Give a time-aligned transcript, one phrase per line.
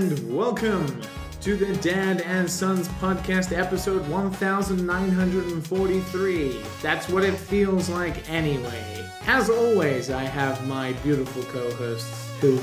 [0.00, 1.00] Hello and welcome
[1.42, 6.62] to the Dad and Sons podcast, episode 1943.
[6.80, 9.06] That's what it feels like anyway.
[9.26, 12.58] As always, I have my beautiful co hosts who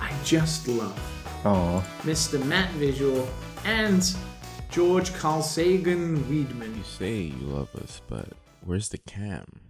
[0.00, 0.96] I just love
[1.44, 2.40] Oh, Mr.
[2.46, 3.28] Matt Visual
[3.64, 4.14] and
[4.70, 6.76] George Carl Sagan Weedman.
[6.76, 8.28] You say you love us, but
[8.62, 9.63] where's the cam?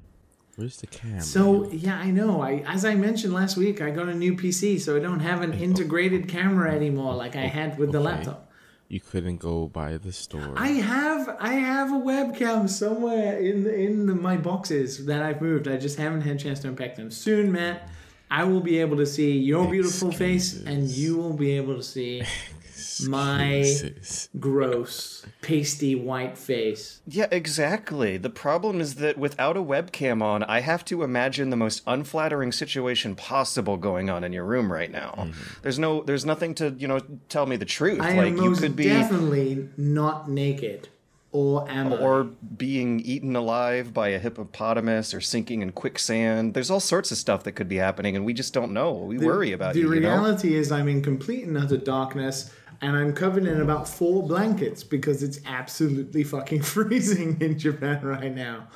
[0.56, 1.20] Where's the cam?
[1.20, 2.40] So yeah, I know.
[2.40, 5.42] I as I mentioned last week, I got a new PC, so I don't have
[5.42, 5.56] an oh.
[5.56, 8.06] integrated camera anymore oh, like I had with the Okay.
[8.06, 8.50] laptop.
[8.88, 10.54] you couldn't go by the store.
[10.56, 15.40] I have I have a webcam somewhere in the, in the, my boxes that I've
[15.42, 15.66] moved.
[15.66, 17.10] I just haven't had a chance to unpack them.
[17.10, 17.88] Soon, Matt,
[18.30, 21.82] I will be able to see your beautiful face, and you will be able to
[21.82, 22.22] see
[23.02, 24.28] my Excuses.
[24.38, 27.00] gross, pasty white face.
[27.06, 28.16] yeah, exactly.
[28.16, 32.52] The problem is that without a webcam on, I have to imagine the most unflattering
[32.52, 35.14] situation possible going on in your room right now.
[35.18, 35.60] Mm-hmm.
[35.62, 38.00] There's no, there's nothing to, you know, tell me the truth.
[38.00, 40.88] I like am you most could be, definitely not naked,
[41.32, 41.96] or am I?
[41.96, 46.54] or being eaten alive by a hippopotamus, or sinking in quicksand.
[46.54, 48.92] There's all sorts of stuff that could be happening, and we just don't know.
[48.92, 49.92] We worry about the you.
[49.94, 50.08] you know?
[50.10, 54.82] reality is I'm in complete and utter darkness and I'm covered in about four blankets
[54.84, 58.68] because it's absolutely fucking freezing in Japan right now.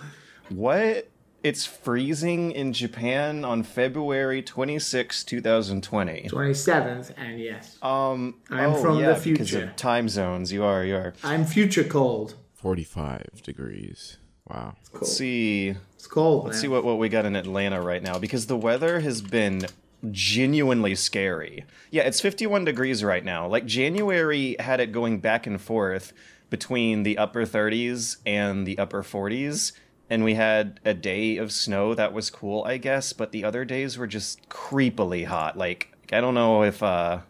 [0.48, 1.08] What?
[1.44, 6.28] It's freezing in Japan on February 26, 2020.
[6.28, 7.78] 27th and yes.
[7.80, 9.66] Um, I'm oh, from yeah, the because future.
[9.66, 10.52] of time zones.
[10.52, 11.14] You are, you are.
[11.22, 12.34] I'm future cold.
[12.54, 14.16] 45 degrees.
[14.48, 14.74] Wow.
[14.90, 15.02] Cold.
[15.02, 16.44] Let's see, It's cold.
[16.44, 16.62] let's man.
[16.62, 19.66] see what, what we got in Atlanta right now because the weather has been
[20.10, 21.64] genuinely scary.
[21.90, 23.46] Yeah, it's 51 degrees right now.
[23.46, 26.12] Like January had it going back and forth
[26.50, 29.72] between the upper 30s and the upper 40s.
[30.10, 33.64] And we had a day of snow that was cool, I guess, but the other
[33.64, 35.58] days were just creepily hot.
[35.58, 37.20] Like I don't know if uh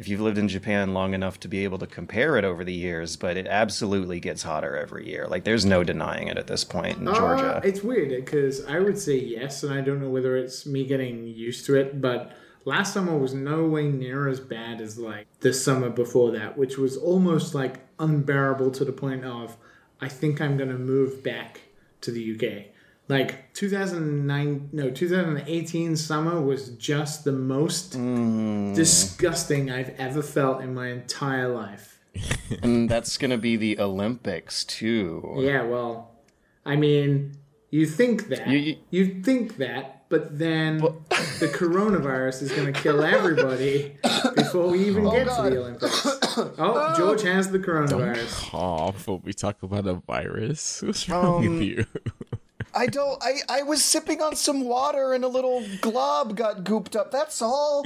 [0.00, 2.72] if you've lived in Japan long enough to be able to compare it over the
[2.72, 5.26] years, but it absolutely gets hotter every year.
[5.28, 7.60] Like there's no denying it at this point in Uh, Georgia.
[7.62, 11.26] it's weird because I would say yes, and I don't know whether it's me getting
[11.26, 12.32] used to it, but
[12.64, 16.78] last summer was no way near as bad as like the summer before that, which
[16.78, 19.56] was almost like unbearable to the point of
[20.00, 21.60] I think I'm gonna move back
[22.00, 22.72] to the UK.
[23.10, 27.92] Like 2009, no, 2018 summer was just the most
[28.74, 31.98] disgusting I've ever felt in my entire life.
[32.62, 35.34] and that's going to be the Olympics too.
[35.38, 36.12] Yeah, well,
[36.64, 37.32] I mean,
[37.70, 38.46] you think that.
[38.46, 43.96] You- You, you- think that, but then the coronavirus is going to kill everybody
[44.36, 46.06] before we even get to the Olympics.
[46.58, 48.50] Oh, George has the coronavirus.
[48.50, 50.80] Cough when we talk about a virus.
[50.80, 51.84] What's wrong Um, with you?
[52.74, 56.96] I don't I I was sipping on some water and a little glob got gooped
[56.96, 57.10] up.
[57.10, 57.84] That's all.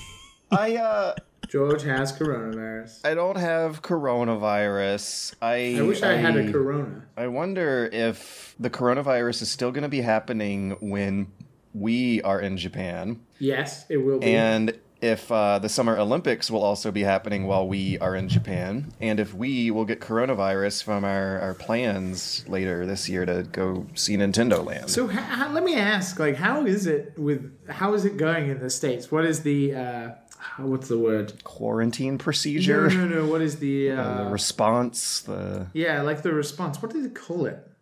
[0.50, 1.14] I uh
[1.48, 3.04] George has coronavirus.
[3.04, 5.34] I don't have coronavirus.
[5.40, 7.02] I I wish I had a corona.
[7.16, 11.28] I wonder if the coronavirus is still going to be happening when
[11.72, 14.34] we are in Japan Yes, it will be.
[14.34, 14.72] and
[15.04, 19.20] if uh, the Summer Olympics will also be happening while we are in Japan, and
[19.20, 24.16] if we will get coronavirus from our, our plans later this year to go see
[24.16, 24.90] Nintendo Land.
[24.90, 28.70] so let me ask, like, how is it with how is it going in the
[28.70, 29.12] states?
[29.12, 30.10] What is the uh,
[30.58, 31.44] what's the word?
[31.44, 33.24] Quarantine procedure, no, no.
[33.24, 33.26] No.
[33.26, 36.80] What is the the uh, response, the Yeah, like the response.
[36.80, 37.73] What do they call it?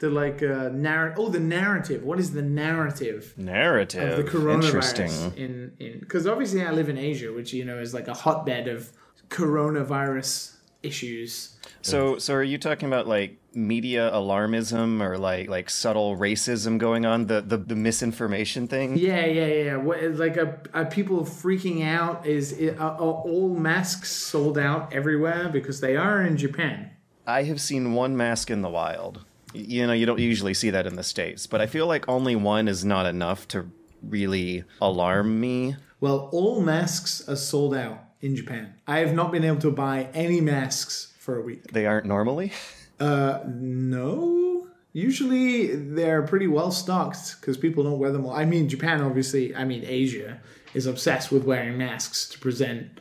[0.00, 1.18] The like uh, narrative.
[1.18, 2.02] Oh, the narrative.
[2.02, 4.18] What is the narrative narrative.
[4.18, 5.12] of the coronavirus Interesting.
[5.36, 5.98] in in?
[6.00, 8.90] Because obviously I live in Asia, which you know is like a hotbed of
[9.28, 11.56] coronavirus issues.
[11.82, 17.06] So, so are you talking about like media alarmism or like like subtle racism going
[17.06, 17.26] on?
[17.26, 18.96] The the, the misinformation thing.
[18.96, 19.76] Yeah, yeah, yeah.
[19.76, 22.26] What like are, are people freaking out?
[22.26, 26.90] Is are all masks sold out everywhere because they are in Japan?
[27.26, 29.24] I have seen one mask in the wild.
[29.52, 32.36] You know, you don't usually see that in the states, but I feel like only
[32.36, 33.66] one is not enough to
[34.02, 35.76] really alarm me.
[36.00, 38.74] Well, all masks are sold out in Japan.
[38.86, 41.72] I have not been able to buy any masks for a week.
[41.72, 42.52] They aren't normally.
[42.98, 44.66] Uh, no.
[44.92, 48.26] Usually they're pretty well stocked because people don't wear them.
[48.26, 48.32] All.
[48.32, 49.54] I mean, Japan, obviously.
[49.54, 50.40] I mean, Asia
[50.74, 53.00] is obsessed with wearing masks to present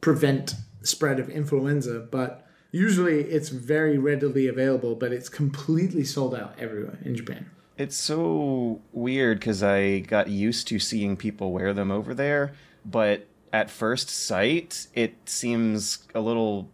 [0.00, 4.94] prevent spread of influenza, but usually it's very readily available.
[4.94, 7.50] But it's completely sold out everywhere in Japan.
[7.76, 12.52] It's so weird because I got used to seeing people wear them over there,
[12.84, 16.68] but at first sight, it seems a little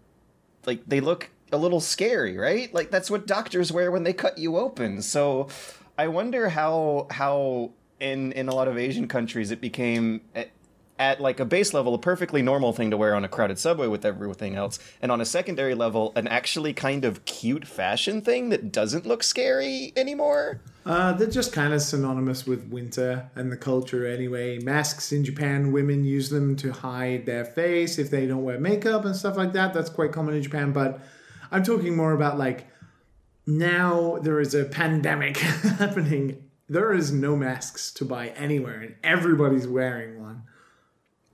[0.66, 2.72] like they look a little scary, right?
[2.75, 5.00] Like that's what doctors wear when they cut you open.
[5.02, 5.48] So
[5.96, 7.70] I wonder how how
[8.00, 10.46] in in a lot of Asian countries it became eh,
[10.98, 13.87] at like a base level a perfectly normal thing to wear on a crowded subway
[13.87, 18.48] with everything else and on a secondary level an actually kind of cute fashion thing
[18.48, 23.56] that doesn't look scary anymore Uh, they're just kind of synonymous with winter and the
[23.56, 24.56] culture anyway.
[24.60, 29.04] Masks in Japan, women use them to hide their face if they don't wear makeup
[29.04, 29.75] and stuff like that.
[29.75, 30.70] That's quite common in Japan.
[30.72, 31.00] But
[31.50, 32.69] I'm talking more about like
[33.46, 35.37] now there is a pandemic
[35.81, 36.44] happening.
[36.69, 40.43] There is no masks to buy anywhere, and everybody's wearing one.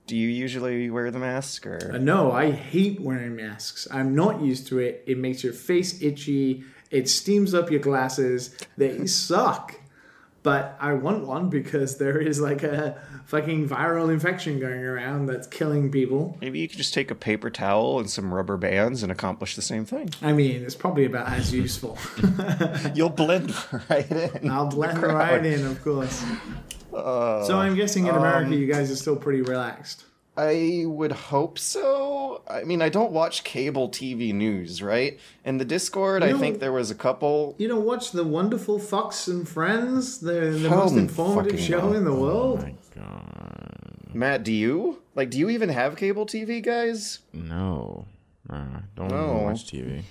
[0.07, 3.87] Do you usually wear the mask or Uh, no, I hate wearing masks.
[3.91, 5.03] I'm not used to it.
[5.07, 6.63] It makes your face itchy.
[6.91, 8.55] It steams up your glasses.
[8.77, 9.75] They suck.
[10.43, 15.47] But I want one because there is like a fucking viral infection going around that's
[15.47, 16.37] killing people.
[16.41, 19.61] maybe you could just take a paper towel and some rubber bands and accomplish the
[19.61, 21.97] same thing I mean, it's probably about as useful.
[22.93, 23.55] you'll blend
[23.89, 26.21] right in I'll blend right in, of course.
[26.93, 30.05] Uh, So I'm guessing in America, you guys are still pretty relaxed.
[30.35, 32.41] I would hope so.
[32.47, 35.19] I mean, I don't watch cable TV news, right?
[35.45, 37.53] In the Discord, I think there was a couple.
[37.59, 41.93] You don't watch the wonderful Fox and Friends, the, the most informative show no.
[41.93, 42.63] in the world?
[42.63, 44.09] My God.
[44.15, 45.29] Matt, do you like?
[45.29, 47.19] Do you even have cable TV, guys?
[47.31, 48.05] No.
[48.49, 49.23] Nah, don't No.
[49.35, 50.01] even watch TV.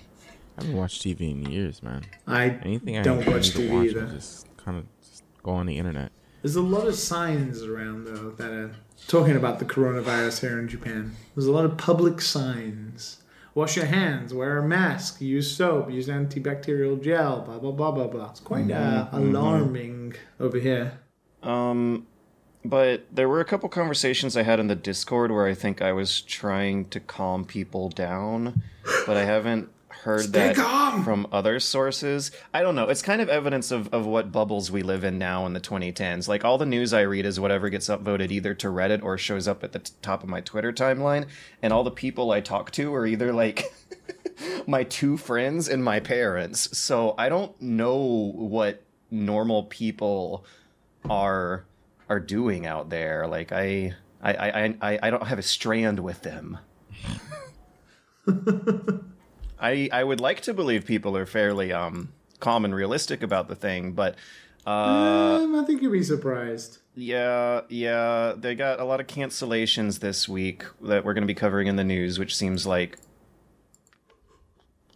[0.56, 2.04] I haven't watched TV in years, man.
[2.28, 4.06] I Anything I don't need watch to TV watch, either.
[4.06, 6.12] I just kind of just go on the internet.
[6.42, 8.72] There's a lot of signs around though that are
[9.06, 11.14] talking about the coronavirus here in Japan.
[11.34, 13.18] There's a lot of public signs.
[13.54, 18.06] Wash your hands, wear a mask, use soap, use antibacterial gel, blah blah blah blah
[18.08, 18.30] blah.
[18.30, 20.98] It's quite uh, alarming over here.
[21.42, 22.06] Um,
[22.64, 25.92] but there were a couple conversations I had in the Discord where I think I
[25.92, 28.62] was trying to calm people down,
[29.06, 29.68] but I haven't
[30.02, 30.56] heard that
[31.04, 32.32] from other sources.
[32.52, 32.88] I don't know.
[32.88, 36.26] It's kind of evidence of, of what bubbles we live in now in the 2010s.
[36.26, 39.46] Like all the news I read is whatever gets upvoted either to Reddit or shows
[39.46, 41.26] up at the t- top of my Twitter timeline,
[41.62, 43.72] and all the people I talk to are either like
[44.66, 46.76] my two friends and my parents.
[46.76, 50.44] So I don't know what normal people
[51.08, 51.64] are
[52.08, 53.28] are doing out there.
[53.28, 56.58] Like I I I I, I don't have a strand with them.
[59.62, 63.54] I I would like to believe people are fairly um calm and realistic about the
[63.54, 64.16] thing, but
[64.66, 66.78] uh um, I think you'd be surprised.
[66.94, 71.34] yeah, yeah, they got a lot of cancellations this week that we're going to be
[71.34, 72.98] covering in the news, which seems like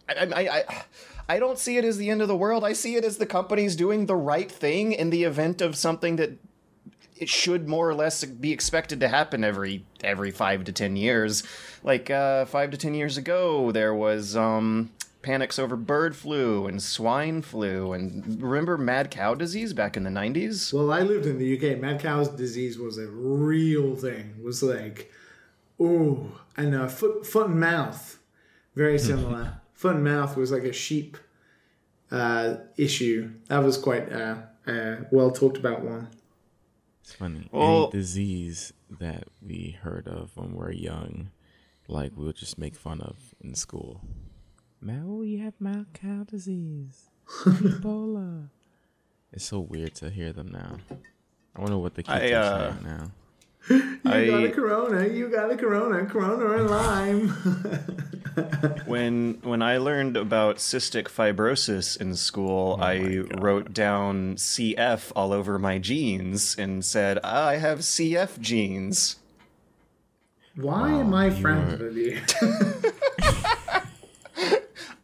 [0.09, 0.83] I, I, I,
[1.29, 2.63] I don't see it as the end of the world.
[2.63, 6.15] I see it as the companies doing the right thing in the event of something
[6.15, 6.37] that
[7.19, 11.43] it should more or less be expected to happen every every five to ten years.
[11.83, 14.91] Like uh, five to ten years ago, there was um,
[15.21, 20.09] panics over bird flu and swine flu, and remember mad cow disease back in the
[20.09, 20.73] nineties.
[20.73, 21.79] Well, I lived in the UK.
[21.79, 24.35] Mad cow disease was a real thing.
[24.37, 25.11] It was like,
[25.81, 28.19] ooh, and uh, foot foot and mouth,
[28.75, 29.61] very similar.
[29.73, 31.17] foot and mouth was like a sheep
[32.11, 33.31] uh, issue.
[33.47, 34.35] That was quite uh,
[34.67, 36.07] a well talked about one.
[37.07, 37.47] It's funny.
[37.53, 41.29] Well- Any disease that we heard of when we're young,
[41.87, 44.01] like we'll just make fun of in school.
[44.85, 47.09] Oh, you have mad cow disease,
[47.45, 48.49] Ebola.
[49.31, 50.79] It's so weird to hear them now.
[51.55, 53.11] I wonder what the kids I, are uh, saying now.
[53.69, 55.07] You got a corona.
[55.07, 56.05] You got a corona.
[56.05, 57.27] Corona and lime.
[58.85, 65.59] when when I learned about cystic fibrosis in school, I wrote down CF all over
[65.59, 69.17] my jeans and said I have CF genes.
[70.55, 72.19] Why am I you friends with you?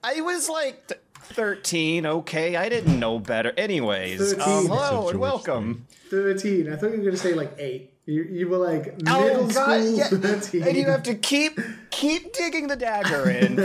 [0.03, 2.55] I was like th- 13, okay?
[2.55, 3.53] I didn't know better.
[3.55, 5.87] Anyways, um, hello and rich welcome.
[6.09, 6.71] Thirteen.
[6.71, 7.92] I thought you were gonna say like eight.
[8.05, 9.95] You, you were like middle Oh school.
[9.95, 10.67] yeah.
[10.67, 11.57] And you have to keep
[11.89, 13.57] keep digging the dagger in.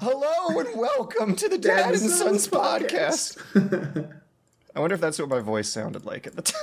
[0.00, 3.36] Hello and welcome to the Dad, and Sons, podcast.
[4.76, 6.60] I wonder if that's what my voice sounded like at the time.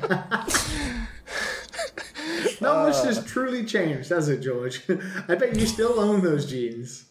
[2.60, 3.04] Not much Uh.
[3.06, 4.82] has truly changed, has it, George?
[5.28, 7.06] I bet you still own those jeans.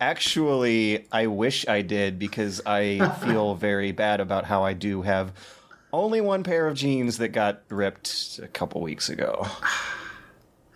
[0.00, 5.32] Actually, I wish I did because I feel very bad about how I do have
[5.94, 9.46] only one pair of jeans that got ripped a couple weeks ago.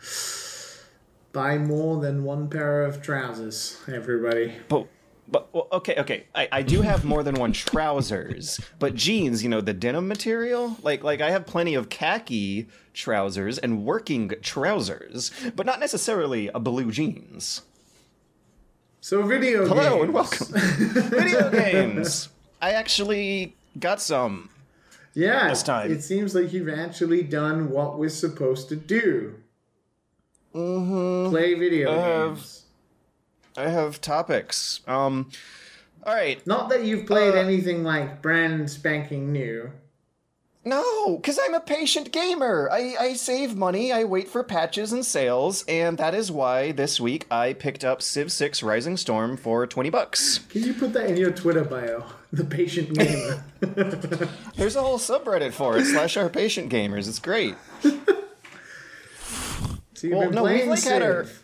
[1.32, 4.54] Buy more than one pair of trousers, everybody.
[4.68, 4.86] But
[5.30, 6.26] but well, okay, okay.
[6.34, 10.76] I, I do have more than one trousers, but jeans, you know, the denim material,
[10.82, 16.58] like like I have plenty of khaki trousers and working trousers, but not necessarily a
[16.58, 17.62] blue jeans.
[19.00, 20.02] So video Hello games.
[20.04, 20.46] and welcome.
[21.10, 22.30] Video games.
[22.60, 24.48] I actually got some.
[25.14, 25.90] Yeah, This time.
[25.90, 29.34] it seems like you've actually done what we're supposed to do.
[30.54, 31.30] Mm-hmm.
[31.30, 32.64] Play video I have- games.
[33.56, 34.80] I have topics.
[34.86, 35.30] Um,
[36.04, 36.44] all right.
[36.46, 39.72] Not that you've played Uh, anything like brand spanking new.
[40.72, 42.68] No, because I'm a patient gamer.
[42.70, 47.00] I, I save money, I wait for patches and sales, and that is why this
[47.00, 50.40] week I picked up Civ 6 Rising Storm for 20 bucks.
[50.50, 52.04] Can you put that in your Twitter bio?
[52.34, 53.42] The patient gamer.
[54.56, 57.08] There's a whole subreddit for it, slash our patient gamers.
[57.08, 57.54] It's great.
[59.94, 61.42] So you've Well, been no, we've, playing like, had our- Civ.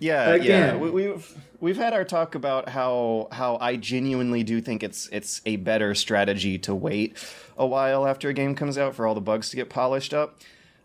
[0.00, 0.46] Yeah, Again.
[0.48, 0.76] yeah.
[0.76, 5.40] We, we've we've had our talk about how how I genuinely do think it's it's
[5.46, 7.16] a better strategy to wait
[7.62, 10.40] a while after a game comes out for all the bugs to get polished up.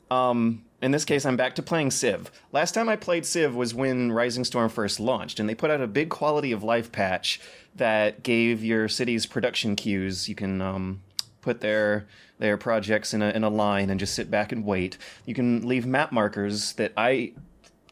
[0.10, 2.32] Um, in this case, I'm back to playing Civ.
[2.52, 5.82] Last time I played Civ was when Rising Storm first launched, and they put out
[5.82, 7.42] a big quality of life patch
[7.76, 10.30] that gave your city's production queues.
[10.30, 11.02] You can um,
[11.42, 12.08] put their
[12.40, 14.98] their projects in a in a line and just sit back and wait.
[15.26, 17.34] You can leave map markers that I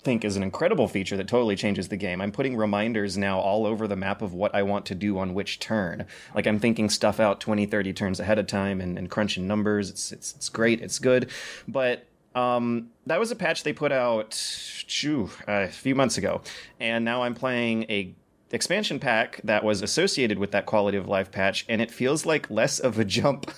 [0.05, 2.21] think is an incredible feature that totally changes the game.
[2.21, 5.33] I'm putting reminders now all over the map of what I want to do on
[5.33, 6.05] which turn.
[6.33, 9.89] Like I'm thinking stuff out 20, 30 turns ahead of time and, and crunching numbers.
[9.89, 10.79] It's, it's, it's great.
[10.79, 11.31] It's good.
[11.67, 16.41] But um, that was a patch they put out shoo, a few months ago.
[16.79, 18.13] And now I'm playing a
[18.51, 22.49] expansion pack that was associated with that quality of life patch and it feels like
[22.49, 23.51] less of a jump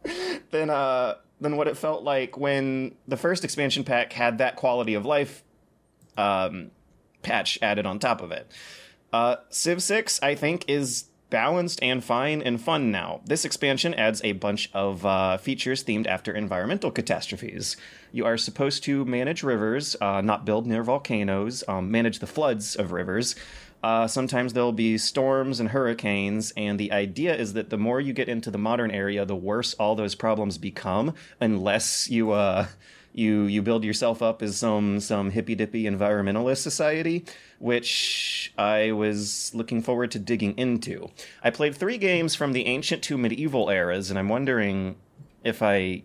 [0.50, 4.94] than uh than what it felt like when the first expansion pack had that quality
[4.94, 5.42] of life
[6.16, 6.70] um,
[7.22, 8.50] patch added on top of it.
[9.12, 13.20] Uh, Civ 6, I think, is balanced and fine and fun now.
[13.24, 17.76] This expansion adds a bunch of uh, features themed after environmental catastrophes.
[18.12, 22.76] You are supposed to manage rivers, uh, not build near volcanoes, um, manage the floods
[22.76, 23.36] of rivers.
[23.82, 28.12] Uh, sometimes there'll be storms and hurricanes, and the idea is that the more you
[28.12, 32.66] get into the modern area, the worse all those problems become, unless you uh,
[33.12, 37.24] you you build yourself up as some some hippy dippy environmentalist society,
[37.58, 41.10] which I was looking forward to digging into.
[41.42, 44.96] I played three games from the ancient to medieval eras, and I'm wondering
[45.44, 46.02] if I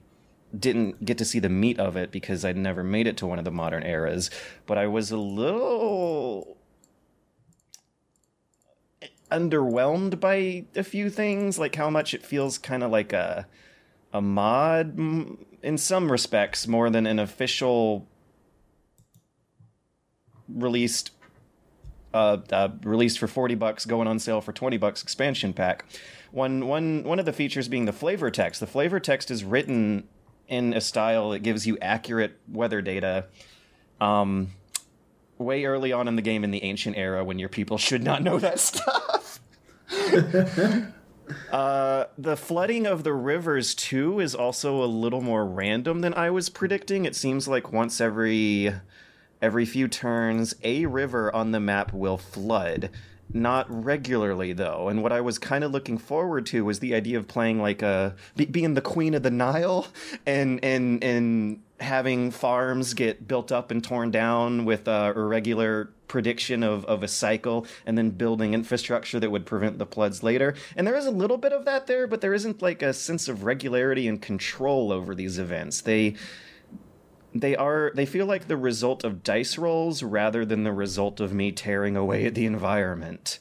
[0.58, 3.40] didn't get to see the meat of it because I'd never made it to one
[3.40, 4.30] of the modern eras.
[4.66, 6.58] But I was a little
[9.32, 13.48] underwhelmed by a few things, like how much it feels kind of like a
[14.15, 14.98] a mod
[15.62, 18.07] in some respects more than an official
[20.48, 21.12] released
[22.13, 25.84] uh, uh, released for 40 bucks going on sale for 20 bucks expansion pack.
[26.31, 28.62] One one one of the features being the flavor text.
[28.62, 30.07] The flavor text is written
[30.48, 33.25] in a style that gives you accurate weather data
[34.00, 34.51] um
[35.38, 38.24] way early on in the game in the ancient era when your people should not
[38.24, 39.39] know that stuff
[41.51, 46.29] Uh, the flooding of the rivers too is also a little more random than I
[46.29, 47.05] was predicting.
[47.05, 48.74] It seems like once every
[49.41, 52.89] every few turns, a river on the map will flood.
[53.34, 57.17] Not regularly though, and what I was kind of looking forward to was the idea
[57.17, 59.88] of playing like a being the queen of the Nile,
[60.27, 66.63] and and and having farms get built up and torn down with a irregular prediction
[66.63, 70.55] of, of a cycle and then building infrastructure that would prevent the floods later.
[70.75, 73.27] And there is a little bit of that there, but there isn't like a sense
[73.27, 75.82] of regularity and control over these events.
[75.82, 76.15] They
[77.34, 81.34] they are they feel like the result of dice rolls rather than the result of
[81.34, 83.39] me tearing away at the environment.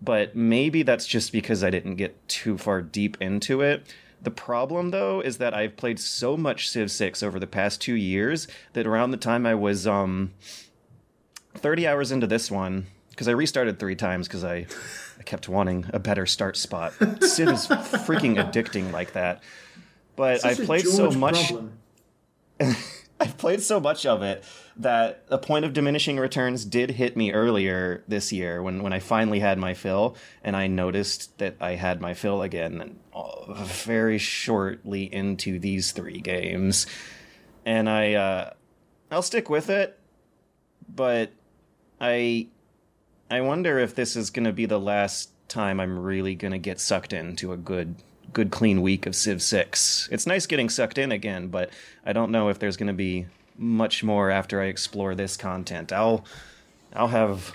[0.00, 3.86] But maybe that's just because I didn't get too far deep into it.
[4.24, 7.94] The problem, though, is that I've played so much Civ 6 over the past two
[7.94, 10.32] years that around the time I was um,
[11.54, 14.66] 30 hours into this one, because I restarted three times because I,
[15.18, 16.94] I kept wanting a better start spot.
[16.94, 19.42] Civ is freaking addicting like that.
[20.16, 21.52] But I've played so much.
[23.20, 24.42] I've played so much of it
[24.76, 28.98] that a point of diminishing returns did hit me earlier this year when, when I
[28.98, 34.18] finally had my fill, and I noticed that I had my fill again uh, very
[34.18, 36.86] shortly into these three games.
[37.64, 38.50] And I, uh,
[39.10, 39.98] I'll stick with it,
[40.92, 41.32] but
[42.00, 42.48] I,
[43.30, 46.58] I wonder if this is going to be the last time I'm really going to
[46.58, 47.96] get sucked into a good
[48.32, 50.08] good clean week of Civ 6.
[50.10, 51.70] It's nice getting sucked in again, but
[52.04, 53.26] I don't know if there's going to be
[53.56, 55.92] much more after I explore this content.
[55.92, 56.24] I'll
[56.94, 57.52] I'll have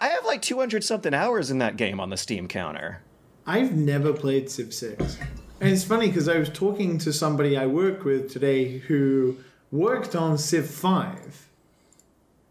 [0.00, 3.00] I have like 200 something hours in that game on the Steam counter.
[3.46, 5.18] I've never played Civ 6.
[5.60, 9.36] And it's funny because I was talking to somebody I work with today who
[9.70, 11.48] worked on Civ 5.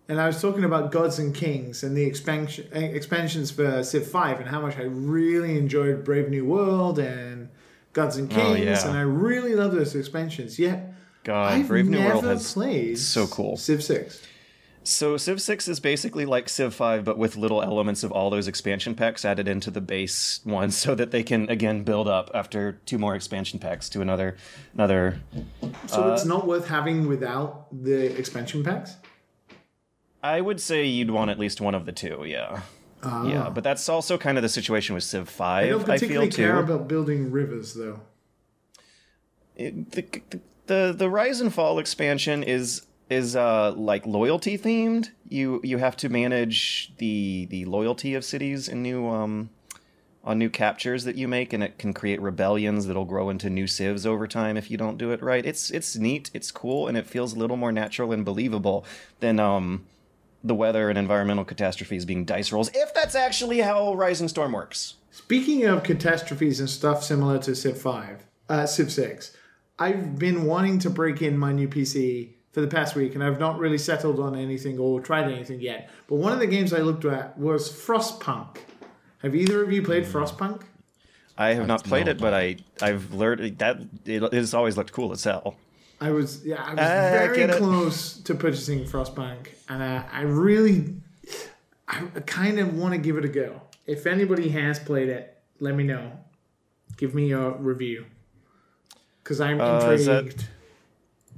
[0.10, 4.06] And I was talking about Gods and Kings and the expansion eh, expansions for Civ
[4.08, 7.50] 5 and how much I really enjoyed Brave New World and
[7.94, 8.88] Gods and Oh, Kings, yeah.
[8.88, 10.60] and I really love those expansions.
[10.60, 10.92] Yet
[11.24, 13.58] God, I've Brave New World has played so cool.
[13.58, 14.22] Civ Six.
[14.86, 18.50] So Civ 6 is basically like Civ 5 but with little elements of all those
[18.50, 22.74] expansion packs added into the base one so that they can again build up after
[22.86, 24.36] two more expansion packs to another
[24.74, 25.22] another
[25.88, 28.98] So Uh, it's not worth having without the expansion packs.
[30.22, 32.62] I would say you'd want at least one of the two, yeah.
[33.03, 35.65] Yeah, but that's also kind of the situation with Civ 5, Ah.
[35.65, 36.44] I don't I, feel particularly too.
[36.44, 38.00] care about building rivers, though.
[39.56, 45.10] It- the, the the the Rise and Fall expansion is is uh like loyalty themed.
[45.27, 49.50] You you have to manage the the loyalty of cities in new um
[50.24, 53.67] on new captures that you make, and it can create rebellions that'll grow into new
[53.67, 55.46] civs over time if you don't do it right.
[55.46, 58.86] It's it's neat, it's cool, and it feels a little more natural and believable
[59.20, 59.86] than um
[60.43, 62.70] the weather and environmental catastrophes being dice rolls.
[62.74, 64.96] If that's actually how Rise and Storm works.
[65.12, 69.38] Speaking of catastrophes and stuff similar to Civ 5, uh, Civ 6,
[69.80, 73.39] I've been wanting to break in my new PC for the past week, and I've
[73.39, 75.89] not really settled on anything or tried anything yet.
[76.08, 78.58] But one of the games I looked at was Frostpunk.
[79.24, 80.62] Have either of you played Frostpunk?
[81.38, 85.12] I have not played it, but I I've learned that it has always looked cool
[85.12, 85.56] as hell.
[86.00, 90.03] I was yeah, I was Ah, I very get close to purchasing Frostpunk, and uh,
[90.12, 90.94] I really,
[91.88, 93.62] I kind of want to give it a go.
[93.88, 96.12] If anybody has played it, let me know.
[96.98, 98.06] Give me a review,
[99.24, 100.06] because I'm Uh, intrigued.
[100.39, 100.46] that-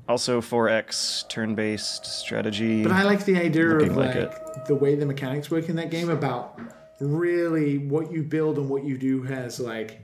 [0.07, 2.83] Also, 4X turn-based strategy.
[2.83, 5.89] But I like the idea of like like the way the mechanics work in that
[5.89, 6.59] game about
[6.99, 10.01] really what you build and what you do has like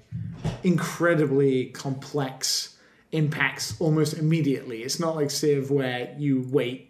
[0.64, 2.78] incredibly complex
[3.12, 4.82] impacts almost immediately.
[4.82, 6.90] It's not like Civ where you wait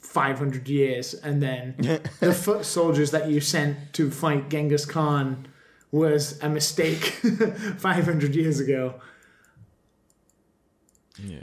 [0.00, 1.74] 500 years and then
[2.20, 5.46] the foot soldiers that you sent to fight Genghis Khan
[5.90, 7.04] was a mistake
[7.76, 8.94] 500 years ago.
[11.22, 11.38] Yeah.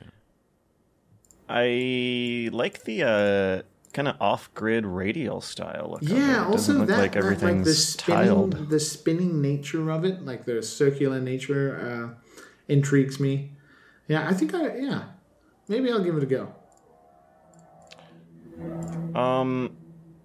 [1.48, 3.62] I like the uh,
[3.94, 6.02] kind of off-grid radial style look.
[6.04, 6.16] of it.
[6.16, 8.70] Yeah, It doesn't also look that, like that, like everything's the spinning, tiled.
[8.70, 13.52] the spinning nature of it, like the circular nature, uh, intrigues me.
[14.08, 15.04] Yeah, I think I yeah,
[15.68, 16.54] maybe I'll give it a go.
[19.16, 19.76] Um,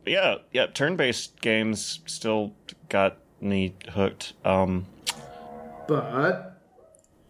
[0.06, 0.66] yeah, yeah.
[0.66, 2.52] Turn-based games still
[2.88, 4.34] got me hooked.
[4.44, 4.86] Um,
[5.86, 6.53] But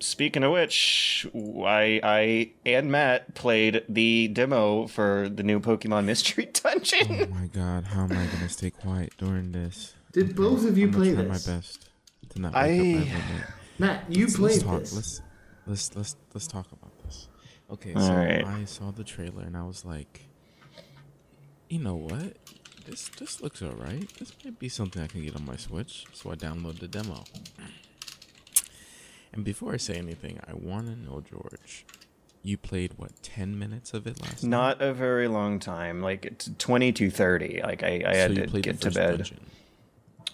[0.05, 6.45] Speaking of which, I, I and Matt played the demo for the new Pokemon Mystery
[6.53, 7.07] Dungeon.
[7.11, 9.95] Oh my god, how am I gonna stay quiet during this?
[10.13, 11.47] did both of you I'm gonna play try this?
[11.47, 11.89] my best
[12.31, 13.45] to not I- wake up my.
[13.79, 14.81] Matt, you Let's- played let's talk.
[14.81, 14.95] this.
[14.95, 15.21] Let's
[15.67, 17.29] let's let's let's talk about this.
[17.71, 18.45] Okay, All so right.
[18.45, 20.27] I saw the trailer and I was like,
[21.71, 22.37] you know what?
[22.87, 24.07] This this looks alright.
[24.19, 26.05] This might be something I can get on my Switch.
[26.13, 27.25] So I downloaded the demo.
[29.35, 31.85] And before I say anything, I want to know, George,
[32.43, 34.49] you played what ten minutes of it last night?
[34.51, 37.61] Not a very long time, like it's twenty to thirty.
[37.63, 39.17] Like I, I had to get to bed.
[39.19, 39.41] dungeon.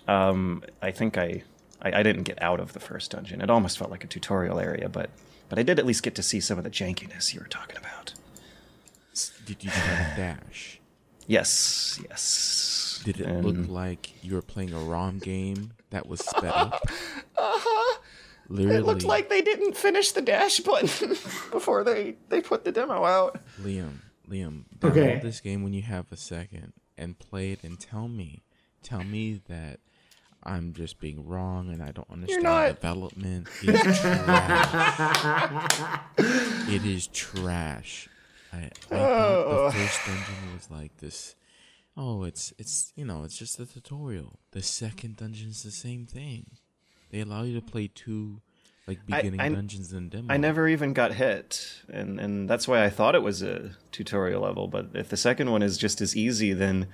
[0.07, 1.45] Um, I think I,
[1.81, 3.41] I, I didn't get out of the first dungeon.
[3.41, 5.09] It almost felt like a tutorial area, but,
[5.49, 7.77] but I did at least get to see some of the jankiness you were talking
[7.77, 8.15] about.
[9.47, 10.81] Did you have dash?
[11.27, 13.01] Yes, yes.
[13.05, 16.83] Did it And- look like you were playing a ROM game that was sped up?
[17.43, 18.00] Uh-huh.
[18.51, 21.09] Literally, It looked like they didn't finish the dash button
[21.53, 23.39] before they, they put the demo out.
[23.63, 23.99] Liam.
[24.29, 25.21] Liam, download Okay.
[25.23, 28.43] this game when you have a second and play it and tell me,
[28.83, 29.79] tell me that
[30.43, 32.81] I'm just being wrong and I don't understand not.
[32.81, 33.49] development.
[33.63, 35.81] It's trash.
[36.69, 38.09] it is trash.
[38.53, 39.71] I, I thought the oh.
[39.73, 41.35] first dungeon was like this.
[41.97, 44.39] Oh, it's it's you know it's just a tutorial.
[44.53, 46.47] The second dungeon's the same thing.
[47.11, 48.41] They allow you to play two
[48.87, 50.33] like beginning I- dungeons and demo.
[50.33, 54.43] I never even got hit, and and that's why I thought it was a tutorial
[54.43, 54.69] level.
[54.69, 56.89] But if the second one is just as easy, then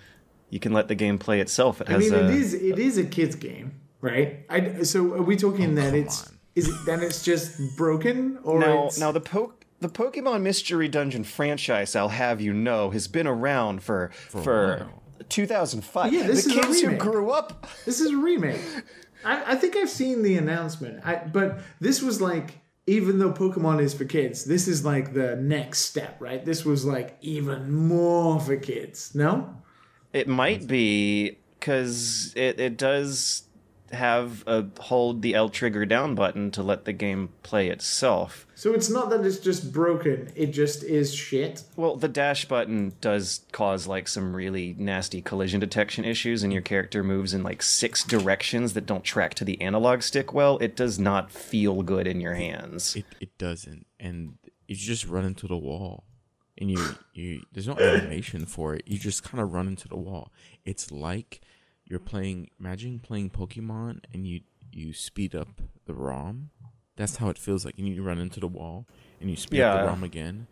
[0.51, 1.81] you can let the game play itself.
[1.81, 4.45] It I mean, a, it is it is a kids game, right?
[4.49, 6.39] I, so are we talking oh, that Oh, come it's on.
[6.55, 10.89] is it then it's just broken or now it's, now the po- the Pokemon Mystery
[10.89, 14.89] Dungeon franchise, I'll have you know, has been around for a for,
[15.29, 16.13] 2005.
[16.13, 17.67] Yeah, this the is a kids who grew up.
[17.85, 18.61] This is a remake.
[19.25, 21.05] I, I think I've seen the announcement.
[21.05, 25.37] I, but this was like, even though Pokemon is for kids, this is like the
[25.37, 26.45] next step, right?
[26.45, 29.15] This was like even more for kids.
[29.15, 29.63] No?
[30.13, 33.43] It might be because it, it does
[33.93, 38.47] have a hold the L trigger down button to let the game play itself.
[38.55, 41.63] So it's not that it's just broken; it just is shit.
[41.77, 46.63] Well, the dash button does cause like some really nasty collision detection issues, and your
[46.63, 50.59] character moves in like six directions that don't track to the analog stick well.
[50.59, 52.97] It does not feel good in your hands.
[52.97, 56.05] It it doesn't, and you just run into the wall,
[56.59, 58.83] and you you there's no animation for it.
[58.87, 60.33] You just kind of run into the wall.
[60.65, 61.41] It's like
[61.87, 62.51] you're playing.
[62.61, 64.41] Imagine playing Pokemon, and you
[64.73, 66.51] you speed up the ROM.
[66.97, 67.79] That's how it feels like.
[67.79, 68.87] And you run into the wall,
[69.21, 70.47] and you speed up the ROM again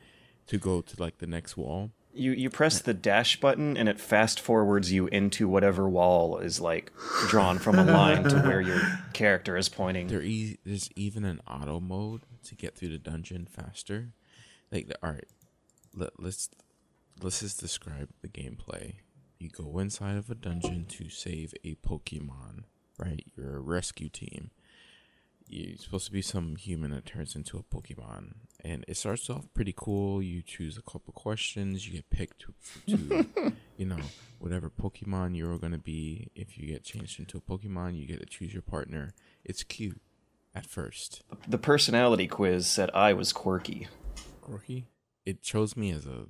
[0.46, 1.90] to go to like the next wall.
[2.12, 6.60] You you press the dash button and it fast forwards you into whatever wall is
[6.60, 6.92] like
[7.28, 8.80] drawn from a line to where your
[9.12, 10.06] character is pointing.
[10.06, 14.12] There e- there's even an auto mode to get through the dungeon faster.
[14.70, 15.26] Like, all right,
[15.92, 16.50] let, let's
[17.20, 18.94] let's just describe the gameplay.
[19.44, 22.64] You go inside of a dungeon to save a Pokemon,
[22.98, 23.22] right?
[23.36, 24.50] You're a rescue team.
[25.46, 29.44] You're supposed to be some human that turns into a Pokemon, and it starts off
[29.52, 30.22] pretty cool.
[30.22, 31.86] You choose a couple questions.
[31.86, 32.46] You get picked
[32.86, 33.98] to, to you know,
[34.38, 36.30] whatever Pokemon you're going to be.
[36.34, 39.12] If you get changed into a Pokemon, you get to choose your partner.
[39.44, 40.00] It's cute
[40.54, 41.22] at first.
[41.46, 43.88] The personality quiz said I was quirky.
[44.40, 44.86] Quirky.
[45.26, 46.24] It chose me as a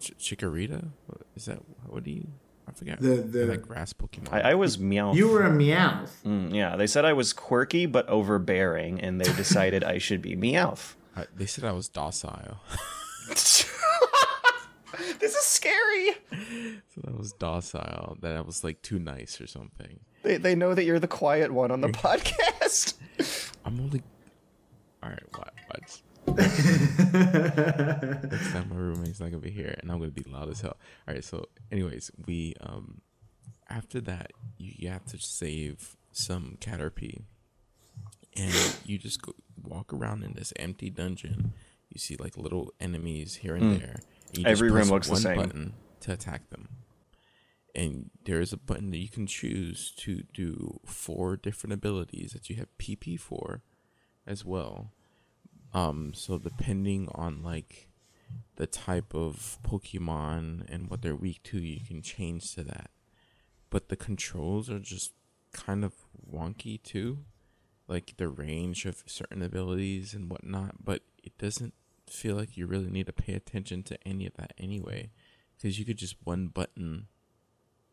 [0.00, 0.92] ch- Chikorita.
[1.06, 2.28] What- Is that what do you?
[2.68, 3.00] I forget.
[3.00, 4.32] The- the- like grass Pokemon.
[4.32, 5.12] I, I was meow.
[5.14, 6.10] You were a Meowth.
[6.24, 10.36] Mm, yeah, they said I was quirky but overbearing, and they decided I should be
[10.36, 10.94] Meowth.
[11.16, 12.58] I, they said I was docile.
[13.28, 13.64] this
[15.22, 16.10] is scary.
[16.94, 18.16] so I was docile.
[18.20, 20.00] That I was like too nice or something.
[20.22, 22.94] They, they know that you're the quiet one on the podcast.
[23.64, 24.02] I'm only.
[25.02, 25.22] All right.
[25.36, 25.54] What?
[25.68, 26.02] What?
[27.16, 30.76] Next time my roommate's not gonna be here, and I'm gonna be loud as hell.
[31.08, 31.24] All right.
[31.24, 33.00] So, anyways, we um,
[33.68, 37.22] after that, you, you have to save some Caterpie,
[38.36, 38.52] and
[38.84, 41.52] you just go walk around in this empty dungeon.
[41.90, 44.00] You see like little enemies here and there.
[44.34, 45.36] and Every room looks the same.
[45.36, 46.68] Button to attack them.
[47.74, 52.48] And there is a button that you can choose to do four different abilities that
[52.48, 53.62] you have PP for
[54.26, 54.92] as well.
[55.76, 57.88] Um, so depending on like
[58.56, 62.90] the type of Pokemon and what they're weak to, you can change to that.
[63.68, 65.12] But the controls are just
[65.52, 65.92] kind of
[66.32, 67.26] wonky too,
[67.88, 70.82] like the range of certain abilities and whatnot.
[70.82, 71.74] But it doesn't
[72.08, 75.10] feel like you really need to pay attention to any of that anyway,
[75.58, 77.08] because you could just one button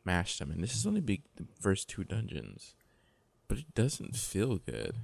[0.05, 0.51] mash them.
[0.51, 2.75] And this is only big the first two dungeons,
[3.49, 4.95] but it doesn't feel good.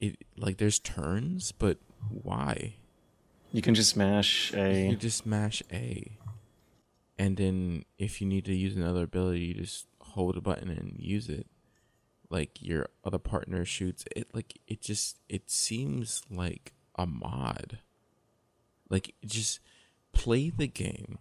[0.00, 2.76] It like there's turns, but why?
[3.52, 6.16] You can just smash a You just mash A,
[7.18, 10.96] and then if you need to use another ability, you just hold a button and
[10.98, 11.46] use it.
[12.30, 14.28] Like your other partner shoots it.
[14.32, 17.78] Like it just it seems like a mod.
[18.88, 19.60] Like just
[20.12, 21.18] play the game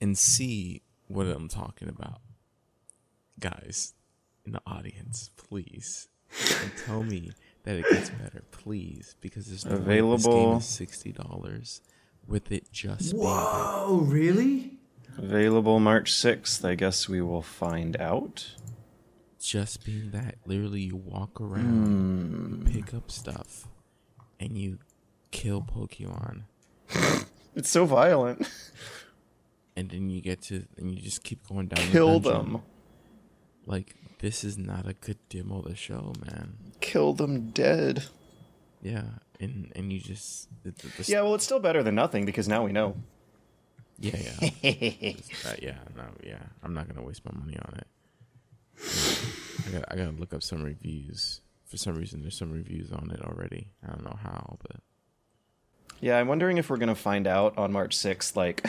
[0.00, 2.20] and see what I'm talking about,
[3.38, 3.94] guys
[4.44, 5.30] in the audience.
[5.36, 6.08] Please
[6.62, 7.32] and tell me
[7.64, 10.56] that it gets better, please, because there's no this game Available.
[10.58, 11.80] is sixty dollars
[12.26, 14.78] with it just being really?
[15.18, 16.64] Available March 6th.
[16.64, 18.54] I guess we will find out.
[19.38, 20.36] just being that.
[20.46, 22.80] Literally, you walk around, you hmm.
[22.80, 23.66] pick up stuff,
[24.38, 24.78] and you
[25.30, 26.42] kill Pokemon,
[27.54, 28.48] It's so violent.
[29.76, 31.84] and then you get to and you just keep going down.
[31.88, 32.52] Kill dungeon.
[32.52, 32.62] them.
[33.70, 36.56] Like this is not a good demo of the show, man.
[36.80, 38.02] Kill them dead.
[38.82, 39.04] Yeah,
[39.38, 42.64] and and you just the, the, Yeah, well, it's still better than nothing because now
[42.64, 42.96] we know.
[44.00, 44.32] yeah yeah
[45.46, 46.42] Uh, yeah no yeah.
[46.64, 47.86] I'm not gonna waste my money on it.
[49.68, 51.40] I got I gotta look up some reviews.
[51.66, 53.68] For some reason, there's some reviews on it already.
[53.86, 54.80] I don't know how, but
[56.00, 58.68] Yeah, I'm wondering if we're gonna find out on March 6th, like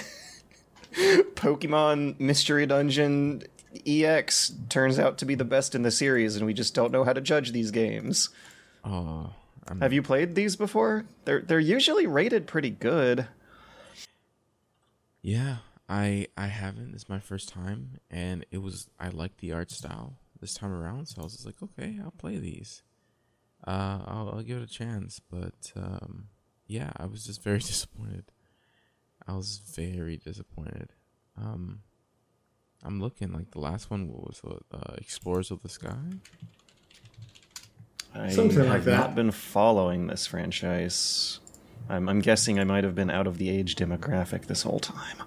[0.94, 3.42] Pokemon Mystery Dungeon
[3.74, 7.04] DX turns out to be the best in the series, and we just don't know
[7.04, 8.30] how to judge these games.
[8.84, 9.34] oh,
[9.68, 11.06] I'm Have you played these before?
[11.26, 13.28] They're they're usually rated pretty good.
[15.22, 15.58] Yeah,
[15.88, 16.94] I I haven't.
[16.94, 21.08] It's my first time, and it was I liked the art style this time around.
[21.08, 22.82] So I was just like, okay, I'll play these.
[23.66, 25.22] Uh, I'll, I'll give it a chance.
[25.30, 26.30] But um,
[26.68, 28.26] yeah, I was just very disappointed.
[29.28, 30.90] I was very disappointed.
[31.38, 31.82] Um,
[32.84, 35.96] I'm looking like the last one was it, uh, Explorers of the Sky.
[38.14, 38.98] I Something like have that.
[38.98, 41.40] not been following this franchise.
[41.90, 45.18] I'm, I'm guessing I might have been out of the age demographic this whole time.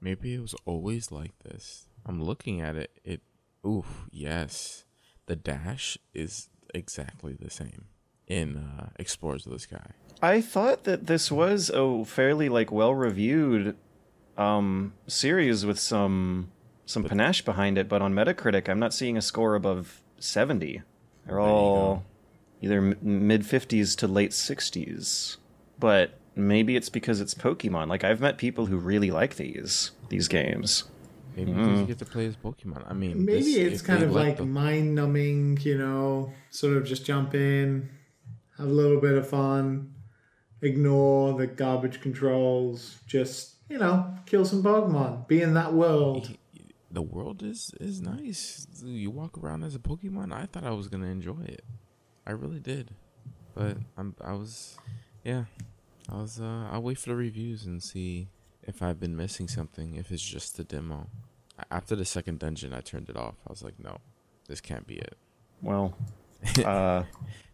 [0.00, 1.86] Maybe it was always like this.
[2.04, 2.90] I'm looking at it.
[3.04, 3.22] It,
[3.66, 4.84] ooh, yes.
[5.26, 7.86] the dash is exactly the same
[8.26, 9.92] in uh, Explorers of the Sky.
[10.22, 13.76] I thought that this was a fairly like well reviewed
[14.36, 16.50] um, series with some
[16.86, 20.82] some panache behind it, but on Metacritic, I'm not seeing a score above 70.
[21.26, 22.04] They're all
[22.62, 25.36] either m- mid 50s to late 60s.
[25.78, 27.88] But maybe it's because it's Pokemon.
[27.88, 30.84] Like I've met people who really like these these games.
[31.36, 31.64] Maybe hmm.
[31.64, 32.88] because you get to play as Pokemon.
[32.88, 36.84] I mean, Maybe this- it's kind of like the- mind numbing, you know, sort of
[36.84, 37.90] just jump in,
[38.56, 39.92] have a little bit of fun,
[40.62, 46.36] ignore the garbage controls, just, you know, kill some Pokemon, be in that world.
[46.96, 48.66] The world is is nice.
[48.82, 50.32] You walk around as a Pokemon.
[50.32, 51.62] I thought I was gonna enjoy it.
[52.26, 52.94] I really did,
[53.54, 54.78] but I'm I was,
[55.22, 55.44] yeah,
[56.10, 56.40] I was.
[56.40, 58.30] Uh, I'll wait for the reviews and see
[58.62, 59.94] if I've been missing something.
[59.94, 61.10] If it's just the demo.
[61.70, 63.34] After the second dungeon, I turned it off.
[63.46, 63.98] I was like, no,
[64.48, 65.18] this can't be it.
[65.60, 65.94] Well,
[66.64, 67.02] uh,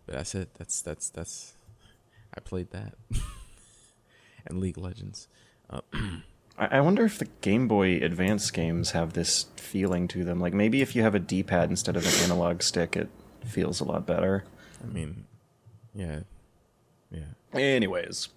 [0.06, 0.54] But that's it.
[0.54, 1.54] That's that's that's.
[2.32, 2.94] I played that,
[4.46, 5.26] and League Legends.
[5.68, 5.80] Uh,
[6.58, 10.38] I wonder if the Game Boy Advance games have this feeling to them.
[10.38, 13.08] Like maybe if you have a D-pad instead of an analog stick, it
[13.44, 14.44] feels a lot better.
[14.82, 15.24] I mean,
[15.94, 16.20] yeah,
[17.10, 17.24] yeah.
[17.52, 18.28] Anyways,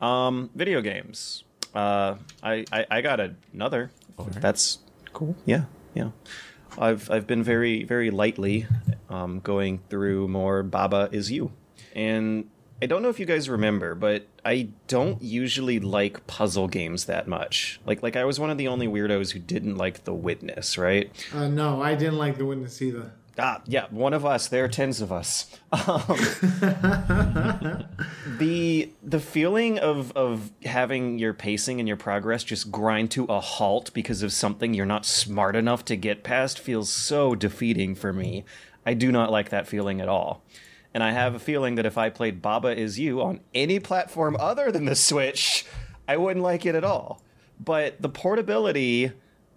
[0.00, 1.44] um, video games.
[1.74, 3.20] Uh, I, I I got
[3.52, 3.90] another.
[4.18, 4.40] Alright.
[4.40, 4.78] That's
[5.12, 5.34] cool.
[5.46, 6.10] Yeah, yeah.
[6.78, 8.66] I've I've been very very lightly
[9.08, 11.52] um, going through more Baba is You,
[11.94, 12.48] and
[12.82, 17.28] I don't know if you guys remember, but I don't usually like puzzle games that
[17.28, 17.80] much.
[17.86, 21.10] Like like I was one of the only weirdos who didn't like The Witness, right?
[21.32, 23.12] Uh, no, I didn't like The Witness either.
[23.38, 24.48] Ah, yeah, one of us.
[24.48, 25.46] There are tens of us.
[25.72, 26.02] Um,
[28.38, 33.40] the the feeling of of having your pacing and your progress just grind to a
[33.40, 38.12] halt because of something you're not smart enough to get past feels so defeating for
[38.12, 38.44] me.
[38.84, 40.42] I do not like that feeling at all.
[40.94, 44.36] And I have a feeling that if I played Baba Is You on any platform
[44.38, 45.64] other than the Switch,
[46.06, 47.22] I wouldn't like it at all.
[47.58, 49.12] But the portability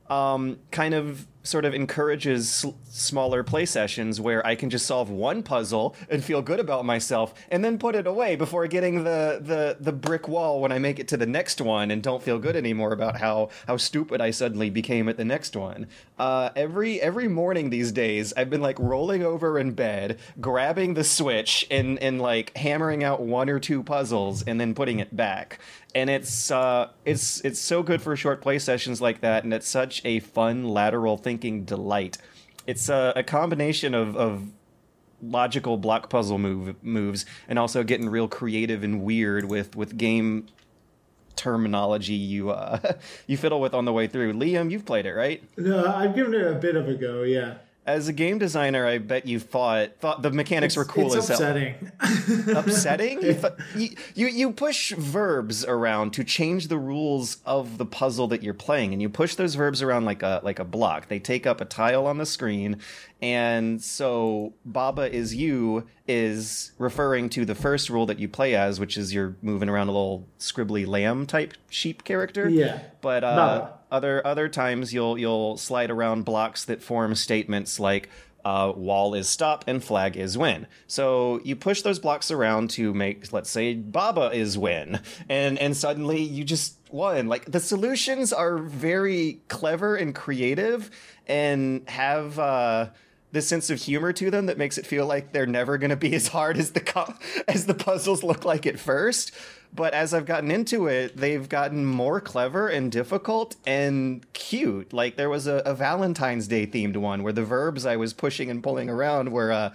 [0.10, 5.10] um, kind of sort of encourages sl- smaller play sessions where I can just solve
[5.10, 9.40] one puzzle and feel good about myself and then put it away before getting the,
[9.42, 12.40] the, the brick wall when I make it to the next one and don't feel
[12.40, 15.88] good anymore about how, how stupid I suddenly became at the next one.
[16.18, 21.04] Uh, every every morning these days I've been like rolling over in bed, grabbing the
[21.04, 25.60] switch and, and like hammering out one or two puzzles and then putting it back
[25.96, 29.68] and it's uh, it's it's so good for short play sessions like that, and it's
[29.68, 32.18] such a fun lateral thinking delight.
[32.68, 34.50] It's a, a combination of, of
[35.22, 40.48] logical block puzzle move moves, and also getting real creative and weird with with game
[41.38, 42.94] terminology you uh,
[43.28, 44.34] you fiddle with on the way through.
[44.34, 45.42] Liam, you've played it, right?
[45.58, 47.56] No, I've given it a bit of a go, yeah.
[47.86, 51.40] As a game designer, I bet you thought thought the mechanics were cool it's as
[51.40, 51.56] hell.
[51.56, 51.92] upsetting.
[52.56, 53.22] upsetting.
[54.16, 58.94] You you push verbs around to change the rules of the puzzle that you're playing,
[58.94, 61.10] and you push those verbs around like a like a block.
[61.10, 62.78] They take up a tile on the screen,
[63.26, 68.80] and so Baba is you is referring to the first rule that you play as,
[68.80, 72.48] which is you're moving around a little scribbly lamb type sheep character.
[72.48, 72.82] Yeah.
[73.02, 73.74] But uh, Baba.
[73.92, 78.10] other other times you'll you'll slide around blocks that form statements like
[78.44, 80.68] uh, wall is stop and flag is win.
[80.86, 85.76] So you push those blocks around to make, let's say, Baba is win, and and
[85.76, 87.28] suddenly you just won.
[87.28, 90.92] Like the solutions are very clever and creative,
[91.26, 92.38] and have.
[92.38, 92.90] Uh,
[93.36, 95.96] this sense of humor to them that makes it feel like they're never going to
[95.98, 97.14] be as hard as the co-
[97.48, 99.32] as the puzzles look like at first.
[99.74, 104.94] But as I've gotten into it, they've gotten more clever and difficult and cute.
[104.94, 108.50] Like there was a, a Valentine's Day themed one where the verbs I was pushing
[108.50, 109.74] and pulling around were uh,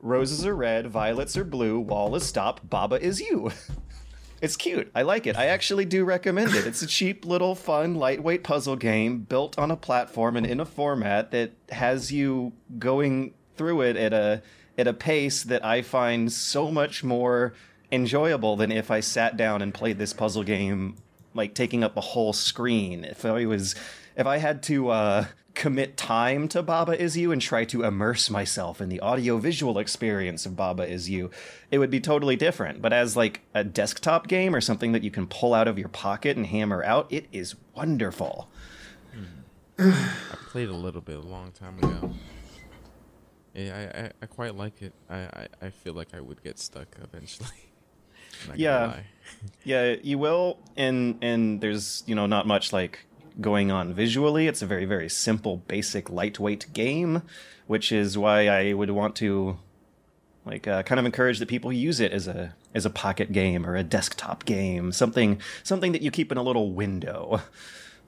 [0.00, 3.52] roses are red, violets are blue, wall is stop, Baba is you.
[4.44, 4.90] It's cute.
[4.94, 5.36] I like it.
[5.36, 6.66] I actually do recommend it.
[6.66, 10.66] It's a cheap little fun lightweight puzzle game built on a platform and in a
[10.66, 14.42] format that has you going through it at a
[14.76, 17.54] at a pace that I find so much more
[17.90, 20.96] enjoyable than if I sat down and played this puzzle game
[21.32, 23.02] like taking up a whole screen.
[23.02, 23.74] If I was
[24.14, 28.28] if I had to uh commit time to Baba Is You and try to immerse
[28.28, 31.30] myself in the audio visual experience of Baba Is You,
[31.70, 32.82] it would be totally different.
[32.82, 35.88] But as like a desktop game or something that you can pull out of your
[35.88, 38.48] pocket and hammer out, it is wonderful.
[39.78, 42.12] I played a little bit a long time ago.
[43.54, 44.92] Yeah, I, I, I quite like it.
[45.08, 47.48] I, I, I feel like I would get stuck eventually.
[48.56, 48.98] Yeah.
[49.62, 53.06] Yeah, you will, and and there's you know not much like
[53.40, 54.46] going on visually.
[54.46, 57.22] It's a very, very simple, basic, lightweight game,
[57.66, 59.58] which is why I would want to
[60.46, 63.66] like uh, kind of encourage that people use it as a as a pocket game
[63.66, 67.40] or a desktop game, something something that you keep in a little window,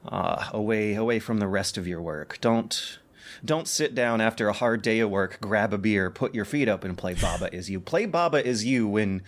[0.06, 2.38] uh, away away from the rest of your work.
[2.40, 2.98] Don't
[3.44, 6.68] don't sit down after a hard day of work, grab a beer, put your feet
[6.68, 7.80] up, and play Baba is you.
[7.80, 9.22] Play Baba is you when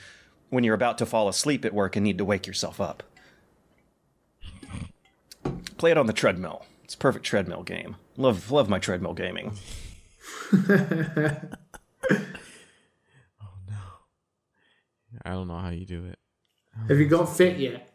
[0.51, 3.03] when you're about to fall asleep at work and need to wake yourself up.
[5.79, 6.65] Play it on the treadmill.
[6.85, 7.97] It's a perfect treadmill game.
[8.17, 9.53] Love love my treadmill gaming.
[13.41, 13.77] Oh no.
[15.25, 16.19] I don't know how you do it.
[16.89, 17.89] Have you got fit yet?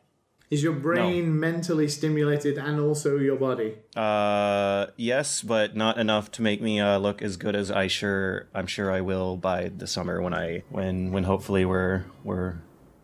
[0.50, 3.74] Is your brain mentally stimulated and also your body?
[3.96, 8.48] Uh, yes, but not enough to make me uh, look as good as I sure
[8.54, 12.58] I'm sure I will by the summer when I when when hopefully we're we're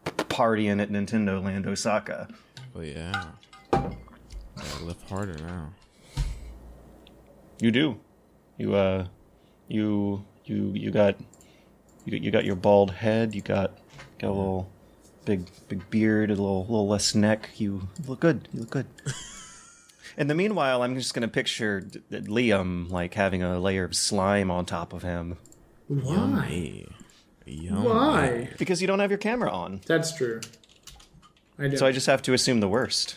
[0.06, 2.28] partying at Nintendo Land Osaka.
[2.72, 3.32] But yeah,
[4.60, 5.74] gotta lift harder now.
[7.60, 8.00] You do,
[8.58, 9.08] you uh,
[9.68, 11.18] you you you got
[12.06, 13.36] you you got your bald head.
[13.36, 13.78] You got
[14.20, 14.72] got a little
[15.26, 17.50] big big beard, a little little less neck.
[17.58, 18.48] You look good.
[18.54, 18.88] You look good.
[20.18, 23.96] In the meanwhile, I'm just gonna picture D- D- Liam like having a layer of
[23.96, 25.38] slime on top of him
[25.88, 26.86] Why?
[27.46, 27.84] Hey, yum.
[27.84, 28.50] Why?
[28.58, 29.82] because you don't have your camera on.
[29.86, 30.42] That's true.
[31.58, 31.78] I don't.
[31.78, 33.16] So I just have to assume the worst.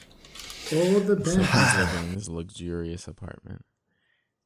[0.74, 1.37] All the best.
[1.37, 3.64] He's living in this luxurious apartment.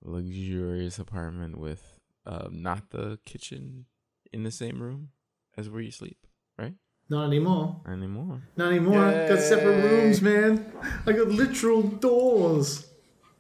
[0.03, 3.87] Luxurious apartment with uh, not the kitchen
[4.33, 5.11] in the same room
[5.57, 6.27] as where you sleep,
[6.59, 6.75] right?
[7.09, 7.81] Not anymore.
[7.87, 8.43] Not anymore.
[8.57, 9.05] Not anymore.
[9.05, 10.73] I got separate rooms, man.
[11.07, 12.87] I got literal doors.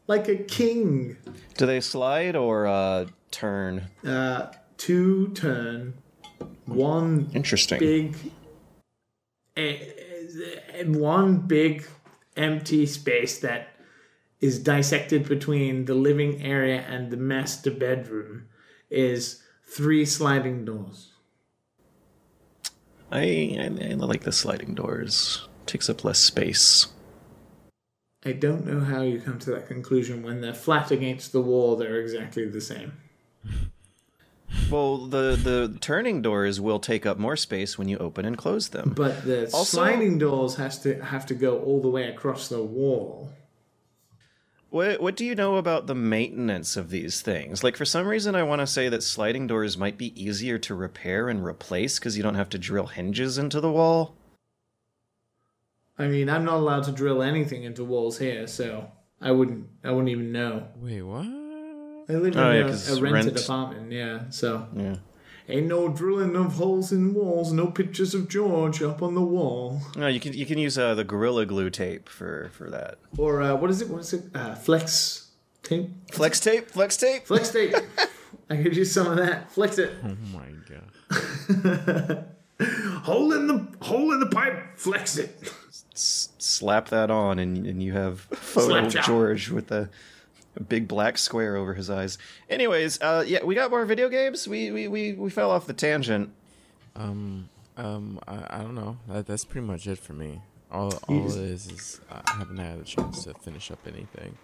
[0.07, 1.17] Like a king.
[1.57, 3.89] Do they slide or uh, turn?
[4.07, 5.95] Uh, two turn,
[6.67, 7.81] one Interesting.
[7.81, 8.17] big,
[9.57, 9.79] eh,
[10.75, 11.85] eh, one big
[12.37, 13.69] empty space that
[14.41, 18.47] is dissected between the living area and the master bedroom
[18.91, 21.13] is three sliding doors.
[23.11, 25.49] I, I I like the sliding doors.
[25.65, 26.89] Takes up less space.
[28.25, 31.77] I don't know how you come to that conclusion when they're flat against the wall,
[31.77, 32.93] they're exactly the same.
[34.71, 38.69] Well, the the turning doors will take up more space when you open and close
[38.69, 38.93] them.
[38.97, 42.63] But the Also- sliding doors has to have to go all the way across the
[42.63, 43.31] wall.
[44.71, 47.63] What what do you know about the maintenance of these things?
[47.63, 50.75] Like for some reason I want to say that sliding doors might be easier to
[50.75, 54.17] repair and replace cuz you don't have to drill hinges into the wall.
[55.99, 59.67] I mean, I'm not allowed to drill anything into walls here, so I wouldn't.
[59.83, 60.69] I wouldn't even know.
[60.77, 61.25] Wait, what?
[62.09, 64.21] I live Oh, in yeah, a, 'cause a rented rent- apartment, yeah.
[64.31, 64.97] So Yeah.
[65.49, 67.53] ain't no drilling of holes in walls.
[67.53, 69.81] No pictures of George up on the wall.
[69.97, 72.99] No, you can you can use uh, the gorilla glue tape for for that.
[73.19, 73.89] Or uh, what is it?
[73.89, 74.25] What is it?
[74.35, 75.29] Uh, flex
[75.63, 75.91] tape.
[76.13, 77.25] Flex tape, flex tape.
[77.27, 77.75] Flex tape.
[78.49, 79.51] I could use some of that.
[79.51, 79.91] Flex it.
[80.05, 82.25] Oh my god.
[83.03, 84.79] Hole in the hole in the pipe.
[84.79, 85.53] Flex it.
[85.95, 89.05] S- slap that on and and you have photo Slap of.
[89.05, 89.89] George with the a
[90.61, 92.19] big black square over his eyes.
[92.51, 94.47] Anyways, uh yeah, we got more video games.
[94.49, 96.31] We we we, we fell off the tangent.
[96.95, 98.97] Um, um, I, I don't know.
[99.09, 100.41] That, that's pretty much it for me.
[100.73, 104.37] All, all it is is I haven't had a chance to finish up anything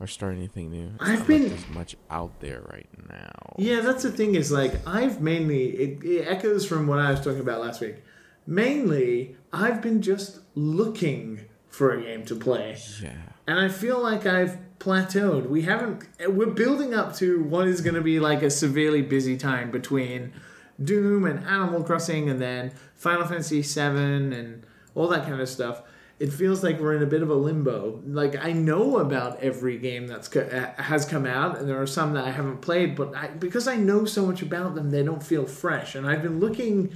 [0.00, 0.90] or start anything new.
[1.00, 3.54] It's I've not like been- there's much out there right now.
[3.56, 4.34] Yeah, that's the thing.
[4.34, 7.96] Is like I've mainly it, it echoes from what I was talking about last week.
[8.48, 13.10] Mainly, I've been just looking for a game to play, Yeah.
[13.46, 15.48] and I feel like I've plateaued.
[15.48, 16.06] We haven't.
[16.26, 20.32] We're building up to what is going to be like a severely busy time between
[20.82, 25.82] Doom and Animal Crossing, and then Final Fantasy VII and all that kind of stuff.
[26.18, 28.00] It feels like we're in a bit of a limbo.
[28.06, 31.86] Like I know about every game that's co- uh, has come out, and there are
[31.86, 35.02] some that I haven't played, but I, because I know so much about them, they
[35.02, 35.94] don't feel fresh.
[35.94, 36.92] And I've been looking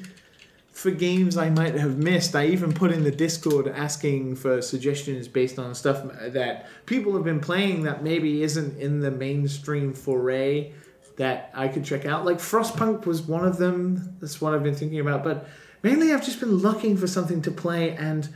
[0.80, 2.34] for games I might have missed.
[2.34, 7.22] I even put in the Discord asking for suggestions based on stuff that people have
[7.22, 10.72] been playing that maybe isn't in the mainstream foray
[11.18, 12.24] that I could check out.
[12.24, 14.16] Like Frostpunk was one of them.
[14.20, 15.22] That's what I've been thinking about.
[15.22, 15.46] But
[15.82, 18.30] mainly I've just been looking for something to play and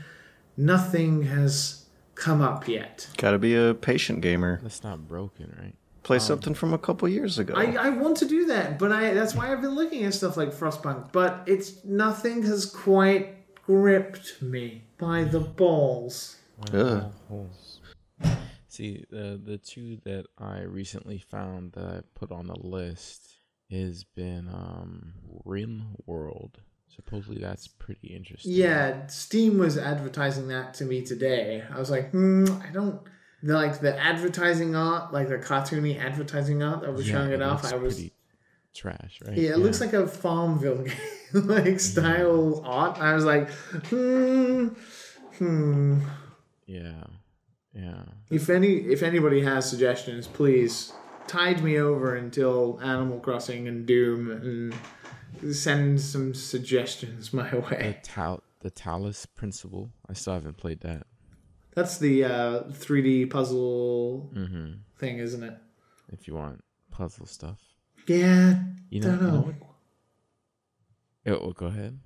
[0.54, 3.08] nothing has come up yet.
[3.16, 4.60] Got to be a patient gamer.
[4.62, 5.74] That's not broken, right?
[6.04, 7.54] Play something from a couple years ago.
[7.56, 10.36] I, I want to do that, but I that's why I've been looking at stuff
[10.36, 11.12] like Frostpunk.
[11.12, 16.36] But it's nothing has quite gripped me by the balls.
[16.72, 17.10] Ugh.
[17.28, 17.80] holes.
[18.68, 23.36] See, the the two that I recently found that I put on the list
[23.70, 26.58] has been um Rim World.
[26.94, 28.52] Supposedly that's pretty interesting.
[28.52, 31.64] Yeah, Steam was advertising that to me today.
[31.74, 33.00] I was like, hmm, I don't
[33.44, 37.62] the like the advertising art, like the cartoony advertising art that was showing it off.
[37.62, 38.12] looks I was pretty
[38.74, 39.36] trash, right?
[39.36, 40.96] yeah, it looks like a Farmville game,
[41.46, 42.98] like style art.
[42.98, 44.68] I was like, hmm,
[45.36, 46.00] hmm.
[46.66, 47.04] yeah,
[47.74, 48.02] yeah.
[48.30, 50.94] If any, if anybody has suggestions, please
[51.26, 54.30] tide me over until Animal Crossing and Doom,
[55.42, 58.00] and send some suggestions my The way.
[58.02, 59.90] tal the Talos Principle.
[60.08, 61.06] I still haven't played that.
[61.74, 64.72] That's the uh, 3D puzzle Mm-hmm.
[64.98, 65.54] thing, isn't it?
[66.12, 67.58] If you want puzzle stuff,
[68.06, 68.60] Yeah,
[68.90, 69.08] you know.
[69.08, 69.40] don't you know know.
[69.40, 69.54] what?
[71.26, 71.98] Oh, well, go ahead.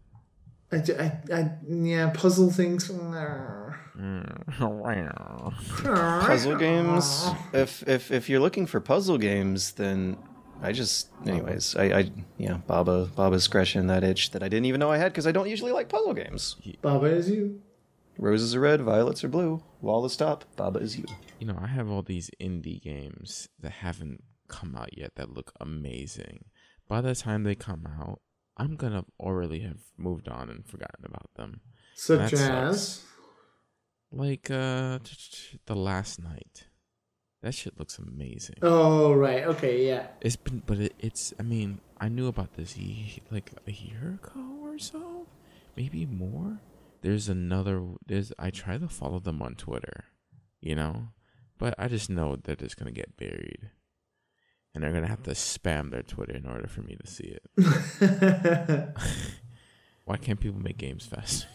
[0.70, 2.90] I, ju- I, I, yeah, puzzle things.
[2.90, 3.74] uh,
[6.26, 7.30] puzzle games.
[7.52, 10.16] If if if you're looking for puzzle games, then
[10.62, 14.78] I just, anyways, I, I yeah, Baba Baba's scratching that itch that I didn't even
[14.78, 16.56] know I had because I don't usually like puzzle games.
[16.82, 17.60] Baba is you.
[18.18, 19.62] Roses are red, violets are blue.
[19.80, 20.44] Wall is top.
[20.56, 21.04] Baba is you.
[21.38, 25.52] You know, I have all these indie games that haven't come out yet that look
[25.60, 26.46] amazing.
[26.88, 28.20] By the time they come out,
[28.56, 31.60] I'm gonna already have moved on and forgotten about them.
[31.94, 33.04] Such as.
[34.10, 34.98] Like uh
[35.66, 36.66] the last night.
[37.42, 38.56] That shit looks amazing.
[38.62, 39.44] Oh, right.
[39.44, 40.08] Okay, yeah.
[40.20, 44.18] It's been but it, it's I mean, I knew about this ye- like a year
[44.20, 45.26] ago or so,
[45.76, 46.58] maybe more.
[47.00, 50.04] There's another there's I try to follow them on Twitter,
[50.60, 51.08] you know?
[51.58, 53.70] But I just know they're just going to get buried.
[54.74, 57.36] And they're going to have to spam their Twitter in order for me to see
[57.36, 58.94] it.
[60.04, 61.48] Why can't people make games faster?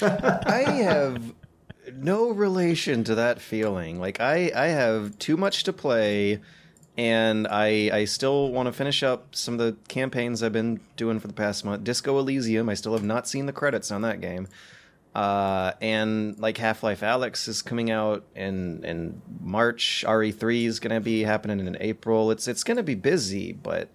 [0.00, 1.34] I have
[1.92, 4.00] no relation to that feeling.
[4.00, 6.40] Like I, I have too much to play,
[6.96, 11.18] and I, I still want to finish up some of the campaigns I've been doing
[11.18, 11.84] for the past month.
[11.84, 12.68] Disco Elysium.
[12.68, 14.48] I still have not seen the credits on that game.
[15.14, 20.04] Uh, and like Half Life Alyx is coming out in in March.
[20.06, 22.32] RE3 is gonna be happening in April.
[22.32, 23.88] It's it's gonna be busy, but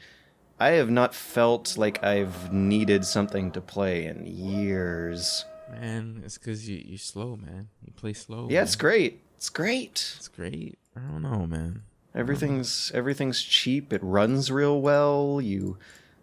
[0.60, 5.43] I have not felt like I've needed something to play in years.
[5.70, 7.68] Man, it's because you, you're slow, man.
[7.86, 8.47] You play slow.
[8.50, 8.64] Yeah, man.
[8.64, 9.22] it's great.
[9.36, 10.14] It's great.
[10.18, 10.80] It's great.
[10.95, 11.84] I don't know, man.
[12.16, 13.93] Everything's everything's cheap.
[13.93, 15.39] It runs real well.
[15.41, 15.78] You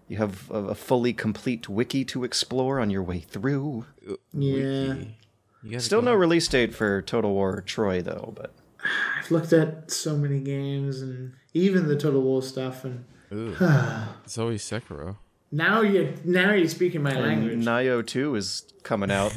[0.09, 3.87] you have a, a fully complete wiki to explore on your way through.
[4.09, 4.55] Uh, yeah.
[4.95, 5.17] Wiki.
[5.63, 8.53] You Still go- no release date for Total War Troy though, but
[9.19, 13.57] I've looked at so many games and even the Total War stuff, and Ooh.
[14.25, 15.17] it's always Sekiro.
[15.57, 17.59] Now you now you're speaking my language.
[17.65, 19.33] Nioh 2 is coming out.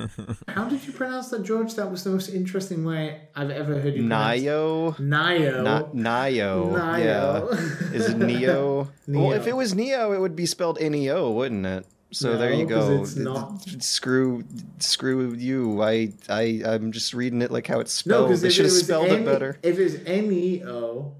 [0.48, 1.74] How did you pronounce that, George?
[1.74, 4.40] That was the most interesting way I've ever heard you pronounce.
[4.40, 5.64] Nio Nio.
[5.64, 6.72] Not Nio.
[6.72, 7.04] Nio.
[7.04, 7.92] Yeah.
[7.92, 8.88] Is it Neo?
[9.08, 11.86] Well, if it was Neo, it would be spelled N-E-O, wouldn't it?
[12.12, 13.02] So No, there you go.
[13.02, 13.60] it's not.
[13.80, 14.44] Screw,
[14.78, 15.82] screw you.
[15.82, 18.28] I, I, I'm just reading it like how it's spelled.
[18.28, 19.58] because they should have spelled N- it better.
[19.62, 21.16] If it's N E O,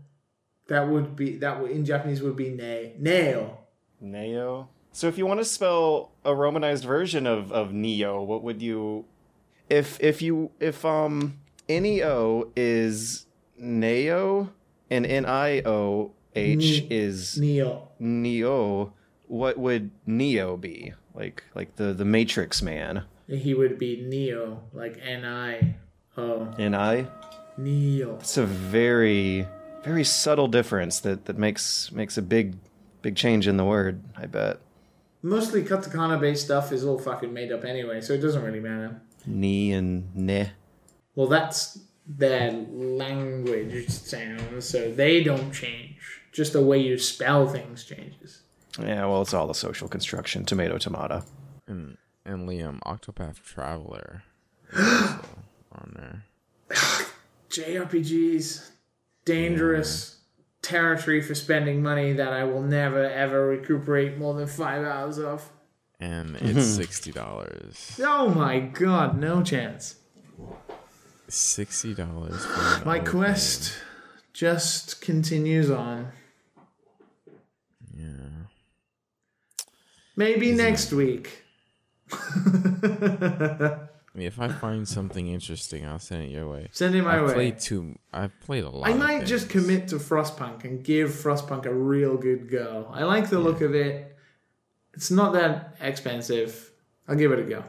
[0.68, 3.63] that would be that would in Japanese would be ne nail.
[4.04, 4.68] Neo.
[4.92, 9.06] So if you want to spell a romanized version of, of Neo, what would you
[9.68, 11.38] if if you if um
[11.68, 13.26] N-E-O is
[13.56, 14.52] Neo
[14.90, 17.88] and N-I-O-H Ne- is Neo.
[17.98, 18.92] Neo,
[19.26, 20.92] what would Neo be?
[21.14, 23.04] Like like the the Matrix man.
[23.26, 25.76] He would be Neo, like N I
[26.16, 26.54] O.
[26.58, 27.06] And I
[27.56, 28.16] Neo.
[28.16, 29.46] it's a very
[29.82, 32.56] very subtle difference that that makes makes a big
[33.04, 34.60] big change in the word, I bet.
[35.22, 38.98] Mostly katakana based stuff is all fucking made up anyway, so it doesn't really matter.
[39.26, 40.50] Ni and ne.
[41.14, 45.98] Well, that's their language sounds, so they don't change.
[46.32, 48.40] Just the way you spell things changes.
[48.80, 50.44] Yeah, well, it's all a social construction.
[50.44, 51.24] Tomato, tomato.
[51.66, 54.24] And and Liam, Octopath Traveler.
[54.76, 56.24] on there.
[57.50, 58.70] JRPGs,
[59.26, 60.13] dangerous
[60.64, 65.50] territory for spending money that I will never ever recuperate more than five hours of.
[66.00, 68.00] And it's sixty dollars.
[68.02, 69.96] Oh my god, no chance.
[71.28, 72.44] Sixty dollars.
[72.84, 73.72] My quest
[74.32, 76.10] just continues on.
[77.96, 78.46] Yeah.
[80.16, 81.44] Maybe next week.
[84.14, 86.68] If I find something interesting, I'll send it your way.
[86.70, 87.34] Send it my I've way.
[87.34, 87.98] played too.
[88.12, 88.88] I've played a lot.
[88.88, 92.88] I might just commit to Frostpunk and give Frostpunk a real good go.
[92.92, 94.16] I like the look of it.
[94.92, 96.70] It's not that expensive.
[97.08, 97.64] I'll give it a go.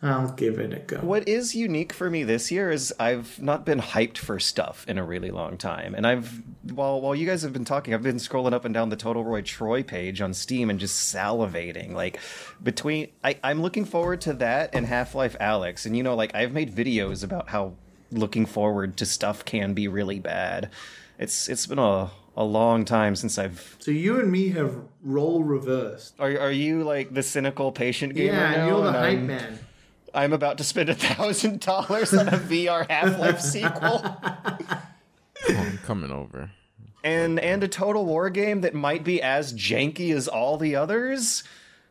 [0.00, 0.98] I'll give it a go.
[0.98, 4.96] What is unique for me this year is I've not been hyped for stuff in
[4.96, 6.40] a really long time, and I've
[6.72, 9.24] while while you guys have been talking, I've been scrolling up and down the Total
[9.24, 11.94] Roy Troy page on Steam and just salivating.
[11.94, 12.20] Like
[12.62, 16.32] between, I, I'm looking forward to that and Half Life Alyx, and you know, like
[16.34, 17.74] I've made videos about how
[18.12, 20.70] looking forward to stuff can be really bad.
[21.18, 23.74] It's it's been a a long time since I've.
[23.80, 26.14] So you and me have role reversed.
[26.20, 28.54] Are are you like the cynical patient gamer Yeah, now?
[28.60, 29.58] and you're the and hype I'm, man.
[30.14, 34.02] I'm about to spend a thousand dollars on a VR Half Life sequel.
[34.04, 34.82] Oh,
[35.50, 36.50] I'm coming over.
[37.04, 41.44] and and a total war game that might be as janky as all the others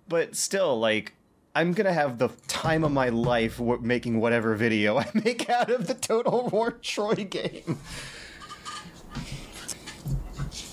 [0.10, 1.14] but still like
[1.56, 5.72] i'm gonna have the time of my life w- making whatever video i make out
[5.72, 7.78] of the total war troy game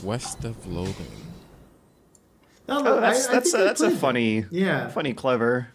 [0.03, 1.07] West of Loathing.
[2.69, 5.69] No, oh, that's I- I that's think a, I that's a funny Yeah, funny clever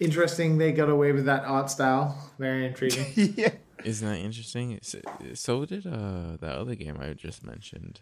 [0.00, 0.58] interesting.
[0.58, 2.32] They got away with that art style.
[2.38, 3.06] Very intriguing.
[3.36, 3.50] yeah
[3.84, 4.78] Isn't that interesting?
[4.82, 5.00] So,
[5.34, 8.00] so did uh that other game I just mentioned,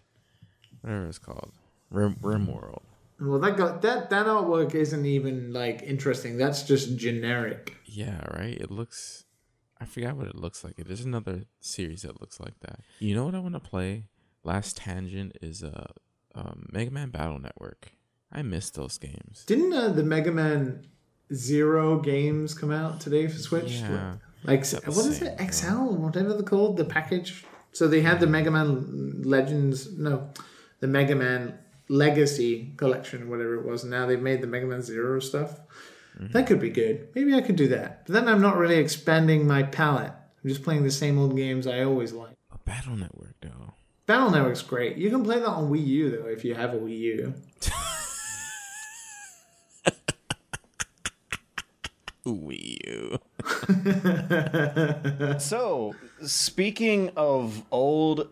[0.81, 1.53] whatever it's called,
[1.91, 2.83] Rim, Rimworld.
[3.21, 6.37] well, that got that that artwork isn't even like interesting.
[6.39, 7.77] That's just generic.
[7.85, 8.57] Yeah, right.
[8.59, 9.25] It looks.
[9.81, 10.77] I forgot what it looks like.
[10.77, 12.81] There's another series that looks like that.
[13.01, 14.05] You know what I want to play?
[14.45, 15.89] Last tangent is uh,
[16.35, 17.93] um, Mega Man Battle Network.
[18.33, 19.45] I miss those games.
[19.47, 20.87] Didn't uh, the Mega Man
[21.35, 23.73] Zero games come out today for Switch?
[23.73, 24.17] Yeah.
[24.45, 25.39] Like what was it?
[25.53, 27.45] XL, whatever they're called, the package.
[27.73, 30.31] So they had the Mega Man Legends, no,
[30.81, 31.59] the Mega Man
[31.89, 33.83] Legacy collection, whatever it was.
[33.83, 35.61] And now they've made the Mega Man Zero stuff.
[36.19, 36.33] Mm-hmm.
[36.33, 37.09] That could be good.
[37.15, 38.07] Maybe I could do that.
[38.07, 40.13] But then I'm not really expanding my palette.
[40.13, 42.37] I'm just playing the same old games I always like.
[42.53, 43.75] A Battle Network though.
[44.07, 44.97] Battle Network's great.
[44.97, 47.35] You can play that on Wii U though if you have a Wii U.
[52.27, 53.19] Wii U.
[55.39, 58.29] so speaking of old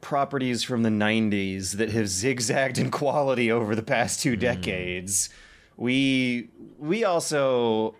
[0.00, 5.28] properties from the 90s that have zigzagged in quality over the past two decades
[5.76, 7.94] we we also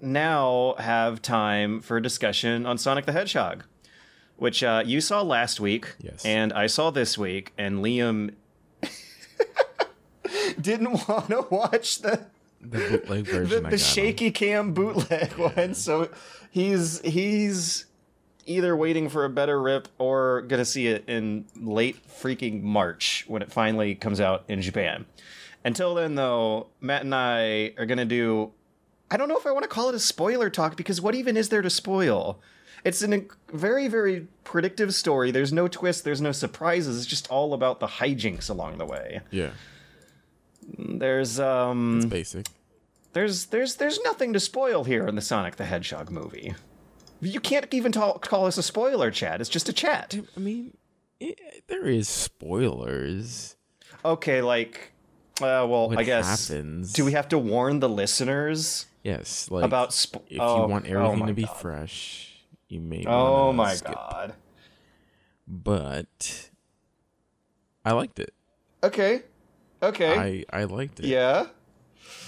[0.00, 3.64] now have time for a discussion on sonic the hedgehog
[4.36, 6.24] which uh, you saw last week Yes.
[6.26, 8.34] and i saw this week and liam
[10.60, 12.26] didn't want to watch the
[12.70, 13.62] The bootleg the, version.
[13.64, 15.74] The got shaky cam bootleg one.
[15.74, 16.08] So
[16.50, 17.86] he's he's
[18.46, 23.42] either waiting for a better rip or gonna see it in late freaking March when
[23.42, 25.04] it finally comes out in Japan.
[25.64, 28.52] Until then, though, Matt and I are gonna do.
[29.10, 31.36] I don't know if I want to call it a spoiler talk because what even
[31.36, 32.40] is there to spoil?
[32.84, 35.32] It's a very, very predictive story.
[35.32, 36.04] There's no twist.
[36.04, 36.98] There's no surprises.
[36.98, 39.22] It's just all about the hijinks along the way.
[39.32, 39.50] Yeah,
[40.78, 41.96] There's um.
[41.98, 42.46] it's basic.
[43.16, 46.54] There's there's there's nothing to spoil here in the Sonic the Hedgehog movie.
[47.22, 49.40] You can't even ta- call this a spoiler chat.
[49.40, 50.14] It's just a chat.
[50.36, 50.76] I mean,
[51.18, 53.56] it, there is spoilers.
[54.04, 54.92] Okay, like,
[55.40, 56.48] uh, well, What I guess.
[56.48, 56.92] happens?
[56.92, 59.94] Do we have to warn the listeners Yes, like about?
[59.96, 61.56] Sp- if oh, you want oh everything my to be God.
[61.56, 63.02] fresh, you may.
[63.06, 63.94] Oh my skip.
[63.94, 64.34] god.
[65.48, 66.50] But
[67.82, 68.34] I liked it.
[68.84, 69.22] Okay.
[69.82, 70.44] Okay.
[70.52, 71.06] I I liked it.
[71.06, 71.46] yeah.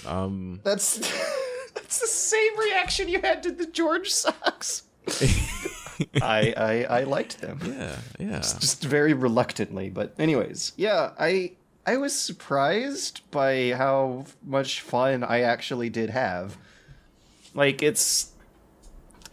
[0.05, 0.59] Um.
[0.63, 0.97] That's
[1.73, 4.83] that's the same reaction you had to the George socks.
[6.21, 7.59] I, I I liked them.
[7.65, 7.95] Yeah.
[8.19, 8.39] Yeah.
[8.39, 11.51] just very reluctantly but anyways yeah i
[11.85, 16.57] i was surprised by how much fun i actually did have
[17.53, 18.31] like it's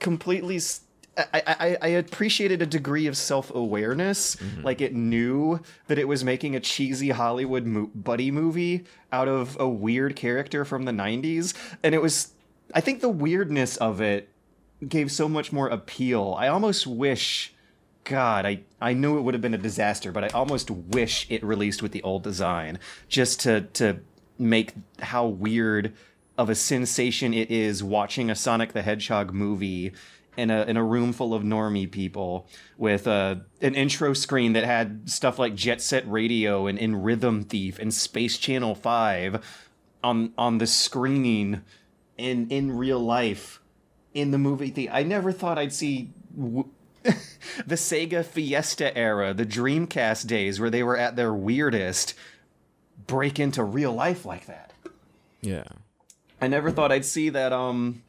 [0.00, 0.80] completely s-
[1.16, 4.36] I, I, I appreciated a degree of self-awareness.
[4.36, 4.62] Mm-hmm.
[4.62, 9.56] Like it knew that it was making a cheesy hollywood mo- buddy movie out of
[9.58, 12.32] a weird character from the 90s and it was
[12.74, 14.28] i think the weirdness of it
[14.86, 16.34] gave so much more appeal.
[16.38, 17.52] I almost wish
[18.04, 21.42] God, I, I knew it would have been a disaster, but I almost wish it
[21.42, 24.00] released with the old design just to to
[24.38, 25.92] make how weird
[26.38, 29.92] of a sensation it is watching a Sonic the Hedgehog movie
[30.36, 34.64] in a in a room full of normie people with a an intro screen that
[34.64, 39.64] had stuff like Jet Set Radio and, and Rhythm Thief and Space Channel 5
[40.04, 41.62] on on the screen
[42.16, 43.60] in in real life
[44.14, 44.92] in the movie theater.
[44.94, 46.68] I never thought I'd see w-
[47.02, 52.14] the Sega Fiesta era, the Dreamcast days where they were at their weirdest,
[53.06, 54.72] break into real life like that.
[55.40, 55.64] Yeah.
[56.40, 58.02] I never thought I'd see that um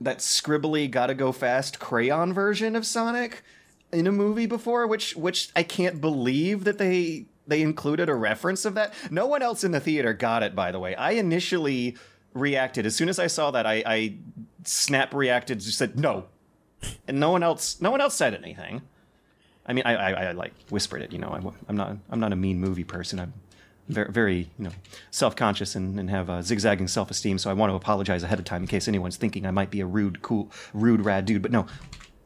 [0.00, 3.42] that scribbly gotta go fast crayon version of Sonic
[3.92, 8.64] in a movie before, which which I can't believe that they they included a reference
[8.64, 8.92] of that.
[9.10, 10.94] No one else in the theater got it, by the way.
[10.94, 11.96] I initially
[12.34, 13.66] reacted as soon as I saw that.
[13.66, 14.14] I, I
[14.64, 16.26] snap reacted, just said no,
[17.06, 18.82] and no one else no one else said anything.
[19.66, 21.12] I mean, I, I, I like whispered it.
[21.12, 23.18] You know, I, I'm not I'm not a mean movie person.
[23.18, 23.32] I'm
[23.88, 24.70] very, very you know
[25.10, 27.38] self conscious and, and have a zigzagging self esteem.
[27.38, 29.80] So I want to apologize ahead of time in case anyone's thinking I might be
[29.80, 31.42] a rude, cool, rude, rad dude.
[31.42, 31.66] But no,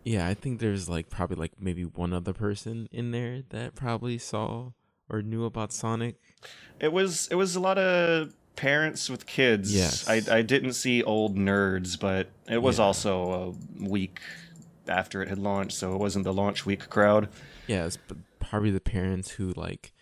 [0.04, 4.18] Yeah, I think there's like probably like maybe one other person in there that probably
[4.18, 4.70] saw
[5.08, 6.16] or knew about Sonic.
[6.80, 9.74] It was it was a lot of parents with kids.
[9.74, 10.08] Yes.
[10.08, 12.84] I I didn't see old nerds, but it was Yeah.
[12.84, 14.20] also a week
[14.88, 17.28] after it had launched, so it wasn't the launch week crowd.
[17.68, 17.98] Yeah, it's
[18.40, 19.92] probably the parents who like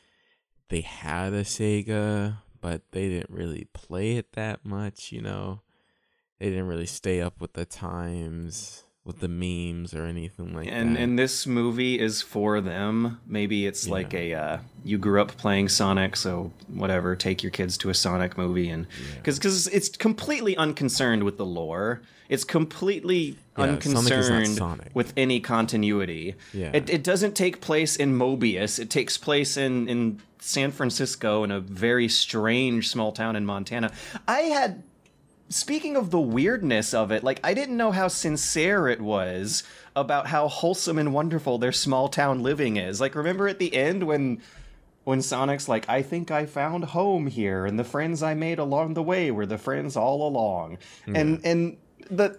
[0.70, 5.12] they had a Sega, but they didn't really play it that much.
[5.12, 5.60] You know,
[6.38, 10.94] they didn't really stay up with the times with the memes or anything like and
[10.94, 11.00] that.
[11.00, 13.18] and this movie is for them.
[13.26, 17.16] Maybe it's like a uh, you grew up playing Sonic, so whatever.
[17.16, 18.86] Take your kids to a Sonic movie, and
[19.16, 22.02] because because it's completely unconcerned with the lore.
[22.28, 24.90] It's completely Yeah, Sonic unconcerned Sonic.
[24.94, 26.36] with any continuity.
[26.54, 26.70] Yeah.
[26.72, 28.78] It, it doesn't take place in Mobius.
[28.78, 33.90] It takes place in in San Francisco in a very strange small town in Montana.
[34.28, 34.84] I had
[35.50, 40.28] speaking of the weirdness of it, like I didn't know how sincere it was about
[40.28, 43.00] how wholesome and wonderful their small town living is.
[43.00, 44.40] Like remember at the end when
[45.04, 48.94] when Sonic's like, I think I found home here, and the friends I made along
[48.94, 50.78] the way were the friends all along.
[51.16, 51.76] And and
[52.08, 52.38] the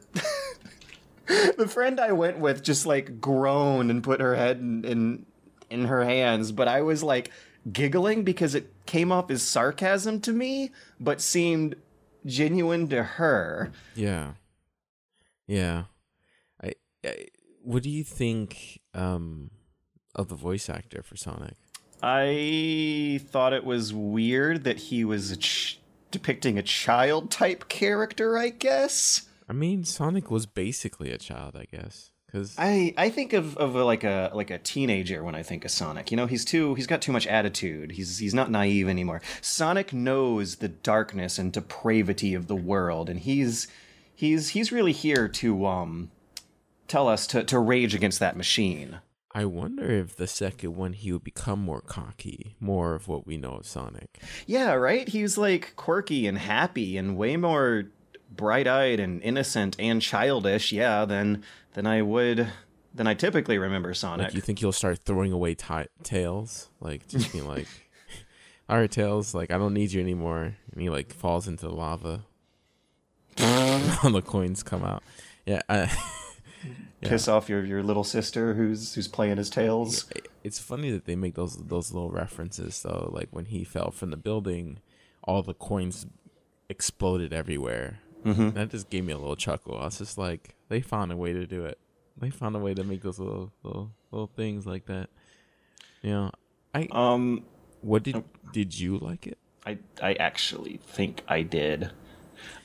[1.57, 5.26] the friend I went with just like groaned and put her head in, in
[5.70, 7.32] in her hands, but I was like
[7.72, 11.76] giggling because it came off as sarcasm to me, but seemed
[12.26, 13.72] genuine to her.
[13.95, 14.34] yeah,
[15.47, 15.84] yeah.
[16.63, 16.74] I,
[17.05, 17.26] I
[17.63, 19.51] what do you think um
[20.15, 21.55] of the voice actor for Sonic?
[22.03, 28.38] I thought it was weird that he was a ch- depicting a child type character,
[28.38, 29.28] I guess.
[29.47, 33.75] I mean, Sonic was basically a child, I guess, because I, I think of, of
[33.75, 36.11] a, like a like a teenager when I think of Sonic.
[36.11, 37.91] You know, he's too he's got too much attitude.
[37.91, 39.21] He's he's not naive anymore.
[39.41, 43.67] Sonic knows the darkness and depravity of the world, and he's
[44.13, 46.11] he's he's really here to um
[46.88, 48.99] tell us to, to rage against that machine.
[49.34, 53.38] I wonder if the second one he would become more cocky, more of what we
[53.38, 54.19] know of Sonic.
[54.45, 55.07] Yeah, right?
[55.07, 57.86] He's like quirky and happy and way more
[58.32, 62.47] bright-eyed and innocent and childish, yeah, than than I would
[62.93, 64.27] than I typically remember Sonic.
[64.27, 67.67] Like, you think he'll start throwing away ti tails, like just being like,
[68.69, 71.73] "All right, tails, like I don't need you anymore," and he like falls into the
[71.73, 72.23] lava.
[74.03, 75.03] All the coins come out.
[75.45, 75.91] Yeah, I,
[77.01, 80.05] Piss off your, your little sister who's who's playing his tails.
[80.43, 83.09] it's funny that they make those those little references though.
[83.11, 84.79] Like when he fell from the building,
[85.23, 86.05] all the coins
[86.69, 88.01] exploded everywhere.
[88.26, 88.51] Mm-hmm.
[88.51, 89.78] That just gave me a little chuckle.
[89.78, 91.80] I was just like, they found a way to do it.
[92.17, 95.09] They found a way to make those little little little things like that.
[96.01, 96.32] You know,
[96.74, 97.45] I Um
[97.82, 99.38] what did did you like it?
[99.65, 101.91] I I actually think I did.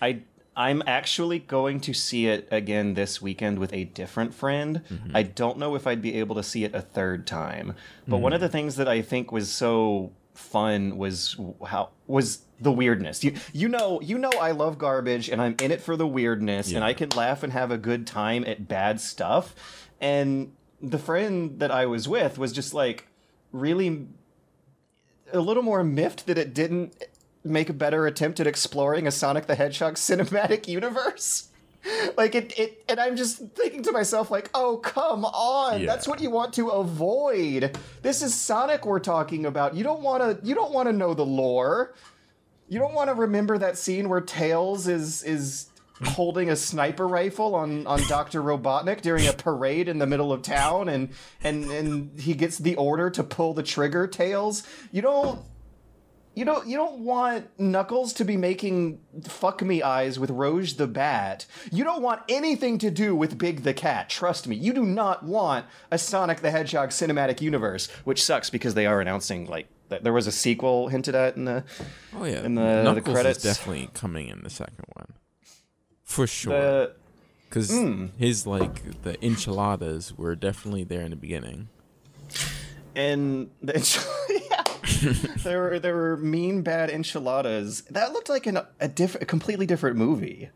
[0.01, 0.23] I
[0.57, 4.83] I'm actually going to see it again this weekend with a different friend.
[5.15, 7.75] I don't know if I'd be able to see it a third time.
[8.09, 11.37] But one of the things that I think was so fun was
[11.67, 13.23] how was the weirdness.
[13.23, 16.73] You you know you know I love garbage and I'm in it for the weirdness
[16.73, 19.55] and I can laugh and have a good time at bad stuff.
[20.01, 23.07] And the friend that I was with was just like
[23.53, 24.07] really
[25.33, 26.95] a little more miffed that it didn't
[27.45, 31.49] make a better attempt at exploring a Sonic the Hedgehog cinematic universe.
[32.17, 35.87] Like it, it, and I'm just thinking to myself, like, oh come on, Yeah.
[35.87, 37.79] that's what you want to avoid.
[38.03, 39.77] This is Sonic we're talking about.
[39.77, 41.95] You don't want to, you don't want to know the lore.
[42.69, 45.69] You don't want to remember that scene where Tails is is
[46.05, 48.43] holding a sniper rifle on on Dr.
[48.43, 51.11] Robotnik during a parade in the middle of town and
[51.43, 54.63] and and he gets the order to pull the trigger Tails.
[54.91, 55.41] You don't
[56.35, 60.87] you don't you don't want Knuckles to be making fuck me eyes with Rouge the
[60.87, 61.47] Bat.
[61.73, 64.11] You don't want anything to do with Big the Cat.
[64.11, 64.55] Trust me.
[64.55, 69.01] You do not want a Sonic the Hedgehog cinematic universe, which sucks because they are
[69.01, 71.65] announcing like there was a sequel hinted at in the
[72.15, 73.43] Oh yeah, In the- the credits.
[73.43, 75.13] definitely coming in the second one,
[76.05, 76.89] for sure.
[77.49, 78.07] Because Hmm.
[78.19, 81.69] his like the enchiladas were definitely there in the beginning.
[82.95, 83.75] and the
[84.51, 87.83] yeah, there were there were mean bad enchiladas.
[87.91, 90.51] That looked like an, a different, a completely different movie.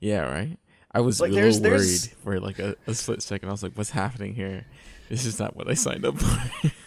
[0.00, 0.58] Yeah, right.
[0.92, 3.48] I was Like, a little there's- worried there's- for like a, a split second.
[3.48, 4.64] I was like, "What's happening here?
[5.08, 6.70] This is not what I signed up for."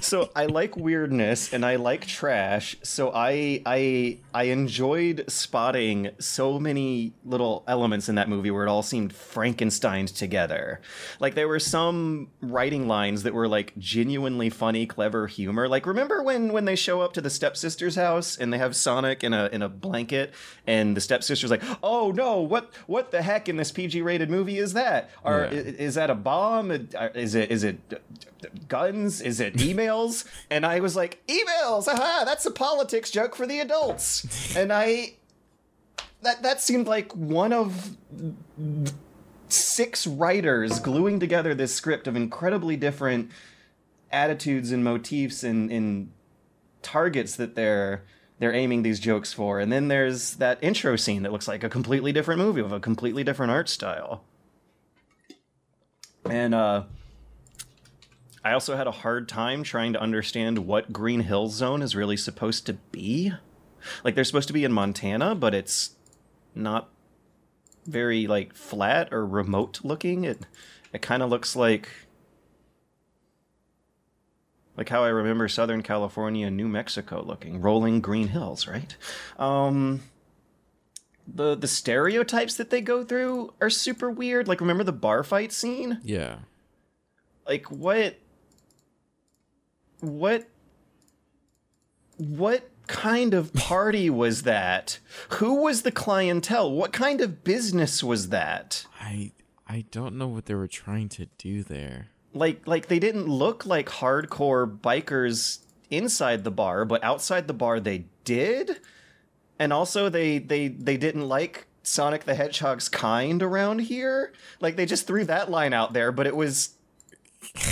[0.00, 2.76] so I like weirdness and I like trash.
[2.84, 8.68] So I I I enjoyed spotting so many little elements in that movie where it
[8.68, 10.80] all seemed Frankensteined together.
[11.18, 15.68] Like there were some writing lines that were like genuinely funny, clever humor.
[15.68, 19.24] Like remember when when they show up to the stepsister's house and they have Sonic
[19.24, 20.32] in a in a blanket
[20.66, 24.74] and the stepsister's like, "Oh no, what what the heck in this PG-rated movie is
[24.74, 25.10] that?
[25.24, 25.58] Or Yeah.
[25.58, 26.70] i- is that a bomb?
[26.70, 27.80] Is it is it
[28.68, 29.20] guns?
[29.20, 30.24] Is it emails?
[30.50, 31.88] and I was like, emails!
[31.88, 32.22] Aha!
[32.24, 34.56] That's a politics joke for the adults.
[34.56, 35.14] and I
[36.22, 37.96] that that seemed like one of
[39.48, 43.30] six writers gluing together this script of incredibly different
[44.10, 46.10] attitudes and motifs and, and
[46.82, 48.04] targets that they're
[48.38, 49.58] they're aiming these jokes for.
[49.58, 52.78] And then there's that intro scene that looks like a completely different movie with a
[52.78, 54.22] completely different art style.
[56.24, 56.84] And uh
[58.44, 62.16] I also had a hard time trying to understand what Green Hill Zone is really
[62.16, 63.32] supposed to be.
[64.04, 65.92] Like they're supposed to be in Montana, but it's
[66.54, 66.88] not
[67.86, 70.24] very like flat or remote looking.
[70.24, 70.40] It
[70.92, 71.88] it kind of looks like
[74.76, 78.96] like how I remember Southern California and New Mexico looking, rolling green hills, right?
[79.38, 80.02] Um
[81.26, 84.48] the the stereotypes that they go through are super weird.
[84.48, 86.00] Like remember the bar fight scene?
[86.02, 86.38] Yeah.
[87.46, 88.16] like what
[90.00, 90.48] what
[92.16, 94.98] what kind of party was that?
[95.32, 96.70] Who was the clientele?
[96.72, 98.86] What kind of business was that?
[99.00, 99.32] I
[99.66, 102.08] I don't know what they were trying to do there.
[102.34, 107.80] like like they didn't look like hardcore bikers inside the bar but outside the bar
[107.80, 108.80] they did?
[109.58, 114.32] And also they they they didn't like Sonic the Hedgehog's kind around here?
[114.60, 116.70] Like they just threw that line out there but it was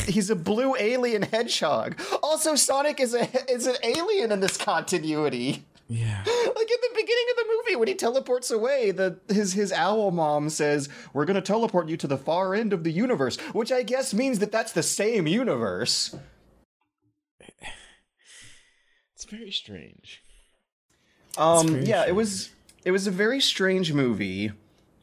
[0.07, 2.01] he's a blue alien hedgehog.
[2.23, 5.65] Also Sonic is a is an alien in this continuity.
[5.89, 6.23] Yeah.
[6.27, 6.27] like
[6.71, 10.51] in the beginning of the movie when he teleports away the his his owl mom
[10.51, 13.85] says we're going to teleport you to the far end of the universe which i
[13.85, 16.13] guess means that that's the same universe.
[19.15, 20.23] It's very strange.
[21.39, 22.51] um very yeah it was
[22.85, 24.51] it was a very strange movie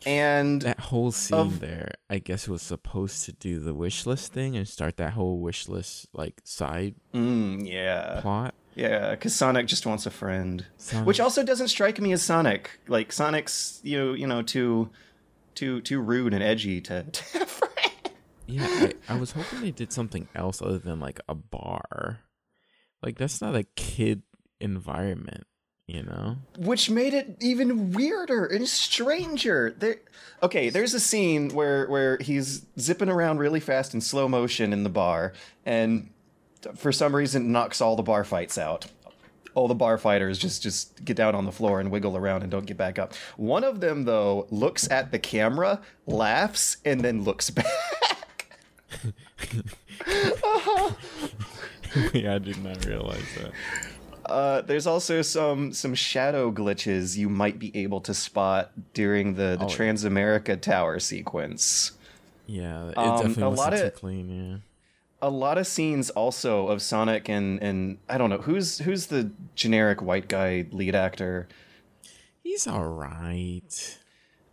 [0.06, 4.34] and That whole scene Of- there, I guess was supposed to do the wish list
[4.34, 8.54] thing and start that whole wish list like side mm, yeah plot.
[8.76, 12.80] yeah because sonic just wants a friend Sonic- which also doesn't strike me as sonic
[12.88, 14.89] like sonic's you know you know too
[15.56, 17.70] too too rude and edgy to, to have friends.
[18.45, 22.20] Yeah, I, I was hoping they did something else other than like a bar.
[23.01, 24.24] Like that's not a kid
[24.60, 25.45] environment,
[25.94, 26.38] you know?
[26.58, 29.76] which made it even weirder and stranger.
[29.78, 29.98] There,
[30.41, 34.84] okay, there's a scene where where he's zipping around really fast in slow motion in
[34.84, 35.34] the bar,
[35.66, 36.10] and
[36.76, 38.88] for some reason knocks all the bar fights out.
[39.56, 42.50] All the bar fighters just just get down on the floor and wiggle around and
[42.50, 43.14] don't get back up.
[43.38, 47.68] One of them though looks at the camera, laughs, and then looks back.
[52.14, 53.52] yeah, I did not realize that.
[54.26, 59.57] Uh, there's also some some shadow glitches you might be able to spot during the,
[59.59, 59.76] the Oh, yeah.
[59.76, 61.91] Transamerica Tower sequence.
[62.47, 64.57] Yeah, it Um, definitely a lot of- clean, yeah.
[65.21, 69.32] A lot of scenes also of Sonic and and I don't know who's who's the
[69.55, 71.47] generic white guy lead actor.
[72.43, 73.99] He's alright.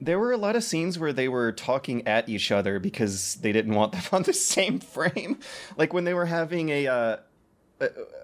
[0.01, 3.51] There were a lot of scenes where they were talking at each other because they
[3.53, 5.39] didn't want them on the same frame.
[5.77, 7.17] Like when they were having a uh,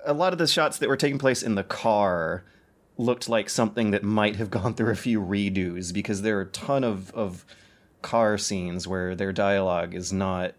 [0.05, 2.45] a, lot of the shots that were taking place in the car
[2.99, 6.47] looked like something that might have gone through a few redos because there are a
[6.47, 7.45] ton of of
[8.03, 10.55] car scenes where their dialogue is not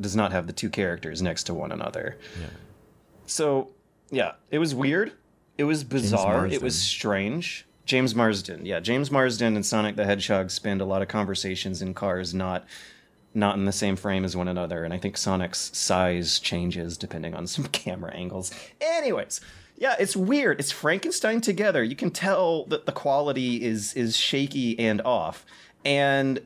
[0.00, 2.16] does not have the two characters next to one another.
[2.40, 2.46] Yeah.
[3.26, 3.68] So,
[4.10, 5.12] yeah, it was weird.
[5.58, 6.46] It was bizarre.
[6.46, 7.66] It was strange.
[7.84, 8.64] James Marsden.
[8.64, 12.64] Yeah, James Marsden and Sonic the Hedgehog spend a lot of conversations in cars not
[13.34, 17.34] not in the same frame as one another, and I think Sonic's size changes depending
[17.34, 18.52] on some camera angles.
[18.80, 19.40] Anyways,
[19.76, 20.60] yeah, it's weird.
[20.60, 21.82] It's Frankenstein together.
[21.82, 25.44] You can tell that the quality is is shaky and off.
[25.84, 26.40] And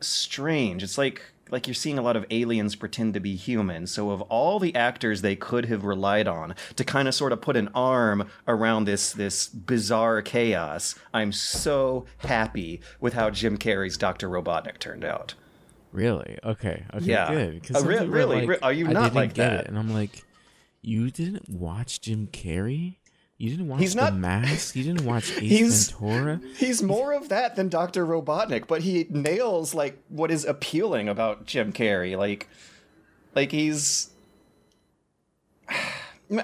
[0.00, 0.82] strange.
[0.82, 3.86] It's like like you're seeing a lot of aliens pretend to be human.
[3.86, 7.40] So of all the actors they could have relied on to kind of sort of
[7.40, 13.96] put an arm around this this bizarre chaos, I'm so happy with how Jim Carrey's
[13.96, 14.28] Dr.
[14.28, 15.34] Robotnik turned out.
[15.96, 16.38] Really?
[16.44, 16.84] Okay.
[16.94, 17.04] Okay.
[17.06, 17.32] Yeah.
[17.32, 17.62] Good.
[17.62, 18.40] 'Cause Uh, re- really?
[18.40, 19.60] like, Re- are you not like that?
[19.62, 19.66] It.
[19.68, 20.22] And I'm like,
[20.82, 22.96] you didn't watch Jim Carrey?
[23.38, 24.76] You didn't watch He's The not- Mask?
[24.76, 26.40] You didn't watch Ace He's- Ventura?
[26.58, 28.06] He's more of that than Dr.
[28.06, 32.16] Robotnik, but he nails like what is appealing about Jim Carrey.
[32.16, 32.46] Like
[33.34, 34.10] like he's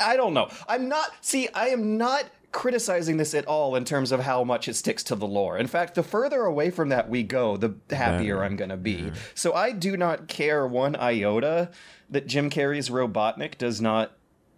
[0.00, 0.48] I don't know.
[0.68, 1.10] I'm not.
[1.20, 5.02] See, I am not criticizing this at all in terms of how much it sticks
[5.04, 5.56] to the lore.
[5.56, 8.44] In fact, the further away from that we go, the happier Better.
[8.44, 9.10] I'm going to be.
[9.34, 11.70] So I do not care one iota
[12.10, 14.12] that Jim Carrey's Robotnik does not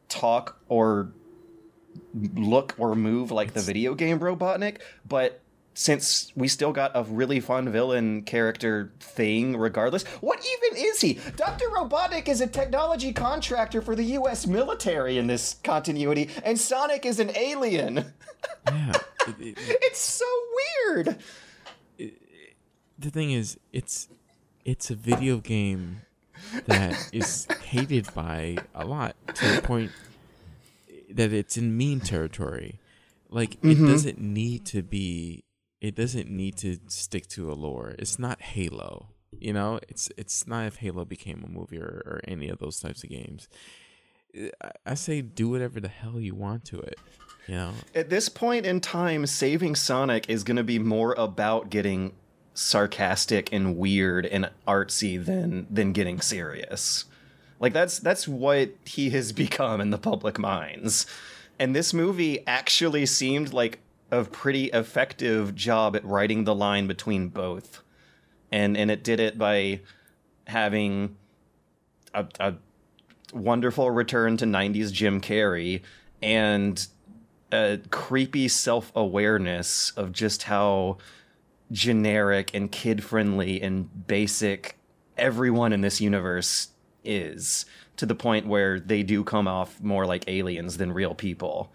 [0.09, 1.13] talk or
[2.35, 4.79] look or move like the video game Robotnik,
[5.09, 5.41] but
[5.75, 10.05] since we still got a really fun villain character thing regardless.
[10.21, 11.19] What even is he?
[11.37, 11.67] Dr.
[11.67, 17.21] Robotnik is a technology contractor for the US military in this continuity, and Sonic is
[17.21, 18.13] an alien.
[18.69, 18.93] Yeah.
[19.27, 20.27] it- it- It's so
[20.87, 21.17] weird.
[21.99, 24.09] the thing is, it's
[24.65, 26.03] it's a video game
[26.67, 29.91] that is hated by a lot to the point
[31.11, 32.81] that it's in meme territory.
[33.31, 33.87] Like it mm-hmm.
[33.89, 35.45] doesn't need to be.
[35.85, 37.95] It doesn't need to stick to a lore.
[37.99, 39.09] It's not Halo.
[39.39, 42.81] You know, it's it's not if Halo became a movie or, or any of those
[42.81, 43.49] types of games.
[44.35, 46.99] I, I say do whatever the hell you want to it.
[47.47, 51.69] You know, At this point in time, saving Sonic is going to be more about
[51.69, 52.15] getting
[52.55, 57.05] sarcastic and weird and artsy than than getting serious.
[57.61, 61.05] Like that's that's what he has become in the public minds.
[61.59, 63.81] And this movie actually seemed like
[64.15, 67.83] a pretty effective job at writing the line between both.
[68.53, 69.81] And and it did it by
[70.47, 71.17] having
[72.13, 72.55] a, a
[73.33, 75.83] wonderful return to 90s Jim Carrey
[76.23, 76.87] and
[77.53, 80.99] a creepy self awareness of just how
[81.73, 84.77] generic and kid friendly and basic
[85.17, 86.69] everyone in this universe
[87.05, 91.73] is to the point where they do come off more like aliens than real people.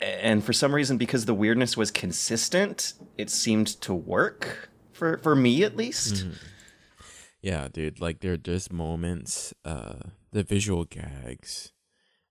[0.00, 5.36] And for some reason, because the weirdness was consistent, it seemed to work for for
[5.36, 6.26] me at least.
[7.42, 8.00] Yeah, dude.
[8.00, 9.94] Like there, there's moments, uh,
[10.32, 11.72] the visual gags,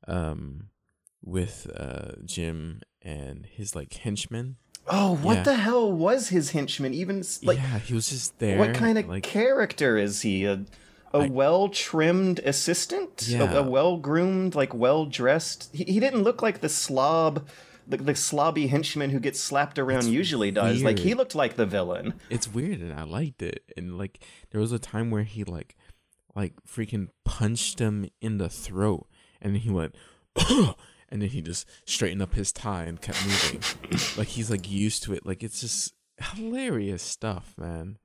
[0.08, 0.70] um,
[1.24, 4.56] with uh Jim and his like henchmen.
[4.88, 5.44] Oh, what Yeah.
[5.44, 6.94] the hell was his henchman?
[6.96, 8.58] Even like, yeah, he was just there.
[8.58, 9.24] what kind of like?
[9.24, 10.46] character is he?
[10.46, 10.66] A,
[11.14, 13.28] a well trimmed assistant?
[13.28, 13.54] A- Yeah.
[13.54, 15.70] A, well groomed, like well dressed?
[15.74, 17.48] He, he didn't look like the slob,
[17.88, 20.84] the, the slobby henchman who gets slapped around usually does.
[20.84, 22.14] Like, he looked like the villain.
[22.30, 23.64] it's weird, and I liked it.
[23.76, 24.20] And like,
[24.52, 25.76] there was a time where he like,
[26.36, 29.08] like freaking punched him in the throat,
[29.42, 29.96] and he went,
[30.50, 33.62] and then he just straightened up his tie and kept moving.
[34.18, 35.26] like he's like used to it.
[35.26, 35.94] Like it's just
[36.36, 37.98] hilarious stuff, man.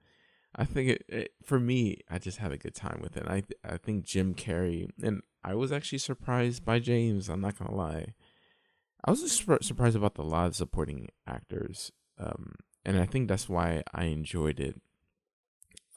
[0.57, 3.25] I think it, it for me, I just had a good time with it.
[3.27, 7.29] I I think Jim Carrey and I was actually surprised by James.
[7.29, 8.15] I'm not gonna lie.
[9.05, 12.55] I was sur- surprised about the lot of supporting actors, um,
[12.87, 14.81] and I think that's why I enjoyed it.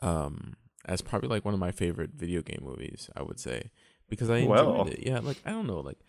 [0.02, 0.56] Um,
[0.86, 3.72] as probably like one of my favorite video game movies, I would say,
[4.10, 4.88] because I enjoyed Well.
[4.88, 5.00] it.
[5.06, 6.00] Yeah, like I don't know, like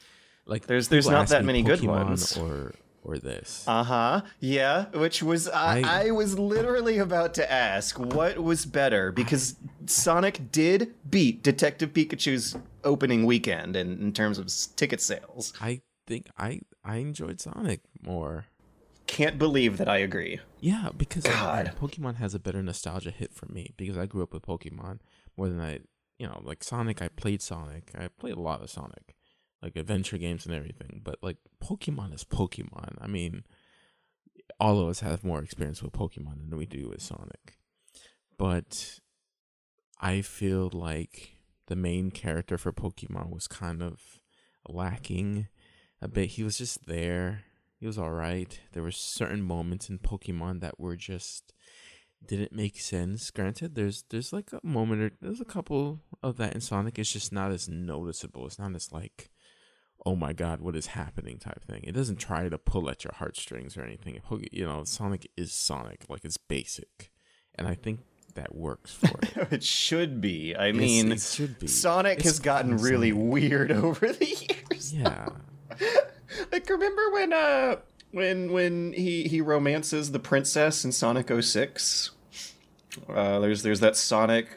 [0.46, 2.36] like There's- there's not that many good ones.
[2.36, 2.74] or
[3.08, 3.64] or this.
[3.66, 4.20] Uh huh.
[4.40, 9.56] Yeah, which was I, I- I was literally about to ask what was better because
[9.86, 14.46] Sonic did beat Detective Pikachu's opening weekend in, in terms of
[14.76, 15.52] ticket sales.
[15.60, 18.46] I think I I enjoyed Sonic more.
[19.06, 20.38] Can't believe that I agree.
[20.60, 21.72] Yeah, because uh, God.
[21.80, 24.98] Pokemon has a better nostalgia hit for me because I grew up with Pokemon
[25.36, 25.78] more than I,
[26.18, 27.00] you know, like Sonic.
[27.00, 27.90] I played Sonic.
[27.98, 29.14] I played a lot of Sonic,
[29.62, 31.00] like adventure games and everything.
[31.04, 32.96] But like Pokemon is Pokemon.
[33.00, 33.44] I mean,
[34.60, 37.58] all of us have more experience with Pokemon than we do with Sonic.
[38.36, 39.00] But
[40.00, 41.36] I feel like
[41.66, 44.20] the main character for Pokemon was kind of
[44.68, 45.48] lacking
[46.00, 46.30] a bit.
[46.30, 47.44] He was just there.
[47.78, 48.58] He was all right.
[48.72, 51.52] There were certain moments in Pokemon that were just
[52.24, 53.30] didn't make sense.
[53.30, 56.98] Granted, there's there's like a moment or there's a couple of that in Sonic.
[56.98, 58.46] It's just not as noticeable.
[58.46, 59.30] It's not as like,
[60.06, 61.82] oh my god, what is happening type thing.
[61.84, 64.20] It doesn't try to pull at your heartstrings or anything.
[64.52, 66.04] You know, Sonic is Sonic.
[66.08, 67.10] Like it's basic,
[67.54, 68.00] and I think
[68.34, 69.52] that works for it.
[69.52, 70.54] it should be.
[70.54, 71.66] I It's- mean, it should be.
[71.66, 73.32] Sonic It's has gotten really Sonic.
[73.32, 74.94] weird over the years.
[74.94, 75.28] Yeah.
[76.52, 77.76] Like remember when uh
[78.10, 82.10] when when he he romances the princess in Sonic 06?
[83.08, 84.48] Uh there's there's that Sonic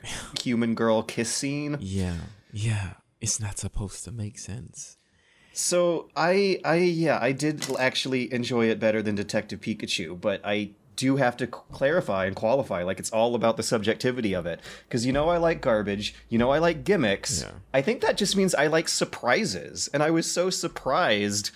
[0.42, 1.78] human girl kiss scene.
[1.80, 2.18] Yeah.
[2.52, 2.94] Yeah.
[3.22, 4.98] It's not supposed to make sense.
[5.54, 10.72] So I I yeah, I did actually enjoy it better than Detective Pikachu, but I
[10.96, 14.60] do have to c- clarify and qualify like it's all about the subjectivity of it
[14.88, 17.42] because you know I like garbage, you know I like gimmicks.
[17.42, 17.52] Yeah.
[17.74, 21.52] I think that just means I like surprises and I was so surprised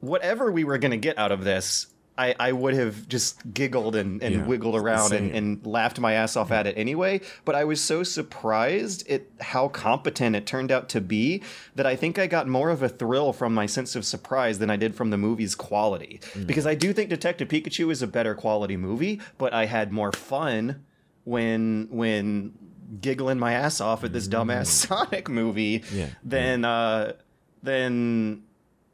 [0.00, 1.88] whatever we were going to get out of this,
[2.20, 6.12] I, I would have just giggled and, and Yeah, wiggled around and, and laughed my
[6.12, 7.22] ass off at it anyway.
[7.46, 11.42] But I was so surprised at how competent it turned out to be
[11.76, 14.68] that I think I got more of a thrill from my sense of surprise than
[14.68, 16.20] I did from the movie's quality.
[16.44, 20.12] Because I do think Detective Pikachu is a better quality movie, but I had more
[20.12, 20.84] fun
[21.24, 22.52] when when
[23.00, 27.14] giggling my ass off at this dumbass Sonic movie Yeah, than uh
[27.62, 28.42] than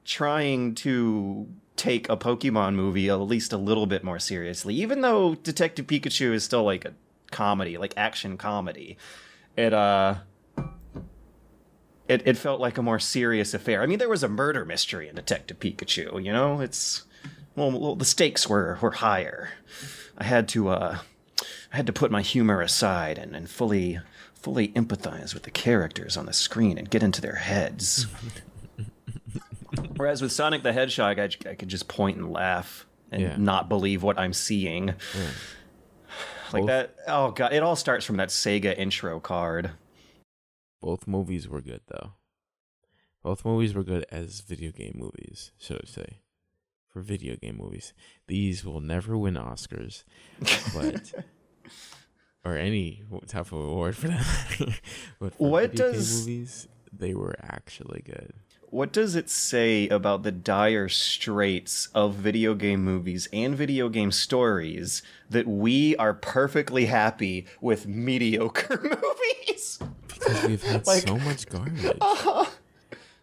[0.05, 4.74] trying to take a Pokemon movie at least a little bit more seriously.
[4.74, 6.95] Even though Detective Pikachu is still like a
[7.31, 8.97] comedy, like action comedy.
[9.57, 10.16] It uh
[12.09, 13.83] it, it felt like a more serious affair.
[13.83, 16.61] I mean, there was a murder mystery in Detective Pikachu, you know?
[16.61, 17.05] It's
[17.57, 19.51] well, well the stakes were were higher.
[20.16, 20.99] I had to uh
[21.72, 24.01] I had to put my humor aside and, and fully
[24.35, 28.07] fully empathize with the characters on the screen and get into their heads.
[29.97, 33.37] Whereas with Sonic the Hedgehog, I, I could just point and laugh and Yeah.
[33.37, 34.95] not believe what I'm seeing.
[36.53, 36.95] Like Both- that.
[37.09, 39.72] Oh god, it all starts from that Sega intro card.
[40.81, 42.12] Both movies were good though.
[43.24, 46.20] Both movies were good as video game movies, should I say?
[46.89, 47.93] For video game movies,
[48.29, 50.05] these will never win Oscars,
[50.72, 51.12] but
[52.45, 54.27] or any type of award for that.
[55.18, 56.68] but for What video game does- movies?
[56.97, 58.35] They were actually good.
[58.71, 64.11] What does it say about the dire straits of video game movies and video game
[64.11, 69.79] stories that we are perfectly happy with mediocre movies?
[70.09, 71.97] Because we've had Like- so much garbage.
[72.01, 72.45] Uh-huh.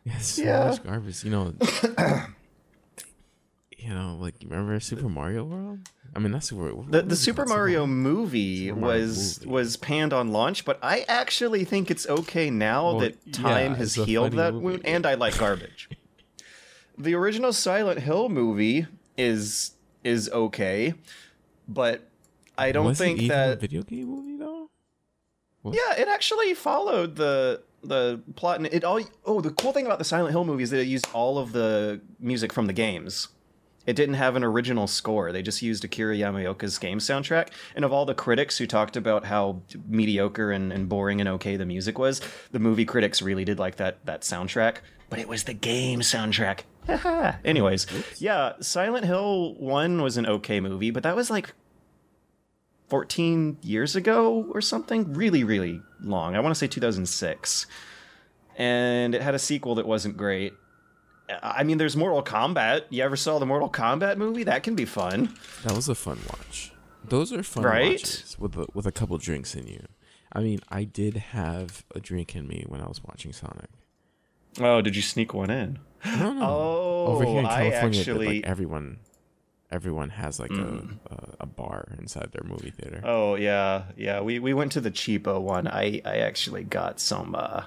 [0.05, 0.67] We had so Yeah.
[0.69, 1.23] much garbage.
[1.23, 1.53] You know,
[3.83, 5.79] you know, like remember Super Mario World?
[6.15, 6.71] I mean, that's Super.
[6.89, 7.45] The, the Super?
[7.45, 9.51] Mario movie Super Mario was movie.
[9.51, 13.77] was panned on launch, but I actually think it's okay now Well, that time yeah,
[13.77, 14.65] has healed that movie.
[14.65, 15.89] wound, and I like garbage.
[16.97, 18.85] the original Silent Hill movie
[19.17, 19.71] is
[20.03, 20.93] is okay,
[21.67, 22.07] but
[22.57, 24.69] I don't Was think that video game movie though.
[25.65, 28.99] Yeah, it actually followed the the plot, and it all.
[29.25, 31.53] Oh, the cool thing about the Silent Hill movie is that it used all of
[31.53, 33.29] the music from the games.
[33.85, 35.31] It didn't have an original score.
[35.31, 37.49] They just used Akira Yamaoka's game soundtrack.
[37.75, 41.57] And of all the critics who talked about how mediocre and, and boring and okay
[41.57, 42.21] the music was,
[42.51, 44.77] the movie critics really did like that that soundtrack.
[45.09, 46.61] But it was the game soundtrack.
[47.45, 51.53] Anyways, yeah, Silent Hill 1 was an okay movie, but that was like
[52.87, 55.13] 14 years ago or something.
[55.13, 56.35] Really, really long.
[56.35, 57.67] I want to say 2006.
[58.57, 60.53] And it had a sequel that wasn't great.
[61.41, 62.83] I mean, there's Mortal Kombat.
[62.89, 64.43] You ever saw the Mortal Kombat movie?
[64.43, 65.33] That can be fun.
[65.63, 66.71] That was a fun watch.
[67.05, 67.91] Those are fun Right?
[67.91, 69.85] watches with a, with a couple drinks in you.
[70.31, 73.69] I mean, I did have a drink in me when I was watching Sonic.
[74.59, 75.79] Oh, did you sneak one in?
[76.05, 76.41] No, no.
[76.43, 78.27] Oh, Over here in California, actually.
[78.27, 78.99] like everyone,
[79.71, 83.01] everyone has like a, a a bar inside their movie theater.
[83.03, 84.19] Oh yeah, yeah.
[84.21, 85.67] We we went to the cheapo one.
[85.67, 87.63] I I actually got some uh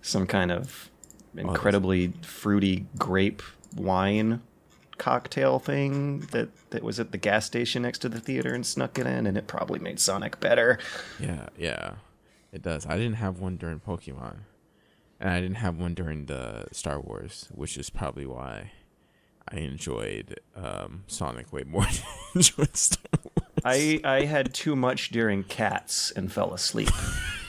[0.00, 0.90] some kind of
[1.36, 3.42] incredibly fruity grape
[3.76, 4.42] wine
[4.98, 8.98] cocktail thing that that was at the gas station next to the theater and snuck
[8.98, 10.78] it in and it probably made Sonic better.
[11.18, 11.94] Yeah, yeah,
[12.52, 12.86] it does.
[12.86, 14.36] I didn't have one during Pokemon,
[15.18, 18.72] and I didn't have one during the Star Wars, which is probably why
[19.48, 23.50] I enjoyed um, Sonic way more than I enjoyed Star Wars.
[23.64, 26.90] I I had too much during Cats and fell asleep.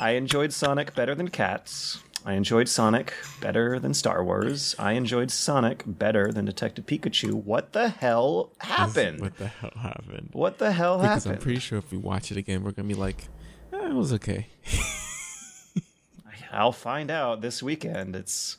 [0.00, 2.02] I enjoyed Sonic better than Cats.
[2.24, 4.74] I enjoyed Sonic better than Star Wars.
[4.78, 7.32] I enjoyed Sonic better than Detective Pikachu.
[7.34, 9.20] What the hell happened?
[9.20, 10.30] What the hell happened?
[10.32, 11.34] What the hell Because happened?
[11.36, 13.28] I'm pretty sure if we watch it again, we're gonna be like,
[13.74, 14.46] eh, "It was okay."
[16.52, 18.16] I'll find out this weekend.
[18.16, 18.56] It's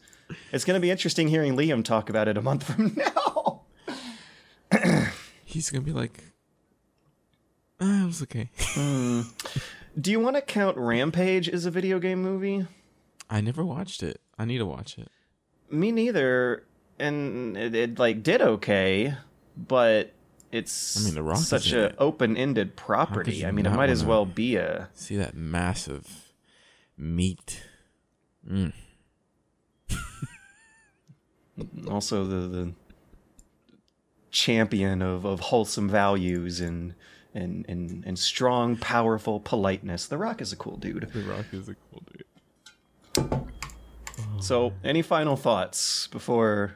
[0.52, 3.64] it's going to be interesting hearing Liam talk about it a month from now.
[5.44, 6.24] He's gonna be like,
[7.82, 8.50] ah, "It was okay."
[10.00, 12.66] Do you want to count Rampage as a video game movie?
[13.30, 14.22] I never watched it.
[14.38, 15.10] I need to watch it.
[15.70, 16.66] Me neither.
[17.00, 19.16] And it, it like did okay,
[19.58, 20.14] but
[20.52, 23.46] it's I mean, The Rock such in a open-ended property.
[23.46, 26.34] I mean, it might as well be a See that massive
[26.98, 27.64] meat.
[28.48, 28.74] Mm.
[31.90, 32.74] also the the
[34.30, 36.96] champion of, of wholesome values and
[37.34, 40.08] and, and and strong, powerful politeness.
[40.08, 41.10] The Rock is a cool dude.
[41.14, 42.26] The Rock is a cool dude.
[44.40, 46.76] So, any final thoughts before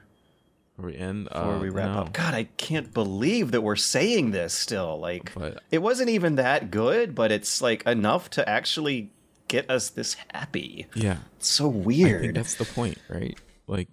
[0.78, 2.02] we end, before uh, we wrap no.
[2.02, 2.14] up?
[2.14, 5.00] God, I can't believe that we're saying this still.
[5.00, 9.12] Like, But- it wasn't even that good, but it's like enough to actually
[9.48, 10.88] get us this happy.
[10.96, 12.36] Yeah, It's so I think weird.
[12.36, 13.38] that's the point, right?
[13.68, 13.90] Like,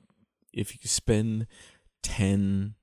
[0.52, 1.46] if you spend
[2.02, 2.74] ten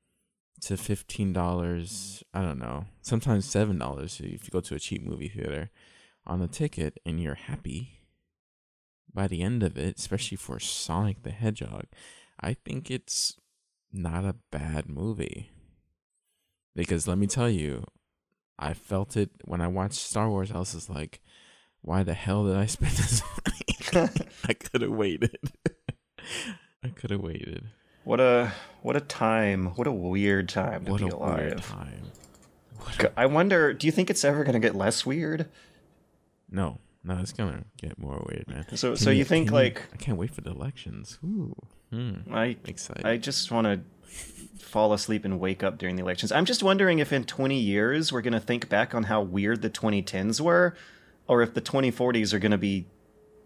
[0.62, 2.24] to fifteen dollars.
[2.34, 2.86] I don't know.
[3.02, 5.70] Sometimes seven dollars if you go to a cheap movie theater
[6.26, 8.00] on a ticket, and you're happy
[9.14, 11.86] by the end of it, especially for Sonic the Hedgehog.
[12.40, 13.36] I think it's
[13.92, 15.52] not a bad movie.
[16.76, 17.86] Because let me tell you,
[18.58, 20.52] I felt it when I watched Star Wars.
[20.52, 21.22] I was just like,
[21.82, 23.22] why the hell did I spend this
[23.94, 24.10] money?
[24.48, 25.38] I could have waited.
[26.84, 27.70] I could have waited.
[28.10, 28.52] What a
[28.82, 29.68] what a time!
[29.76, 31.38] What a weird time to What be a alive.
[31.38, 32.02] weird time.
[33.00, 33.72] G- I wonder.
[33.72, 35.48] Do you think it's ever going to get less weird?
[36.50, 38.66] No, no, it's gonna get more weird, man.
[38.76, 41.20] So- Can so you think, can like- I can't wait for the elections.
[41.24, 41.56] Ooh,
[41.92, 43.06] hmm, I excited.
[43.06, 43.82] I just want to
[44.58, 46.32] fall asleep and wake up during the elections.
[46.32, 49.62] I'm just wondering if in 20 years we're going to think back on how weird
[49.62, 50.76] the 2010s were,
[51.28, 52.88] or if the 2040s are going to be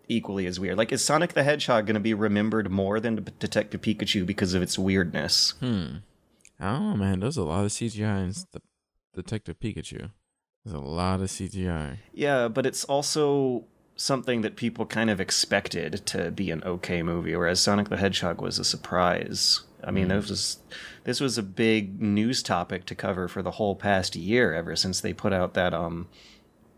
[0.08, 0.78] equally as weird.
[0.78, 4.62] Like, is Sonic the Hedgehog going to be remembered more than Detective Pikachu because of
[4.62, 5.54] its weirdness?
[5.60, 5.97] Hmm.
[6.60, 7.20] I man.
[7.20, 8.62] There's a lot of CGI in the
[9.14, 10.12] Detective Pikachu.
[10.64, 11.97] There's a lot of CGI.
[12.14, 17.36] Yeah, but it's also something that people kind of expected to be an okay movie,
[17.36, 19.62] whereas Sonic the Hedgehog was a surprise.
[19.84, 20.60] I mean, this was
[21.04, 25.01] this was a big news topic to cover for the whole past year, ever since
[25.01, 26.08] they put out that um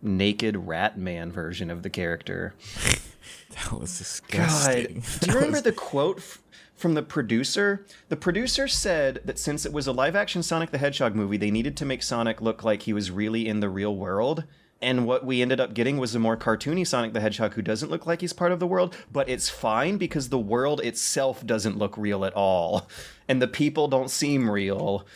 [0.01, 2.53] naked Rat Man version of the character.
[3.55, 5.03] That was God, disgusting.
[5.21, 6.41] do you remember was- the quote f-
[6.75, 7.85] from the producer?
[8.09, 11.51] The producer said that since it was a live action Sonic the Hedgehog movie, they
[11.51, 14.43] needed to make Sonic look like he was really in the real world.
[14.81, 17.89] And what we ended up getting was a more cartoony Sonic the Hedgehog who doesn't
[17.89, 21.77] look like he's part of the world, but it's fine because the world itself doesn't
[21.77, 22.87] look real at all.
[23.27, 25.07] And the people don't seem real.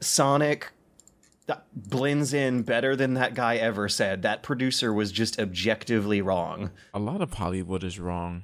[0.00, 0.70] Sonic
[1.46, 4.22] that blends in better than that guy ever said.
[4.22, 6.70] That producer was just objectively wrong.
[6.92, 8.42] a lot of Hollywood is wrong,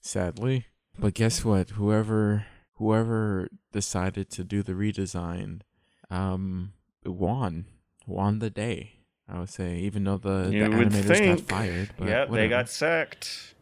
[0.00, 0.66] sadly.
[0.98, 1.70] But guess what?
[1.70, 5.60] Whoever whoever decided to do the redesign,
[6.10, 6.72] um,
[7.04, 7.66] won
[8.06, 9.00] won the day.
[9.28, 11.48] I would say, even though the, the You would animators got think.
[11.48, 11.90] fired.
[11.98, 13.54] But yeah, they got sacked.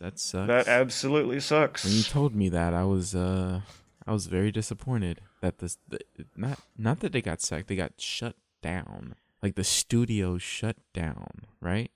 [0.00, 0.46] that sucks.
[0.48, 1.84] That absolutely sucks.
[1.84, 3.60] when you told me that, I was uh,
[4.06, 6.00] I was very disappointed that this the,
[6.34, 9.14] not not that they got sacked, they got shut down.
[9.42, 11.90] Like the studio shut down, right?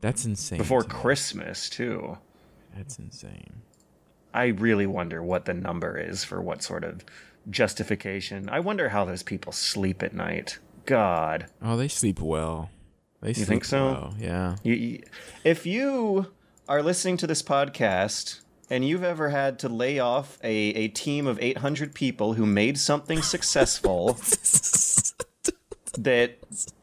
[0.00, 0.58] That's insane.
[0.58, 0.88] Before to.
[0.88, 2.18] Christmas, too.
[2.76, 3.62] That's insane.
[4.34, 7.04] I really wonder what the number is for what sort of
[7.48, 8.48] justification.
[8.50, 10.58] I wonder how those people sleep at night.
[10.84, 11.46] God.
[11.62, 12.70] Oh, they sleep well.
[13.22, 13.84] They sleep think so?
[13.84, 14.14] well.
[14.18, 14.56] Yeah.
[14.62, 15.02] You, you,
[15.44, 16.26] if you
[16.68, 21.26] are listening to this podcast and you've ever had to lay off a, a team
[21.26, 24.14] of 800 people who made something successful
[25.98, 26.38] that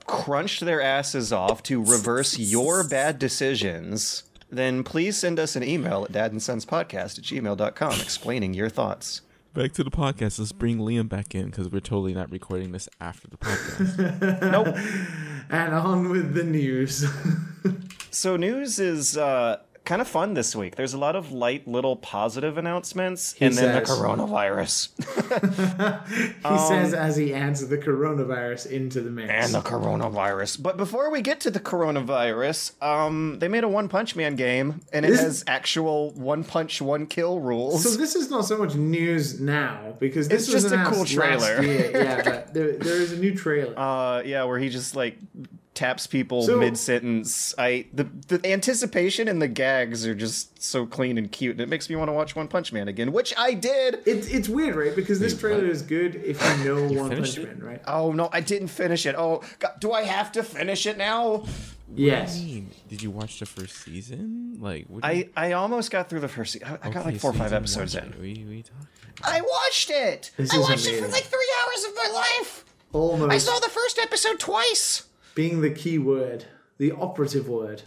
[0.05, 6.05] crunched their asses off to reverse your bad decisions, then please send us an email
[6.05, 9.21] at dadandsonspodcast at gmail.com explaining your thoughts.
[9.53, 10.39] Back to the podcast.
[10.39, 14.41] Let's bring Liam back in because we're totally not recording this after the podcast.
[14.51, 14.75] Nope.
[15.49, 17.05] And on with the news.
[18.13, 20.75] So news is uh, kind of fun this week.
[20.75, 24.89] There's a lot of light little positive announcements, and then the coronavirus.
[26.51, 29.29] he says as he adds the coronavirus into the mix.
[29.29, 30.61] and the coronavirus.
[30.61, 34.81] But before we get to the coronavirus, um, they made a One Punch Man game,
[34.93, 37.83] and it This- has actual one punch, one kill rules.
[37.83, 41.05] so this is not so much news now because this It's was just a cool
[41.05, 41.61] trailer.
[41.63, 43.77] Yeah, but there, there is a new trailer.
[43.77, 45.17] uh, yeah, where he just like
[45.73, 47.53] taps people So- mid sentence.
[47.57, 51.69] I the the anticipation and the gags are just so clean and cute, and it
[51.69, 53.99] makes me want to watch One Punch Man again, which I did.
[54.05, 54.95] It's it's weird, right?
[54.95, 57.45] Because this trailer is good if you know One Punch it?
[57.47, 57.81] Man, right?
[57.87, 59.15] Oh no, I didn't finish it.
[59.17, 61.45] Oh, God, do I have to finish it now?
[61.95, 62.39] Yes.
[62.41, 64.57] Hey, Did you watch the first season?
[64.59, 66.53] Like, what I, I almost got through the first.
[66.53, 68.15] se- I, I got like four or five episodes in.
[68.19, 68.87] We, we talked.
[69.23, 70.31] I watched it.
[70.37, 72.65] This I is watched it for like three hours of my life.
[72.93, 73.31] Almost.
[73.31, 75.03] I saw the first episode twice.
[75.35, 76.45] Being the key word,
[76.77, 77.83] the operative word.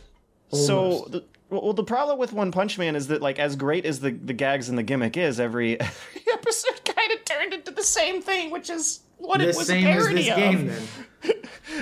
[0.52, 4.00] So, the, well, the problem with One Punch Man is that, like, as great as
[4.00, 7.82] the, the gags and the gimmick is, every, every episode kind of turned into the
[7.82, 10.36] same thing, which is what the it was same a parody this of.
[10.36, 10.82] game, then.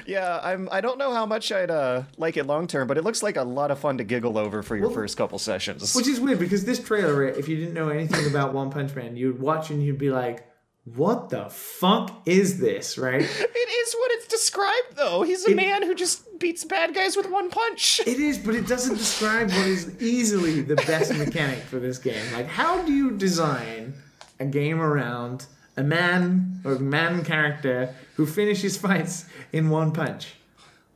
[0.06, 0.68] Yeah, I'm.
[0.72, 3.36] I don't know how much I'd uh, like it long term, but it looks like
[3.36, 5.94] a lot of fun to giggle over for your Well, first couple sessions.
[5.94, 9.16] Which is weird because this trailer, if you didn't know anything about One Punch Man,
[9.16, 10.48] you'd watch and you'd be like,
[10.84, 13.22] "What the fuck is this?" Right?
[13.22, 15.22] it is what it's described, though.
[15.22, 18.00] He's a It- man who just beats bad guys with one punch.
[18.06, 22.24] It is, but it doesn't describe what is easily the best mechanic for this game.
[22.32, 23.94] Like, how do you design
[24.40, 25.46] a game around
[25.76, 30.34] a man or man character who finishes fights in one punch?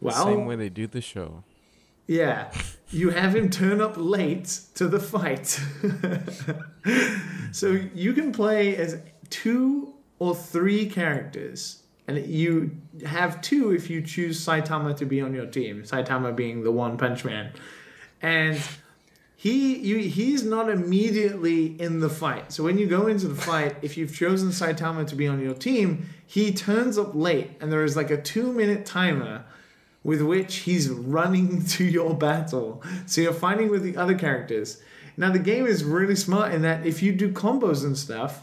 [0.00, 1.42] Well, same way they do the show.
[2.06, 2.52] Yeah.
[2.90, 5.46] You have him turn up late to the fight.
[7.52, 8.98] so you can play as
[9.30, 11.82] two or three characters.
[12.06, 15.82] And you have two if you choose Saitama to be on your team.
[15.82, 17.52] Saitama being the One Punch Man.
[18.22, 18.58] And
[19.36, 22.50] he you he's not immediately in the fight.
[22.52, 25.54] So when you go into the fight, if you've chosen Saitama to be on your
[25.54, 29.44] team, he turns up late and there is like a 2 minute timer
[30.02, 32.82] with which he's running to your battle.
[33.06, 34.82] So you're fighting with the other characters.
[35.16, 38.42] Now the game is really smart in that if you do combos and stuff,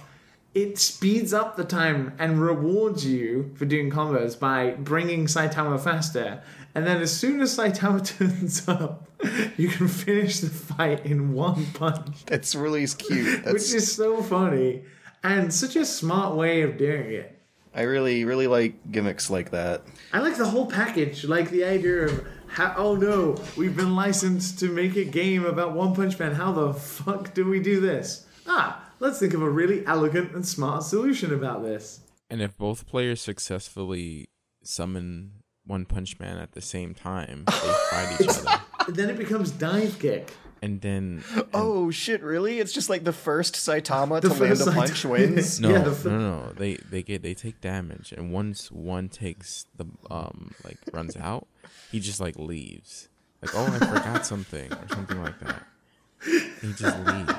[0.56, 6.42] it speeds up the time and rewards you for doing combos by bringing Saitama faster.
[6.74, 9.10] And then as soon as Saitama turns up,
[9.58, 13.44] you can finish the fight in one punch, That's really cute.
[13.44, 14.84] That's, which is so funny
[15.24, 17.38] and such a smart way of doing it.
[17.74, 19.84] I really, really like gimmicks like that.
[20.14, 24.60] I like the whole package, like the idea of how, oh no, we've been licensed
[24.60, 26.34] to make a game about One Punch Man.
[26.34, 28.26] How the fuck do we do this?
[28.48, 32.02] Ah, let's think of a really elegant and smart solution about this.
[32.30, 34.30] And if both players successfully
[34.64, 37.54] summon One Punch Man at the same time, they
[37.92, 38.62] fight each other.
[38.90, 40.32] Then it becomes dive kick.
[40.62, 41.24] And then
[41.54, 42.24] Oh shit!
[42.24, 42.60] Really?
[42.60, 45.60] It's just like the first Saitama The to land first a punch Saitama- wins.
[45.62, 49.10] no, Yeah, the f- no, no, they they get they take damage, and once one
[49.10, 51.48] takes the um like runs out,
[51.92, 53.10] he just like leaves.
[53.44, 55.64] Like oh, I forgot something or something like that.
[56.62, 57.34] He just leaves.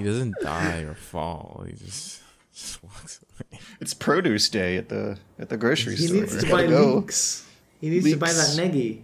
[0.00, 1.64] He doesn't die or fall.
[1.66, 2.20] He just
[2.54, 3.60] just walks away.
[3.80, 6.14] It's produce day at the at the grocery He store.
[6.16, 6.96] He needs to buy go.
[6.96, 7.46] leeks.
[7.80, 8.74] He needs to buy that Leeks.
[8.74, 9.00] negi,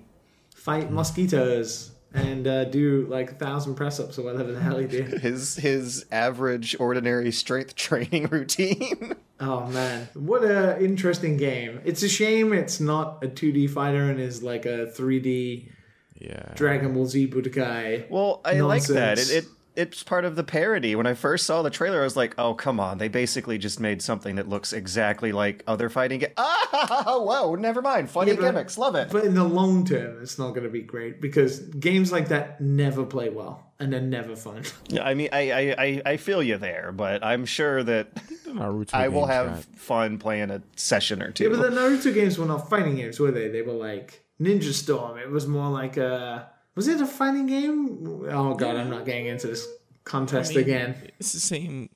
[0.55, 4.87] fight mosquitoes, and uh, do like a thousand press ups or whatever the hell he
[4.87, 5.07] did.
[5.23, 9.15] His his average ordinary strength training routine.
[9.41, 11.81] Oh man, what a interesting game!
[11.85, 15.69] It's a shame it's not a 2D fighter and is like a 3D
[16.19, 16.53] Yeah.
[16.55, 18.09] Dragon Ball Z Budokai.
[18.11, 19.19] Well, I like that.
[19.19, 19.45] It, it
[19.77, 20.97] it's part of the parody.
[20.97, 22.99] When I first saw the trailer, I was like, "Oh, come on!
[22.99, 26.33] They basically just made something that looks exactly like other fighting games."
[26.79, 27.55] Ah, whoa!
[27.55, 28.11] Never mind.
[28.11, 28.77] Funny Yeah, but- gimmicks.
[28.79, 29.09] Love it.
[29.11, 32.61] But in the long term, it's not going to be great because games like that
[32.61, 34.63] never play well and they're never fun.
[34.89, 38.87] Yeah, I mean, I, I I I feel you there, but I'm sure that The
[38.93, 41.45] I will have got- fun playing a session or two.
[41.45, 43.49] Yeah, but the Naruto games were not fighting games, were they?
[43.49, 45.19] They were like Ninja Storm.
[45.19, 46.51] It was more like a.
[46.77, 48.27] Was it a fighting game?
[48.31, 49.67] Oh god, I'm not getting into this
[50.05, 50.95] contest I mean, again.
[51.19, 51.89] It's the same.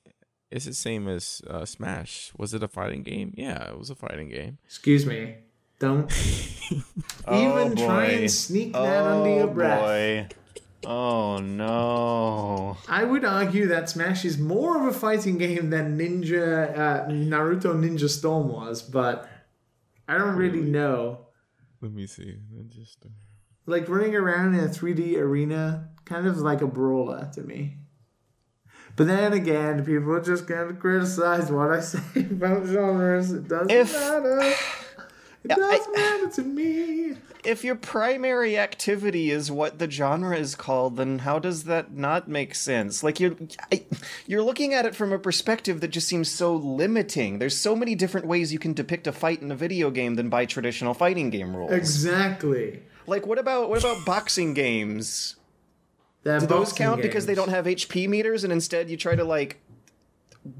[0.51, 2.32] It's the same as uh, Smash.
[2.36, 3.32] Was it a fighting game?
[3.36, 4.59] Yeah, it was a fighting game.
[4.65, 5.36] Excuse me.
[5.78, 6.11] Don't
[7.27, 9.81] Oh, even try and sneak that under your breath.
[9.81, 10.28] boy.
[10.86, 12.77] Oh no.
[12.89, 17.74] I would argue that Smash is more of a fighting game than Ninja uh, Naruto
[17.74, 19.28] Ninja Storm was, but
[20.09, 21.27] I don't really know.
[21.81, 22.35] Let me see.
[22.55, 23.05] Let Just
[23.66, 27.77] Like running around in a 3D arena, kind of like a brawler to me.
[28.97, 33.31] But then again, people are just gonna criticize what I say about genres.
[33.32, 34.53] It doesn't If- matter.
[35.43, 37.15] It doesn't matter to me.
[37.45, 42.28] If your primary activity is what the genre is called, then how does that not
[42.28, 43.03] make sense?
[43.03, 43.35] Like you're
[43.73, 43.85] I,
[44.27, 47.39] you're looking at it from a perspective that just seems so limiting.
[47.39, 50.28] There's so many different ways you can depict a fight in a video game than
[50.28, 51.73] by traditional fighting game rules.
[51.73, 52.82] Exactly.
[53.11, 55.35] Like what about what about boxing games?
[56.23, 59.61] Do those count because they don't have HP meters and instead you try to like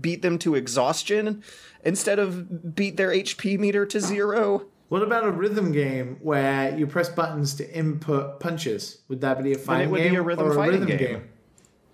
[0.01, 1.45] beat them to exhaustion
[1.85, 4.67] instead of beat their HP meter to zero?
[4.89, 9.03] What about a rhythm game where you press buttons to input punches?
[9.07, 11.29] Would that be a fighting would game be a rhythm or a fighting rhythm game.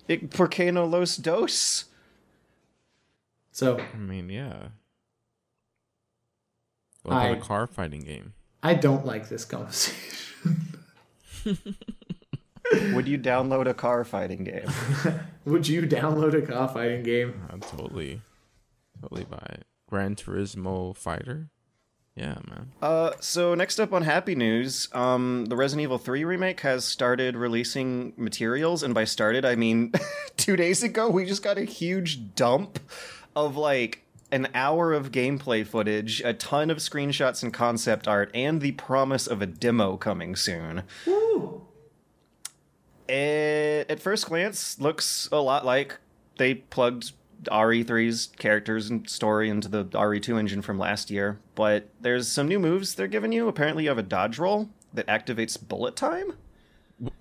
[0.08, 1.84] It, por qué no los dos?
[3.52, 4.68] So I mean, yeah.
[7.02, 8.32] What I- about a car fighting game?
[8.62, 10.25] I don't like this conversation.
[12.94, 14.68] Would you download a car fighting game?
[15.44, 17.40] Would you download a car fighting game?
[17.50, 18.20] I'm totally,
[19.00, 19.66] totally buy it.
[19.88, 21.48] Gran Turismo Fighter.
[22.16, 22.72] Yeah, man.
[22.80, 27.36] Uh, so next up on Happy News, um, the Resident Evil 3 remake has started
[27.36, 29.92] releasing materials, and by started I mean
[30.36, 32.80] two days ago we just got a huge dump
[33.36, 34.02] of like
[34.36, 39.26] an hour of gameplay footage, a ton of screenshots and concept art, and the promise
[39.26, 40.82] of a demo coming soon.
[41.06, 41.66] Woo!
[43.08, 45.98] It, at first glance, looks a lot like
[46.36, 47.12] they plugged
[47.44, 52.58] RE3's characters and story into the RE2 engine from last year, but there's some new
[52.58, 53.48] moves they're giving you.
[53.48, 56.34] Apparently, you have a dodge roll that activates bullet time.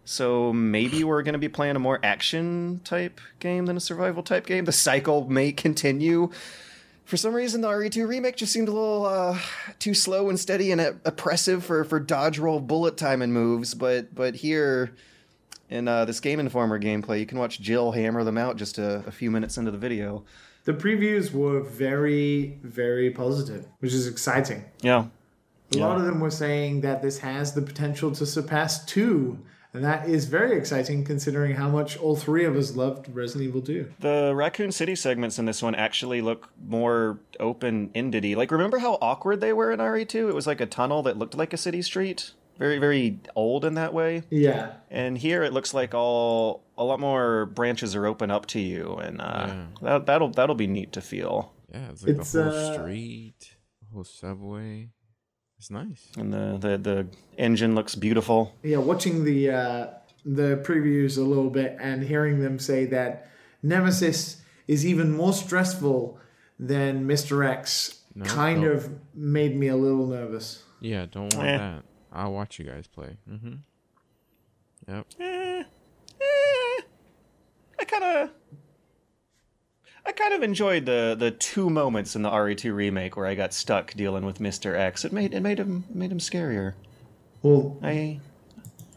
[0.05, 4.23] So maybe we're going to be playing a more action type game than a survival
[4.23, 4.65] type game.
[4.65, 6.29] The cycle may continue.
[7.05, 9.39] For some reason the RE2 remake just seemed a little uh,
[9.79, 13.73] too slow and steady and uh, oppressive for, for dodge roll bullet time and moves.
[13.73, 14.91] But but here
[15.69, 19.03] in uh, this Game Informer gameplay, you can watch Jill hammer them out just a,
[19.07, 20.23] a few minutes into the video.
[20.65, 24.65] The previews were very, very positive, which is exciting.
[24.81, 25.05] Yeah.
[25.73, 29.39] A lot of them were saying that this has the potential to surpass two,
[29.75, 33.61] and that is very exciting considering how much all three of us loved Resident Evil
[33.61, 33.91] 2.
[33.99, 38.97] The Raccoon City segments in this one actually look more open ended Like, remember how
[39.01, 40.29] awkward they were in RE2?
[40.29, 42.31] It was like a tunnel that looked like a city street.
[42.57, 44.23] Very, very old in that way.
[44.29, 44.73] Yeah.
[44.89, 48.95] And here it looks like all a lot more branches are open up to you,
[48.95, 51.51] and uh, that, that'll that'll be neat to feel.
[51.69, 53.55] Yeah, it's like It's, the whole uh, street,
[53.93, 54.89] whole subway.
[55.57, 56.09] It's nice.
[56.17, 57.07] And the, the, the
[57.37, 58.53] engine looks beautiful.
[58.63, 59.87] Yeah, watching the uh,
[60.25, 63.29] the previews a little bit and hearing them say that
[63.63, 66.19] Nemesis is even more stressful
[66.59, 67.45] than Mr.
[67.47, 68.71] X No, kind don't.
[68.75, 70.63] of made me a little nervous.
[70.81, 71.57] Yeah, don't want Eh.
[71.57, 71.83] that.
[72.11, 73.17] I'll watch you guys play.
[73.29, 73.55] Mm-hmm.
[74.87, 75.05] Yep.
[75.19, 75.63] Eh,
[76.21, 76.81] eh,
[77.79, 78.29] I kind of.
[80.05, 83.53] I kind of enjoyed the the two moments in the RE2 remake where I got
[83.53, 84.77] stuck dealing with Mr.
[84.77, 85.03] X.
[85.03, 86.73] It made it made him made him scarier.
[87.41, 88.19] Well, I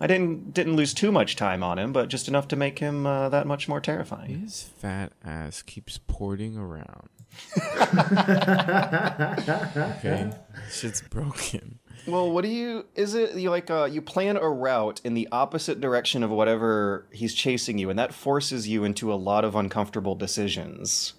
[0.00, 3.06] I didn't didn't lose too much time on him, but just enough to make him
[3.06, 4.40] uh, that much more terrifying.
[4.40, 7.08] His fat ass keeps porting around.
[9.98, 10.30] okay,
[10.70, 11.78] shit's broken.
[12.08, 12.86] Well, what do you?
[12.94, 17.04] Is it you like uh, you plan a route in the opposite direction of whatever
[17.12, 21.12] he's chasing you, and that forces you into a lot of uncomfortable decisions.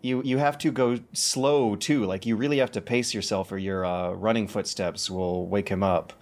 [0.00, 2.04] You you have to go slow too.
[2.04, 5.82] Like you really have to pace yourself, or your uh, running footsteps will wake him
[5.82, 6.12] up.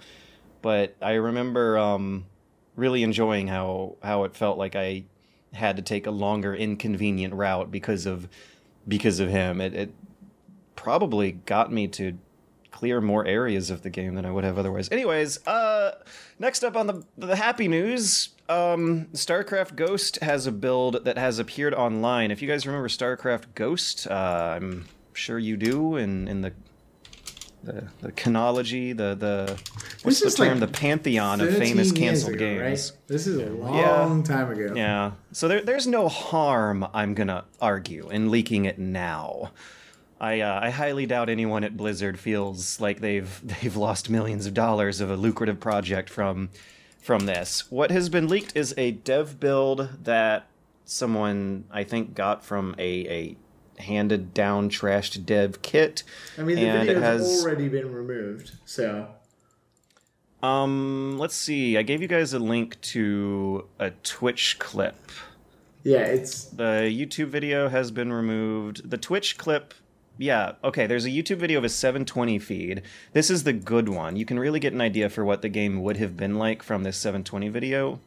[0.62, 2.24] But I remember um,
[2.74, 5.04] really enjoying how how it felt like I
[5.52, 8.30] had to take a longer, inconvenient route because of
[8.86, 9.60] because of him.
[9.60, 9.94] It, it
[10.74, 12.16] probably got me to
[12.78, 14.88] clear more areas of the game than I would have otherwise.
[14.92, 15.96] Anyways, uh,
[16.38, 21.40] next up on the the happy news, um, StarCraft Ghost has a build that has
[21.40, 22.30] appeared online.
[22.30, 25.96] If you guys remember StarCraft Ghost, uh, I'm sure you do.
[25.96, 26.52] In in the
[27.64, 29.58] the, the chronology, the the
[30.02, 30.60] what's This the is term?
[30.60, 32.92] like the pantheon of famous canceled ago, games.
[32.92, 32.98] Right?
[33.08, 34.72] This is a long time ago.
[34.76, 35.12] Yeah.
[35.32, 39.50] So there, there's no harm, I'm going to argue, in leaking it now.
[40.20, 44.54] I, uh, I highly doubt anyone at Blizzard feels like they've they've lost millions of
[44.54, 46.50] dollars of a lucrative project from
[47.00, 47.70] from this.
[47.70, 50.46] What has been leaked is a dev build that
[50.84, 53.36] someone I think got from a, a
[53.82, 56.02] handed down trashed dev kit.
[56.36, 59.08] I mean, the and it has already been removed, so
[60.42, 61.76] um let's see.
[61.76, 64.96] I gave you guys a link to a Twitch clip.
[65.84, 68.88] yeah, it's The YouTube video has been removed.
[68.90, 69.74] The Twitch clip,
[70.18, 72.82] yeah, okay, there's a YouTube video of a 720 feed.
[73.12, 74.16] This is the good one.
[74.16, 76.82] You can really get an idea for what the game would have been like from
[76.82, 78.00] this 720 video.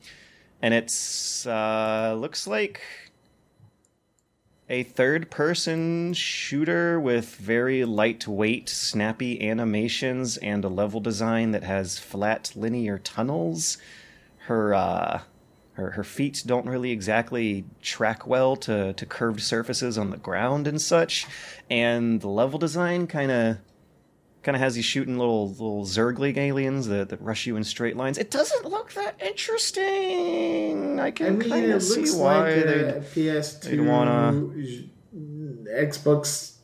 [0.62, 2.82] And it's uh looks like
[4.70, 11.98] a third person shooter with very lightweight, snappy animations and a level design that has
[11.98, 13.78] flat linear tunnels.
[14.48, 15.22] Her uh
[15.82, 20.68] her, her feet don't really exactly track well to, to curved surfaces on the ground
[20.68, 21.28] and such,
[21.70, 23.58] and the level design kind of
[24.44, 27.96] kind of has you shooting little little zergling aliens that, that rush you in straight
[27.98, 28.18] lines.
[28.18, 31.00] It doesn't look that interesting.
[31.00, 34.50] I I can mean, kind of see why like a they PS2, they'd wanna-
[35.72, 36.56] Xbox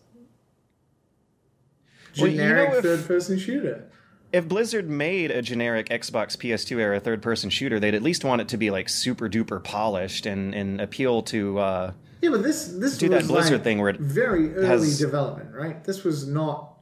[2.18, 3.89] Well, you know generic if- third-person shooter.
[4.34, 8.41] If Blizzard made a generic Xbox PS2 era third person shooter, they'd at least want
[8.41, 11.91] it to be like super duper polished and, and appeal to uh
[12.22, 14.99] Yeah, but this this do was that Blizzard like thing where it very early has-
[14.99, 15.84] development, right?
[15.84, 16.74] This was not.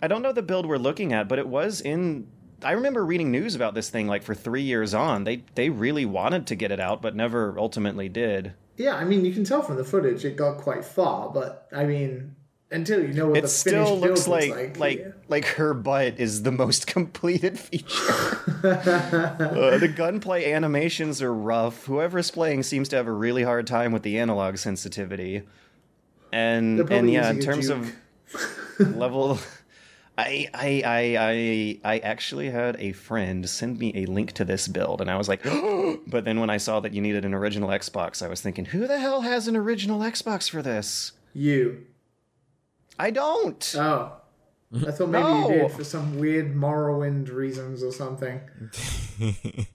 [0.00, 2.26] I don't know the build we're looking at, but it was in.
[2.64, 5.24] I remember reading news about this thing like for three years on.
[5.24, 8.54] They they really wanted to get it out, but never ultimately did.
[8.76, 11.84] Yeah, I mean, you can tell from the footage it got quite far, but I
[11.84, 12.34] mean,
[12.72, 16.18] until you know what It the still looks build like like, like like, her butt
[16.18, 18.38] is the most completed feature.
[18.62, 21.86] Uh, the gunplay animations are rough.
[21.86, 25.42] Whoever's playing seems to have a really hard time with the analog sensitivity.
[26.32, 27.92] And and yeah, in terms of
[28.78, 29.38] level
[30.16, 34.68] I, I I I I actually had a friend send me a link to this
[34.68, 35.42] build, and I was like,
[36.06, 38.86] but then when I saw that you needed an original Xbox, I was thinking, who
[38.86, 41.12] the hell has an original Xbox for this?
[41.34, 41.86] you.
[43.02, 43.74] I don't.
[43.76, 44.12] Oh,
[44.86, 45.48] I thought maybe No.
[45.50, 48.40] you did for some weird Morrowind reasons or something.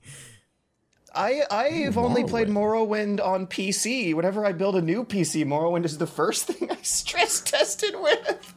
[1.16, 3.18] I I've only played Morrowind.
[3.20, 4.14] Morrowind on PC.
[4.14, 8.54] Whenever I build a new PC, Morrowind is the first thing I stress tested with.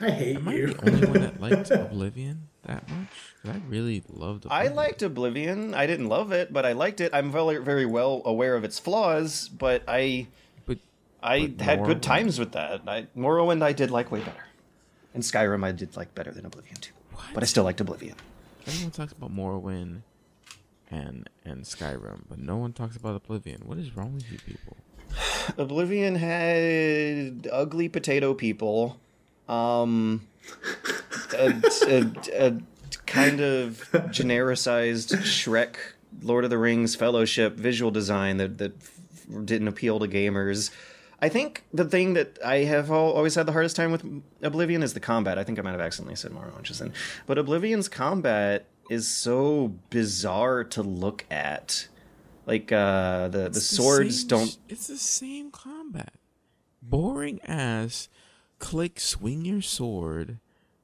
[0.00, 3.08] I hate Am I the only one that liked Oblivion that much?
[3.42, 4.44] 'Cause I really loved.
[4.44, 4.72] Oblivion.
[4.72, 5.74] I liked Oblivion.
[5.74, 7.10] I didn't love it, but I liked it.
[7.14, 10.51] I'm very very well aware of its flaws, but I but
[11.22, 12.82] I But had good times with that.
[12.86, 14.44] I, Morrowind I did like way better,
[15.14, 16.92] and Skyrim I did like better than Oblivion too.
[17.34, 18.16] But I still liked Oblivion.
[18.66, 20.02] everyone talks about Morrowind
[20.90, 23.62] and and Skyrim, but no one talks about Oblivion.
[23.64, 24.76] What is wrong with you people?
[25.58, 28.98] Oblivion had ugly potato people,
[29.48, 30.26] um,
[31.38, 32.10] a, a,
[32.46, 32.58] a
[33.06, 35.76] kind of genericized Shrek,
[36.22, 38.72] Lord of the Rings, Fellowship visual design that that
[39.46, 40.70] didn't appeal to gamers.
[41.22, 44.04] I think the thing that I have always had the hardest time with
[44.42, 45.38] Oblivion is the combat.
[45.38, 46.92] I think I might have accidentally said Morrowind just then,
[47.26, 51.86] but Oblivion's combat is so bizarre to look at.
[52.44, 56.14] Like uh, the the It's the swords same don't It's the same combat.
[56.82, 58.08] Boring ass.
[58.58, 60.38] Click, swing your sword,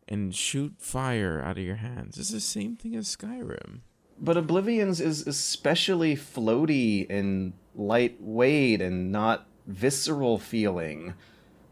[0.06, 2.16] and shoot fire out of your hands.
[2.16, 3.80] It's the same thing as Skyrim.
[4.20, 11.14] But Oblivion's is especially floaty and lightweight and not visceral feeling.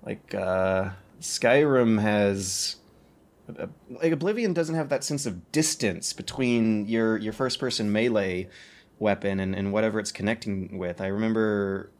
[0.05, 0.91] Like uh,
[1.21, 2.77] Skyrim has,
[3.91, 8.49] like Oblivion doesn't have that sense of distance between your your first person melee
[9.01, 11.01] weapon and, and whatever it's connecting with.
[11.01, 11.91] I remember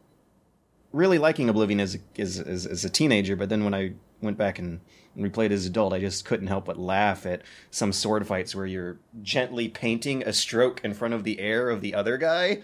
[0.93, 4.57] really liking Oblivion as, as as as a teenager, but then when I went back
[4.57, 4.79] and,
[5.15, 7.41] and replayed as adult, I just couldn't help but laugh at
[7.71, 11.81] some sword fights where you're gently painting a stroke in front of the air of
[11.81, 12.61] the other guy,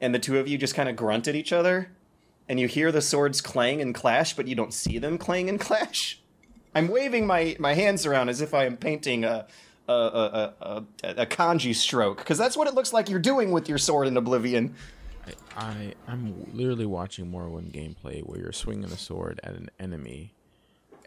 [0.00, 1.90] and the two of you just kind of grunt at each other,
[2.48, 5.60] and you hear the swords clang and clash, but you don't see them clang and
[5.60, 6.20] clash.
[6.74, 9.46] I'm waving my, my hands around as if I am painting a
[9.88, 13.52] a, a, a, a, a kanji stroke, because that's what it looks like you're doing
[13.52, 14.74] with your sword in Oblivion.
[15.26, 20.34] I, I I'm literally watching Morrowind gameplay where you're swinging a sword at an enemy,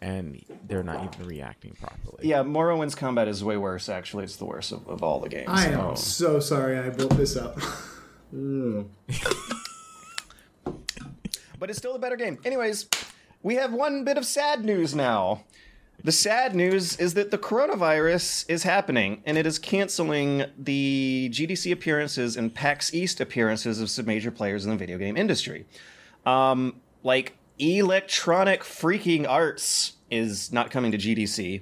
[0.02, 2.28] and they're not even reacting properly.
[2.28, 3.88] Yeah, Morrowind's combat is way worse.
[3.88, 5.46] Actually, it's the worst of, of all the games.
[5.48, 5.94] I am Oh.
[5.94, 7.60] so sorry I brought this up.
[8.32, 8.84] Hmm.
[11.62, 12.40] but it's still a better game.
[12.44, 12.88] Anyways,
[13.44, 15.44] we have one bit of sad news now.
[16.04, 21.72] The sad news is that the coronavirus is happening, and it is canceling the GDC
[21.72, 25.68] appearances and PAX East appearances of some major players in the video game industry.
[26.26, 31.62] Um, like Electronic Freaking Arts is not coming to GDC.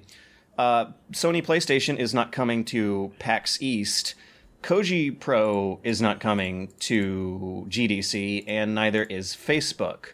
[0.57, 4.15] Uh, Sony PlayStation is not coming to PAX East.
[4.61, 10.14] Koji Pro is not coming to GDC, and neither is Facebook.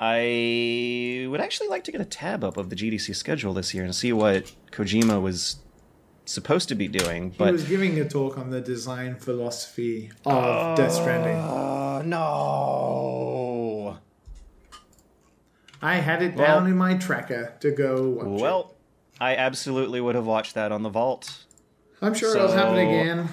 [0.00, 3.84] I would actually like to get a tab up of the GDC schedule this year
[3.84, 5.56] and see what Kojima was
[6.24, 7.30] supposed to be doing.
[7.32, 11.36] he was giving a talk on the design philosophy of Death Stranding.
[11.36, 13.98] uh, no.
[15.82, 18.40] I had it well- down in my tracker to go watch it.
[18.42, 18.74] Well,
[19.20, 21.44] I absolutely would have watched that on the vault.
[22.02, 23.28] I'm sure it'll happen again.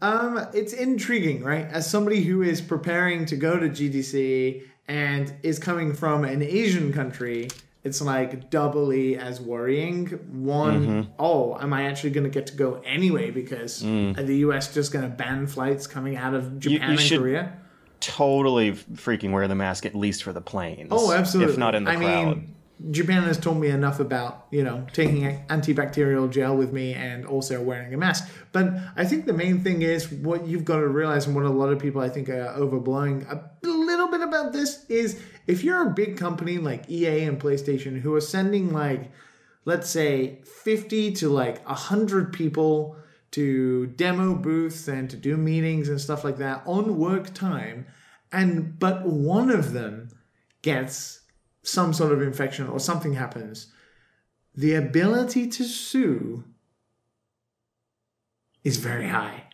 [0.00, 1.66] Um, it's intriguing, right?
[1.66, 6.92] As somebody who is preparing to go to GDC and is coming from an Asian
[6.92, 7.48] country,
[7.84, 10.06] it's like doubly as worrying.
[10.44, 14.72] One, oh, am I actually going to get to go anyway because are the US
[14.72, 17.52] just going to ban flights coming out of Japan and should- Korea?
[18.00, 20.88] Totally freaking wear the mask at least for the planes.
[20.92, 21.52] Oh, absolutely.
[21.54, 22.36] If not in the I crowd.
[22.36, 22.54] mean,
[22.90, 27.60] Japan has taught me enough about, you know, taking antibacterial gel with me and also
[27.60, 28.30] wearing a mask.
[28.52, 31.50] But I think the main thing is what you've got to realize, and what a
[31.50, 35.88] lot of people I think are overblowing a little bit about this is if you're
[35.88, 39.10] a big company like EA and PlayStation who are sending like,
[39.64, 42.96] let's say, 50 to like 100 people
[43.32, 47.86] to demo booths and to do meetings and stuff like that on work time,
[48.32, 50.10] and but one of them
[50.62, 51.17] gets
[51.68, 53.72] some sort of infection or something happens,
[54.54, 56.44] the ability to sue
[58.64, 59.44] is very high.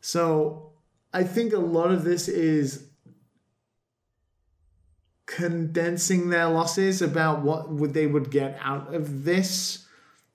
[0.00, 0.72] So
[1.12, 2.84] I think a lot of this is
[5.26, 9.86] condensing their losses about what would they would get out of this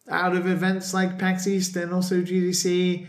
[0.10, 3.07] out of events like PAX East and also GDC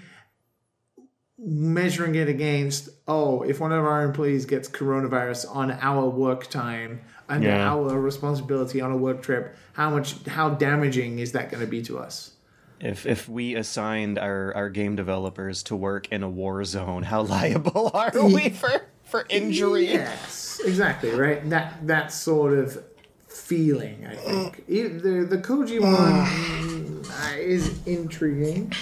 [1.37, 7.03] measuring it against oh if one of our employees gets coronavirus on our work time
[7.29, 7.73] under Yeah.
[7.73, 11.83] our responsibility on a work trip how much how damaging is that going to be
[11.83, 12.33] to us?
[12.81, 17.23] If if we assigned our, our game developers to work in a war zone, how
[17.37, 19.87] liable are we for, for injury?
[19.87, 21.49] yes exactly right?
[21.51, 22.83] That that sort of
[23.29, 24.65] feeling i think.
[24.67, 28.73] The the koji one mm, uh, is intriguing.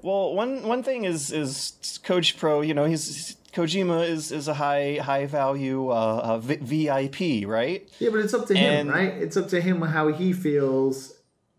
[0.00, 4.54] Well, one one thing is is Koji Pro, you know, he's Kojima is is a
[4.54, 7.88] high high value uh, uh, VIP, right?
[7.98, 9.12] Yeah, but it's up to him, right?
[9.14, 11.14] It's up to him how he feels,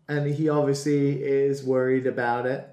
[0.08, 2.66] and he obviously is worried about it.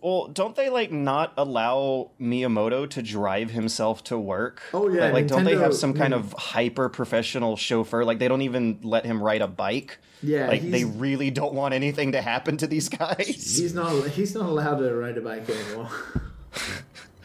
[0.00, 4.62] Well, don't they like not allow Miyamoto to drive himself to work?
[4.74, 6.18] Oh, yeah, like, like, don't they have some kind yeah.
[6.18, 8.04] of hyper professional chauffeur?
[8.04, 9.98] Like they don't even let him ride a bike.
[10.24, 13.26] Yeah, like they really don't want anything to happen to these guys.
[13.28, 14.08] He's not.
[14.08, 15.90] He's not allowed to ride a bike anymore.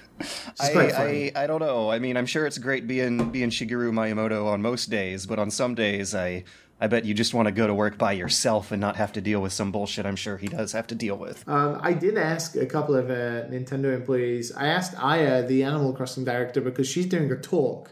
[0.60, 1.31] I.
[1.35, 1.91] I I don't know.
[1.91, 5.52] I mean, I'm sure it's great being being Shigeru Miyamoto on most days, but on
[5.52, 6.43] some days, I
[6.84, 9.22] I bet you just want to go to work by yourself and not have to
[9.22, 10.07] deal with some bullshit.
[10.07, 11.48] I'm sure he does have to deal with.
[11.48, 14.52] Um, I did ask a couple of uh, Nintendo employees.
[14.52, 17.91] I asked Aya, the Animal Crossing director, because she's doing a talk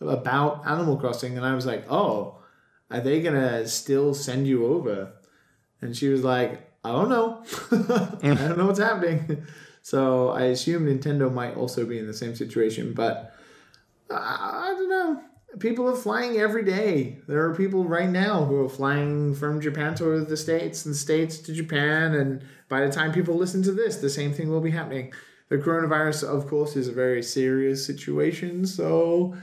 [0.00, 2.38] about Animal Crossing, and I was like, "Oh,
[2.92, 5.14] are they gonna still send you over?"
[5.80, 7.42] And she was like, "I don't know.
[8.22, 9.44] I don't know what's happening."
[9.82, 13.34] So I assume Nintendo might also be in the same situation, but
[14.10, 15.20] I, I don't know.
[15.58, 17.18] People are flying every day.
[17.28, 21.38] There are people right now who are flying from Japan to the States and States
[21.40, 22.14] to Japan.
[22.14, 25.12] And by the time people listen to this, the same thing will be happening.
[25.50, 28.64] The coronavirus, of course, is a very serious situation.
[28.64, 29.36] So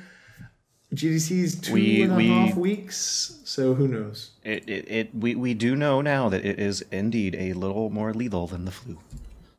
[0.95, 3.40] GDC is two We- and a half weeks.
[3.44, 4.32] So who knows?
[4.44, 8.14] It, it it we we do know now that it is indeed a little more
[8.14, 8.98] lethal than the flu.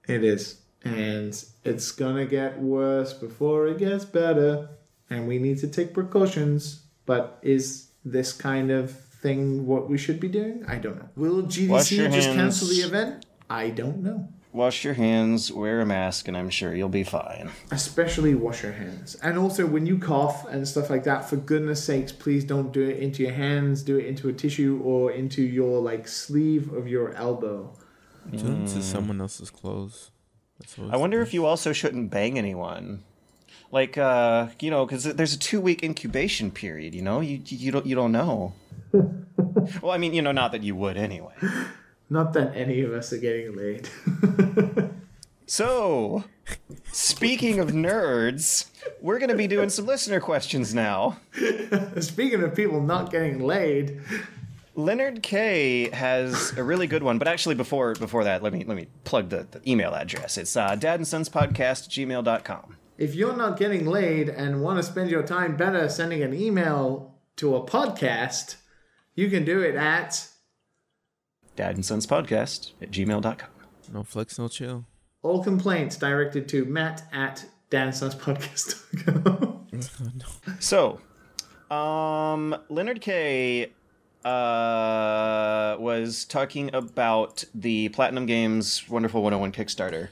[0.08, 0.59] It is.
[0.84, 4.68] And it's going to get worse before it gets better.
[5.10, 6.82] And we need to take precautions.
[7.06, 10.64] But is this kind of thing what we should be doing?
[10.66, 11.08] I don't know.
[11.16, 12.36] Will GDC just hands.
[12.36, 13.26] cancel the event?
[13.48, 14.28] I don't know.
[14.52, 17.50] Wash your hands, wear a mask, and I'm sure you'll be fine.
[17.70, 19.14] Especially wash your hands.
[19.22, 22.82] And also, when you cough and stuff like that, for goodness sakes, please don't do
[22.82, 23.84] it into your hands.
[23.84, 27.72] Do it into a tissue or into your like sleeve of your elbow.
[28.32, 28.82] Do it to mm.
[28.82, 30.10] someone else's clothes.
[30.60, 33.02] That's what I wonder if you also shouldn't bang anyone.
[33.72, 36.94] Like, uh, you know, because there's a two week incubation period.
[36.94, 38.54] You know, you you don't you don't know.
[38.92, 41.34] well, I mean, you know, not that you would anyway.
[42.08, 43.88] Not that any of us are getting laid.
[45.50, 46.22] So,
[46.92, 48.70] speaking of nerds,
[49.00, 51.18] we're going to be doing some listener questions now.
[51.98, 54.00] Speaking of people not getting laid,
[54.84, 58.76] Leonard K has a really good one, but actually before before that, let me let
[58.76, 60.38] me plug the, the email address.
[60.38, 62.76] It's uh, dad and sons podcast gmail.com.
[62.98, 67.14] if you're not getting laid and want to spend your time better sending an email
[67.36, 68.56] to a podcast,
[69.14, 70.26] you can do it at
[71.56, 73.48] Dad and sons podcast at gmail.com.
[73.92, 74.84] No flex, no chill.
[75.22, 79.56] all complaints directed to matt at dad and sons dansonspodcast.com.
[80.60, 81.00] So,
[81.70, 83.72] um, Leonard K
[84.24, 90.08] uh, was talking about the Platinum Games Wonderful 101 Kickstarter.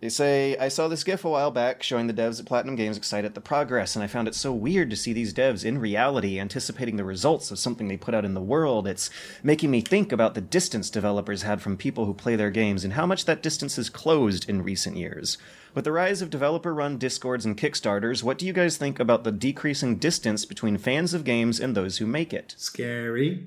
[0.00, 2.96] They say, I saw this GIF a while back showing the devs at Platinum Games
[2.96, 5.78] excited at the progress, and I found it so weird to see these devs in
[5.78, 8.86] reality anticipating the results of something they put out in the world.
[8.86, 9.10] It's
[9.42, 12.92] making me think about the distance developers had from people who play their games and
[12.92, 15.36] how much that distance has closed in recent years.
[15.78, 19.22] With the rise of developer run Discords and Kickstarters, what do you guys think about
[19.22, 22.56] the decreasing distance between fans of games and those who make it?
[22.58, 23.46] Scary.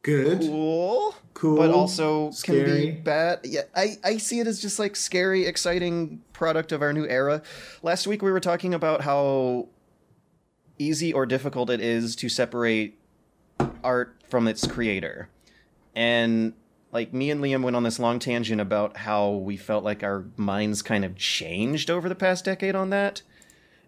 [0.00, 0.40] Good.
[0.40, 1.14] Cool.
[1.34, 1.58] Cool.
[1.58, 2.86] But also can Scary.
[2.86, 3.40] be bad.
[3.44, 7.42] Yeah, I, I see it as just like scary, exciting product of our new era.
[7.82, 9.68] Last week we were talking about how
[10.78, 12.98] easy or difficult it is to separate
[13.84, 15.28] art from its creator.
[15.94, 16.54] And
[16.96, 20.24] like me and Liam went on this long tangent about how we felt like our
[20.38, 23.20] minds kind of changed over the past decade on that.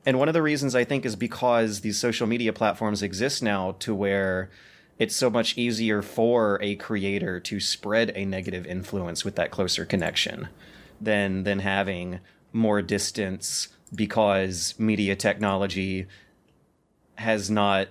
[0.04, 3.76] And one of the reasons I think is because these social media platforms exist now
[3.78, 4.50] to where
[4.98, 9.86] it's so much easier for a creator to spread a negative influence with that closer
[9.86, 10.48] connection
[11.00, 12.20] than than having
[12.52, 16.06] more distance because media technology
[17.14, 17.88] has not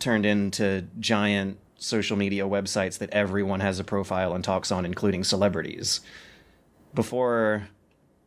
[0.00, 5.24] turned into giant social media websites that everyone has a profile and talks on including
[5.24, 6.00] celebrities
[6.96, 7.68] before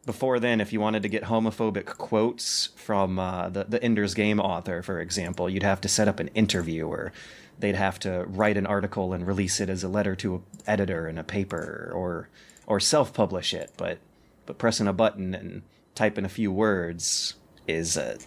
[0.06, 4.40] before then, if you wanted to get homophobic quotes from uh, the the Ender's Game
[4.40, 7.12] author, for example, you'd have to set up an interview, or
[7.60, 11.08] they'd have to write an article and release it as a letter to an editor
[11.08, 12.30] in a paper, or
[12.66, 13.72] or self publish it.
[13.76, 14.00] But
[14.46, 15.64] but pressing a button and
[15.96, 17.36] typing a few words
[17.68, 18.18] is a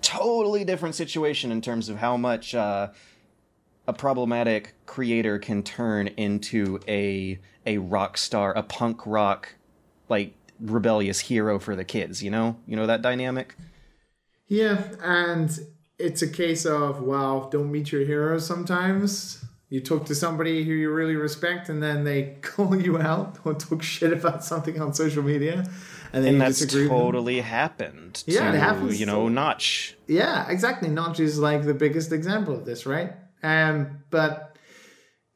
[0.00, 2.88] totally different situation in terms of how much uh,
[3.86, 9.54] a problematic creator can turn into a a rock star, a punk rock
[10.08, 12.56] like rebellious hero for the kids, you know?
[12.66, 13.56] You know that dynamic?
[14.48, 15.58] Yeah, and
[15.98, 19.44] it's a case of, well, don't meet your heroes sometimes.
[19.70, 23.54] You talk to somebody who you really respect, and then they call you out or
[23.54, 25.64] talk shit about something on social media,
[26.12, 26.82] and then and that's disagree.
[26.82, 26.98] with them.
[27.00, 28.22] totally happened.
[28.26, 29.96] Yeah, it to, happens You know, to- Notch.
[30.06, 30.88] Yeah, exactly.
[30.90, 33.14] Notch is like the biggest example of this, right?
[33.42, 34.56] Um, but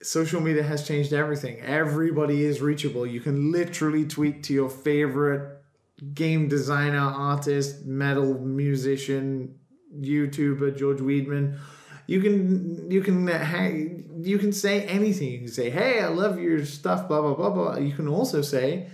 [0.02, 1.60] social media has changed everything.
[1.60, 3.06] Everybody is reachable.
[3.06, 5.62] You can literally tweet to your favorite
[6.14, 9.58] game designer, artist, metal musician,
[9.98, 11.58] YouTuber, George Weidman.
[12.06, 15.32] You can you can you can say anything.
[15.32, 17.76] You can say, "Hey, I love your stuff." Blah blah blah blah.
[17.78, 18.88] You can also say,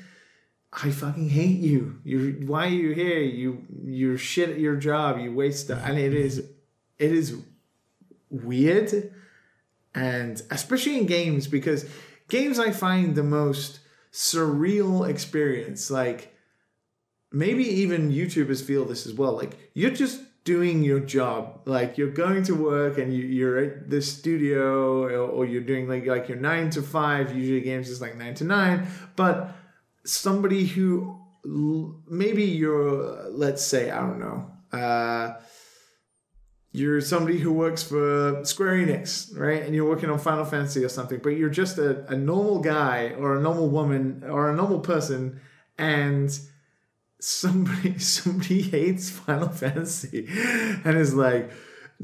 [0.72, 1.98] I fucking hate you.
[2.04, 3.18] You why are you here?
[3.18, 5.18] You you're shit at your job.
[5.18, 5.80] You waste stuff.
[5.84, 6.38] And it is
[6.98, 7.36] it is
[8.32, 9.12] weird
[9.94, 11.86] and especially in games because
[12.28, 13.80] games I find the most
[14.12, 15.90] surreal experience.
[15.90, 16.34] Like
[17.30, 19.36] maybe even YouTubers feel this as well.
[19.36, 21.62] Like you're just doing your job.
[21.66, 25.88] Like you're going to work and you, you're at the studio or, or you're doing
[25.88, 27.36] like like your nine to five.
[27.36, 28.86] Usually games is like nine to nine,
[29.16, 29.54] but
[30.04, 31.18] somebody who
[32.08, 34.50] maybe you're let's say I don't know.
[34.72, 35.34] Uh,
[36.72, 39.62] you're somebody who works for Square Enix, right?
[39.62, 43.12] And you're working on Final Fantasy or something, but you're just a, a normal guy
[43.18, 45.40] or a normal woman or a normal person,
[45.78, 46.38] and
[47.22, 50.26] somebody somebody hates Final Fantasy
[50.84, 51.50] and is like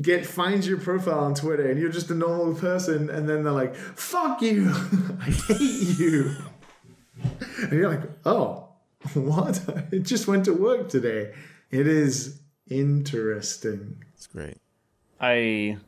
[0.01, 3.53] get finds your profile on Twitter and you're just a normal person and then they're
[3.53, 4.71] like, fuck you,
[5.21, 6.37] I hate you.
[7.63, 8.69] And you're like, oh,
[9.15, 9.61] what?
[9.93, 11.33] I just went to work today.
[11.71, 12.41] It is
[12.71, 14.05] interesting.
[14.19, 14.59] It's great.
[15.21, 15.79] I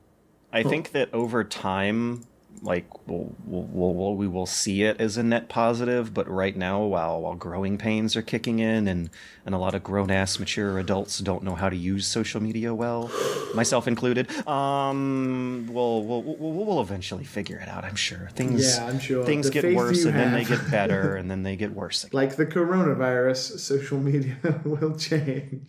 [0.53, 2.27] I think that over time,
[2.63, 6.15] like we'll, we'll, we'll, we will see it as a net positive.
[6.15, 9.11] But right now, while while growing pains are kicking in, and
[9.45, 12.73] and a lot of grown ass mature adults don't know how to use social media
[12.73, 13.11] well,
[13.53, 17.85] myself included, um, we'll we'll we'll, we'll eventually figure it out.
[17.85, 19.25] I'm sure things Yeah, I'm sure.
[19.25, 22.05] things The get worse you and then they get better and then they get worse.
[22.05, 22.17] Again.
[22.17, 25.69] Like the coronavirus, social media will change.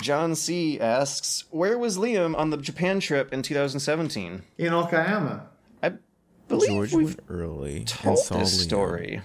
[0.00, 5.42] John C asks, "Where was Liam on the Japan trip in 2017?" In Okayama.
[5.82, 5.92] I
[6.48, 8.62] believe George we've went early told and saw this Liam.
[8.64, 9.20] story.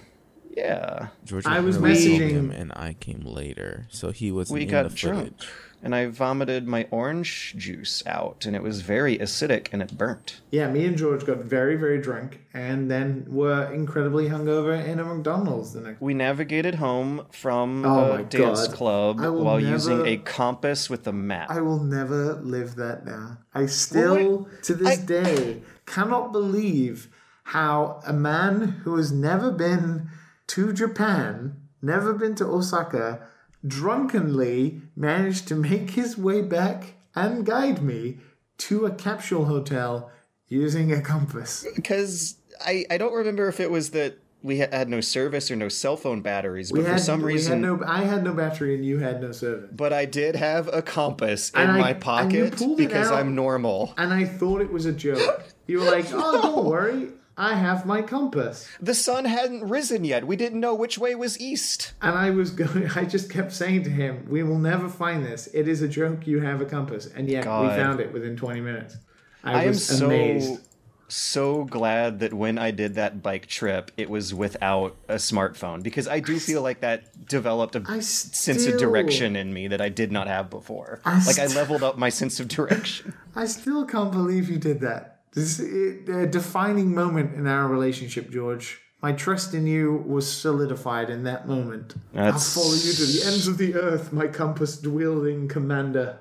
[0.56, 4.50] Yeah, George I was early and messaging- Liam, and I came later, so he was
[4.50, 5.48] we in got the drunk, footage.
[5.84, 10.40] And I vomited my orange juice out, and it was very acidic, and it burnt.
[10.50, 15.04] Yeah, me and George got very, very drunk and then were incredibly hungover in a
[15.04, 18.76] McDonald's the next We navigated home from Oh a dance God.
[18.76, 21.50] club while never- using a compass with a map.
[21.50, 23.38] I will never live that down.
[23.54, 27.08] I still, to this I- day, cannot believe
[27.48, 30.08] how a man who has never been
[30.46, 33.20] to Japan, never been to Osaka,
[33.66, 38.18] drunkenly managed to make his way back and guide me
[38.58, 40.10] to a capsule hotel
[40.48, 41.66] using a compass.
[41.74, 45.56] because I, I don't remember if it was that we had, had no service or
[45.56, 47.62] no cell phone batteries, but We for some reason.
[47.64, 49.70] had no, I had no battery and you had no service.
[49.74, 53.14] but I did have a compass in I- my and pocket because out.
[53.14, 53.94] I'm normal.
[53.96, 55.42] And I thought it was a joke.
[55.66, 58.68] You were like, oh, don't worry, I have my compass.
[58.80, 60.26] The sun hadn't risen yet.
[60.26, 61.94] We didn't know which way was east.
[62.00, 65.48] And I was going, I just kept saying to him, we will never find this.
[65.52, 67.06] It is a joke, you have a compass.
[67.06, 67.62] And yet God.
[67.62, 68.96] we found it within 20 minutes.
[69.42, 70.60] I, I am so amazed.
[71.08, 76.08] so glad that when I did that bike trip, it was without a smartphone because
[76.08, 79.80] I do feel like that developed a I sense still- of direction in me that
[79.80, 81.00] I did not have before.
[81.04, 83.12] I like I leveled up my sense of direction.
[83.34, 85.13] I still can't believe you did that.
[85.34, 88.80] This is a defining moment in our relationship, George.
[89.02, 91.94] My trust in you was solidified in that moment.
[92.12, 96.20] That's- I'll follow you to the ends of the earth, my compass wielding commander.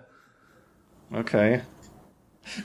[1.14, 1.62] Okay.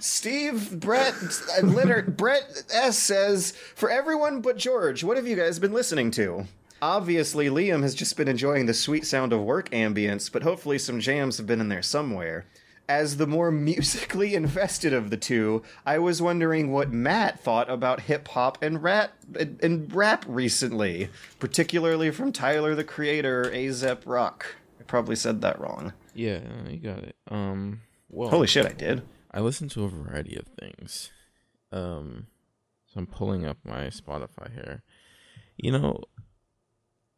[0.01, 1.15] Steve Brett
[1.57, 6.11] uh, Leonard Brett S says for everyone but George, what have you guys been listening
[6.13, 6.47] to?
[6.81, 11.01] Obviously, Liam has just been enjoying the sweet sound of work ambience, but hopefully some
[11.01, 12.47] jams have been in there somewhere.
[12.89, 18.03] As the more musically invested of the two, I was wondering what Matt thought about
[18.03, 19.13] hip hop and rap
[19.63, 24.57] and rap recently, particularly from Tyler the Creator, Azep Rock.
[24.81, 25.93] I probably said that wrong.
[26.15, 27.17] Yeah, you got it.
[27.31, 29.03] Um, well, Holy shit, I did.
[29.31, 31.11] I listen to a variety of things.
[31.71, 32.29] Um,
[32.87, 34.83] so I'm pulling up my Spotify here.
[35.57, 36.01] You know,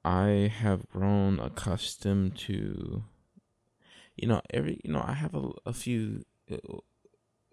[0.05, 3.05] I have grown accustomed to,
[4.20, 6.56] you know, every you know I have a, a few uh,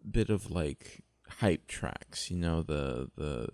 [0.10, 1.04] bit of like
[1.40, 2.30] hype tracks.
[2.32, 3.50] You know, the the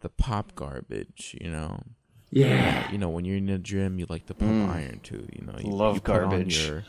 [0.00, 1.36] the pop garbage.
[1.40, 1.82] You know,
[2.30, 2.90] Yeah.
[2.92, 5.26] you know when you're in the gym, you like to pump iron too.
[5.32, 6.66] You know, you, Love you garbage.
[6.66, 6.84] your-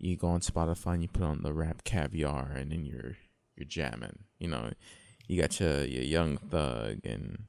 [0.00, 3.16] you go on Spotify and you put on the RapCaviar, and then you're
[3.56, 4.20] you're jamming.
[4.38, 4.70] You know,
[5.26, 7.46] you got your your Young Thug and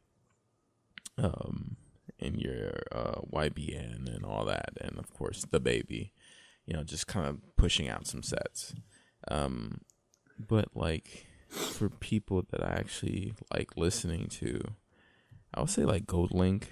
[1.18, 1.76] um
[2.22, 6.12] and your uh, YBN and all that, and of course DaBaby.
[6.70, 8.76] You know, just kind of pushing out some sets.
[9.28, 9.82] Um,
[10.38, 14.62] but like for people that I actually like listening to,
[15.54, 16.66] I would say like GoldLink.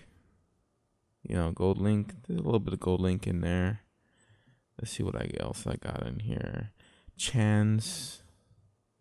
[1.24, 2.12] You know, GoldLink.
[2.28, 3.82] There's a little bit of GoldLink in there.
[4.80, 6.70] Let's see what I else I got in here.
[7.18, 8.22] Chance,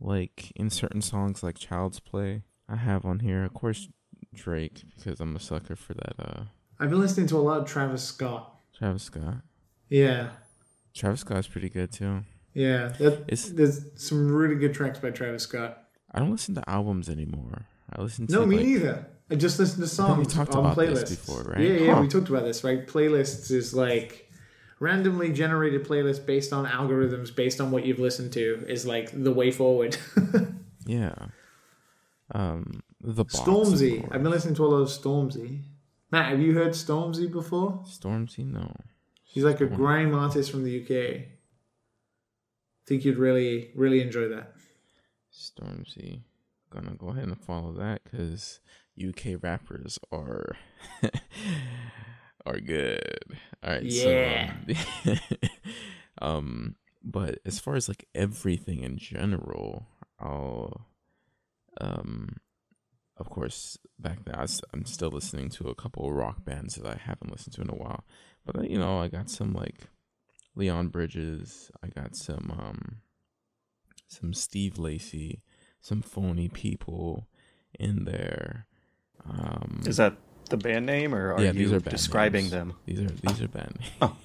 [0.00, 3.44] like in certain songs like Child's Play, I have on here.
[3.44, 3.88] Of course,
[4.34, 6.14] Drake because I'm a sucker for that.
[6.18, 6.44] Uh,
[6.80, 8.54] I've been listening to a lot of Travis Scott.
[8.76, 9.42] Travis Scott.
[9.88, 10.30] Yeah,
[10.96, 12.22] Travis Scott's pretty good too.
[12.54, 12.88] yeah.
[12.98, 15.82] That, It's- there's some really good tracks by Travis Scott.
[16.12, 17.66] I don't listen to albums anymore.
[17.94, 19.06] I listen to No, me like, neither.
[19.30, 21.60] I just listen to think we songs talked on about playlists this before, right?
[21.60, 22.00] Yeah, yeah, Huh.
[22.02, 22.86] we talked about this, right?
[22.86, 24.30] Playlists is like
[24.80, 29.32] randomly generated playlist based on algorithms based on what you've listened to is like the
[29.32, 29.96] way forward.
[30.88, 31.14] Yeah.
[32.32, 34.04] Um, the Box, Stormzy.
[34.12, 35.62] I've been listening to a lot of Stormzy.
[36.12, 37.82] Matt, have you heard Stormzy before?
[37.86, 38.72] Stormzy, no.
[39.36, 41.26] He's like a grime artist from the UK.
[42.86, 44.54] think you'd really, really enjoy that.
[45.30, 46.22] Stormzy.
[46.70, 48.60] Gonna go ahead and follow that because
[48.98, 50.56] UK rappers are
[52.46, 53.18] are good.
[53.62, 53.82] All right.
[53.82, 54.52] Yeah.
[55.04, 55.18] So, um,
[56.22, 59.86] um, but as far as like everything in general,
[60.18, 60.86] I'll,
[61.78, 62.38] um,
[63.18, 66.86] of course, back then I I'm still listening to a couple of rock bands that
[66.86, 68.06] I haven't listened to in a while.
[68.46, 69.74] But uh, you know, I got some like
[70.54, 71.70] Leon Bridges.
[71.82, 72.96] I got some um,
[74.08, 75.42] some Steve Lacy,
[75.80, 77.26] some phony people
[77.78, 78.66] in there.
[79.28, 80.16] Um, Is that
[80.48, 82.52] the band name, or are yeah, you these are describing names.
[82.52, 82.74] them?
[82.86, 83.92] These are these are band names.
[84.00, 84.16] Oh,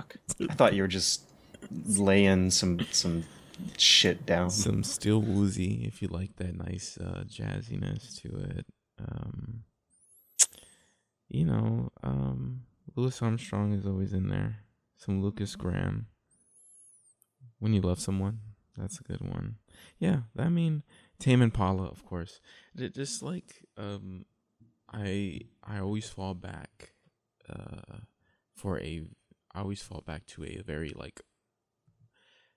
[0.00, 0.48] okay.
[0.50, 1.22] I thought you were just
[1.86, 3.24] laying some some
[3.78, 4.50] shit down.
[4.50, 8.66] some still woozy if you like that nice uh, jazziness to it.
[8.98, 9.62] Um,
[11.28, 12.62] you know, um,
[12.96, 14.60] Louis Armstrong is always in there.
[14.96, 16.06] Some Lukas Graham.
[17.58, 18.40] When you love someone,
[18.76, 19.56] that's a good one.
[19.98, 20.82] Yeah, I mean
[21.18, 22.40] Tame Impala, of course.
[22.74, 24.24] Just like um,
[24.90, 26.94] I I always fall back
[27.48, 27.98] uh,
[28.54, 29.02] for a
[29.54, 31.20] I always fall back to a very like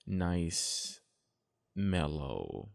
[0.07, 1.01] nice
[1.75, 2.69] mellow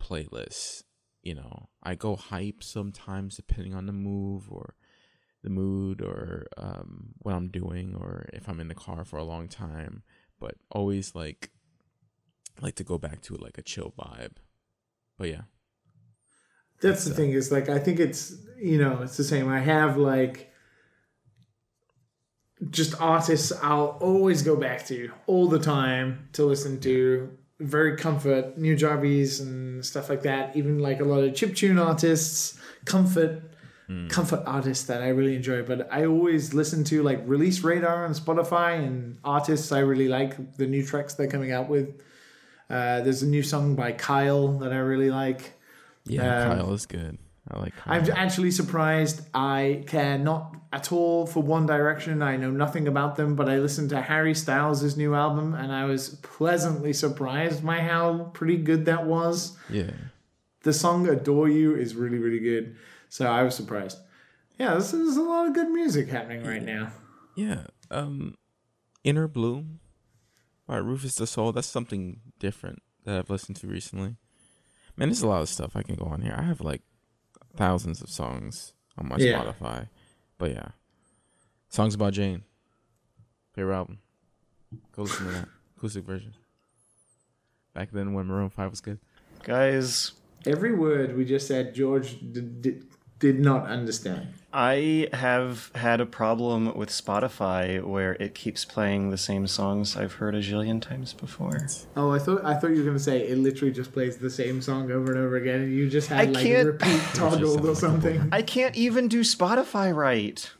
[0.00, 0.82] playlist
[1.22, 4.74] you know i go hype sometimes depending on the move or
[5.42, 9.24] the mood or um, what i'm doing or if i'm in the car for a
[9.24, 10.02] long time
[10.38, 11.50] but always like
[12.60, 14.36] like to go back to like a chill vibe
[15.18, 15.42] but yeah
[16.80, 19.48] That's the thing is like I think it's you know it's the same.
[19.48, 20.50] I have like
[22.70, 27.30] just artists I'll always go back to all the time to listen to.
[27.60, 30.56] Very comfort, Nujabes and stuff like that.
[30.56, 33.51] Even like a lot of chip tune artists, comfort,
[34.08, 35.62] comfort artists that I really enjoy.
[35.62, 40.56] But I always listen to like Release Radar on Spotify and artists I really like
[40.56, 42.00] the new tracks they're coming out with.
[42.70, 45.52] Uh, there's a new song by Kyle that I really like.
[46.04, 47.18] yeah Um, kyle is good
[47.50, 47.94] i like kyle.
[47.94, 49.20] I'm actually surprised.
[49.34, 52.22] I care not at all for One Direction.
[52.22, 55.84] I know nothing about them, but I listened to Harry Styles' new album and I
[55.84, 59.56] was pleasantly surprised by how pretty good that was.
[59.68, 59.90] yeah
[60.62, 62.76] The song Adore You is really, really good.
[63.12, 63.98] So I was surprised.
[64.58, 66.92] Yeah, this is a lot of good music happening right now.
[67.36, 67.64] Yeah.
[67.90, 68.36] Um
[69.04, 69.80] Inner Bloom
[70.66, 71.52] by Rüfüs Du Sol.
[71.52, 74.16] That's something different that I've listened to recently.
[74.96, 76.34] Man, there's a lot of stuff I can go on here.
[76.34, 76.80] I have like
[77.54, 79.42] thousands of songs on my Yeah.
[79.44, 79.90] Spotify.
[80.38, 80.68] But yeah.
[81.68, 82.44] Songs about Jane.
[83.54, 83.98] Favorite album.
[84.96, 85.48] Go listen to that.
[85.76, 86.32] Acoustic version.
[87.74, 89.00] Back then when Maroon 5 was good.
[89.42, 90.12] Guys,
[90.46, 92.82] Every word we just said, George d- d-
[93.22, 94.26] did not understand.
[94.52, 100.14] I have had a problem with Spotify where it keeps playing the same songs I've
[100.14, 101.56] heard a zillion times before.
[101.96, 104.60] Oh, I thought I thought you were gonna say it literally just plays the same
[104.60, 107.76] song over and over again, and you just had I like can't- repeat toggled or
[107.76, 108.28] something.
[108.32, 110.50] I can't even do Spotify right.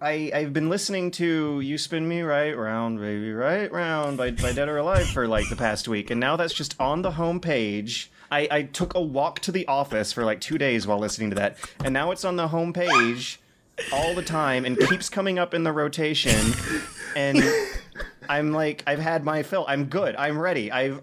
[0.00, 4.52] I I've been listening to "You Spin Me Right Round, Baby Right Round" by by
[4.52, 8.08] Dead or Alive for like the past week, and now that's just on the homepage.
[8.30, 11.36] I, I took a walk to the office for like two days while listening to
[11.36, 13.38] that, and now it's on the homepage
[13.92, 16.52] all the time and keeps coming up in the rotation.
[17.16, 17.42] And
[18.28, 19.64] I'm like, I've had my fill.
[19.66, 20.14] I'm good.
[20.16, 20.70] I'm ready.
[20.70, 21.00] I've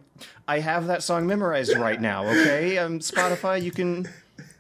[0.48, 2.28] I have that song memorized right now.
[2.28, 4.08] Okay, um, Spotify, you can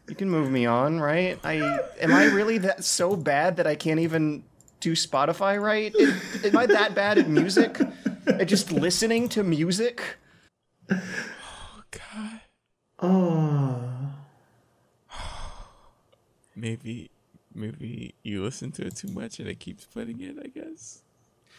[0.07, 1.39] you can move me on, right?
[1.43, 1.55] I
[1.99, 4.43] am I really that so bad that I can't even
[4.79, 5.93] do Spotify right?
[5.99, 7.79] Am, am I that bad at music?
[8.27, 10.17] At just listening to music?
[10.91, 12.41] Oh god.
[12.99, 13.89] Oh.
[16.55, 17.11] Maybe,
[17.53, 20.37] maybe you listen to it too much and it keeps playing it.
[20.41, 21.01] I guess.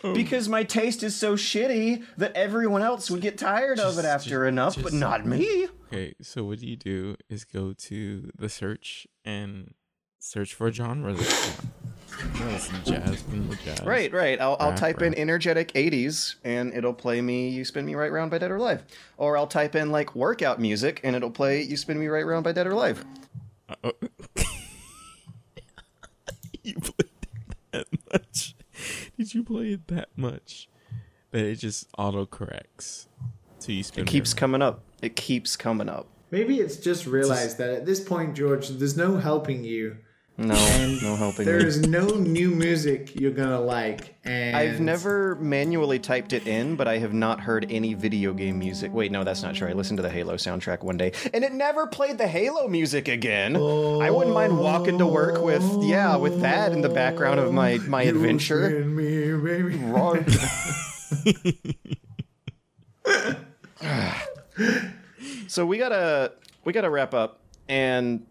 [0.05, 0.13] Oh.
[0.15, 4.45] Because my taste is so shitty that everyone else would get tired of it after
[4.45, 5.69] just- enough, but not me.
[5.87, 9.75] Okay, so what do you do is go to the search and
[10.19, 11.13] search for genre.
[11.15, 11.73] this time.
[12.41, 13.25] No, it's jazz
[13.65, 13.83] jazz.
[13.85, 14.41] Right, right.
[14.41, 18.11] I'll, I'll Rap, type in energetic 80s and it'll play me You Spin Me Right
[18.11, 18.83] Round by Dead or Alive.
[19.17, 22.43] Or I'll type in like workout music and it'll play You Spin Me Right Round
[22.45, 23.05] by Dead or Alive.
[23.69, 23.93] Uh, oh.
[26.63, 27.06] you played it that much?
[29.17, 30.69] Did you play it that much
[31.31, 33.09] that it just auto corrects?
[33.59, 34.83] So you spin It keeps your- coming up.
[35.03, 36.09] It keeps coming up.
[36.31, 39.97] Maybe it's just realized that at this point, George, there's no helping you.
[40.39, 41.65] No, And no helping There me.
[41.65, 44.17] is no new music you're gonna like.
[44.23, 48.59] And I've never manually typed it in, but I have not heard any video game
[48.59, 48.93] music.
[48.93, 49.67] Wait, no, that's not true.
[49.67, 53.09] I listened to the Halo soundtrack one day, and it never played the Halo music
[53.09, 53.57] again.
[53.57, 57.79] I wouldn't mind walking to work with, yeah, with that in the background of my
[57.79, 58.67] my You adventure.
[58.69, 59.77] spin me, baby.
[59.77, 60.23] Wrong.
[65.47, 66.33] so we gotta
[66.65, 68.27] we gotta wrap up and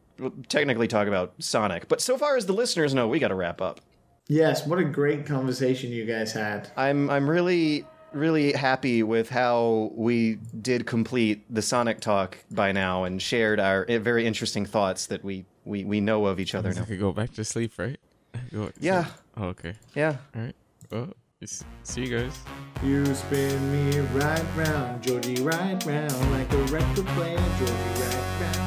[0.49, 1.87] technically talk about Sonic.
[1.87, 3.81] But so far as the listeners know, we gotta wrap up.
[4.27, 6.69] Yes, what a great conversation you guys had.
[6.77, 13.03] I'm I'm really really happy with how we did complete the Sonic talk by now
[13.03, 16.69] and shared our eh, very interesting thoughts that we we, we know of each other
[16.69, 16.85] I now.
[16.85, 17.99] could go back to sleep, right?
[18.53, 19.05] Go- Yeah.
[19.37, 19.73] Oh, okay.
[19.95, 20.15] Yeah.
[20.35, 20.55] All right.
[20.91, 21.09] Well,
[21.83, 22.39] see you guys.
[22.83, 28.64] You spin me right round, Georgie, right round, like a record player, Georgie, right round.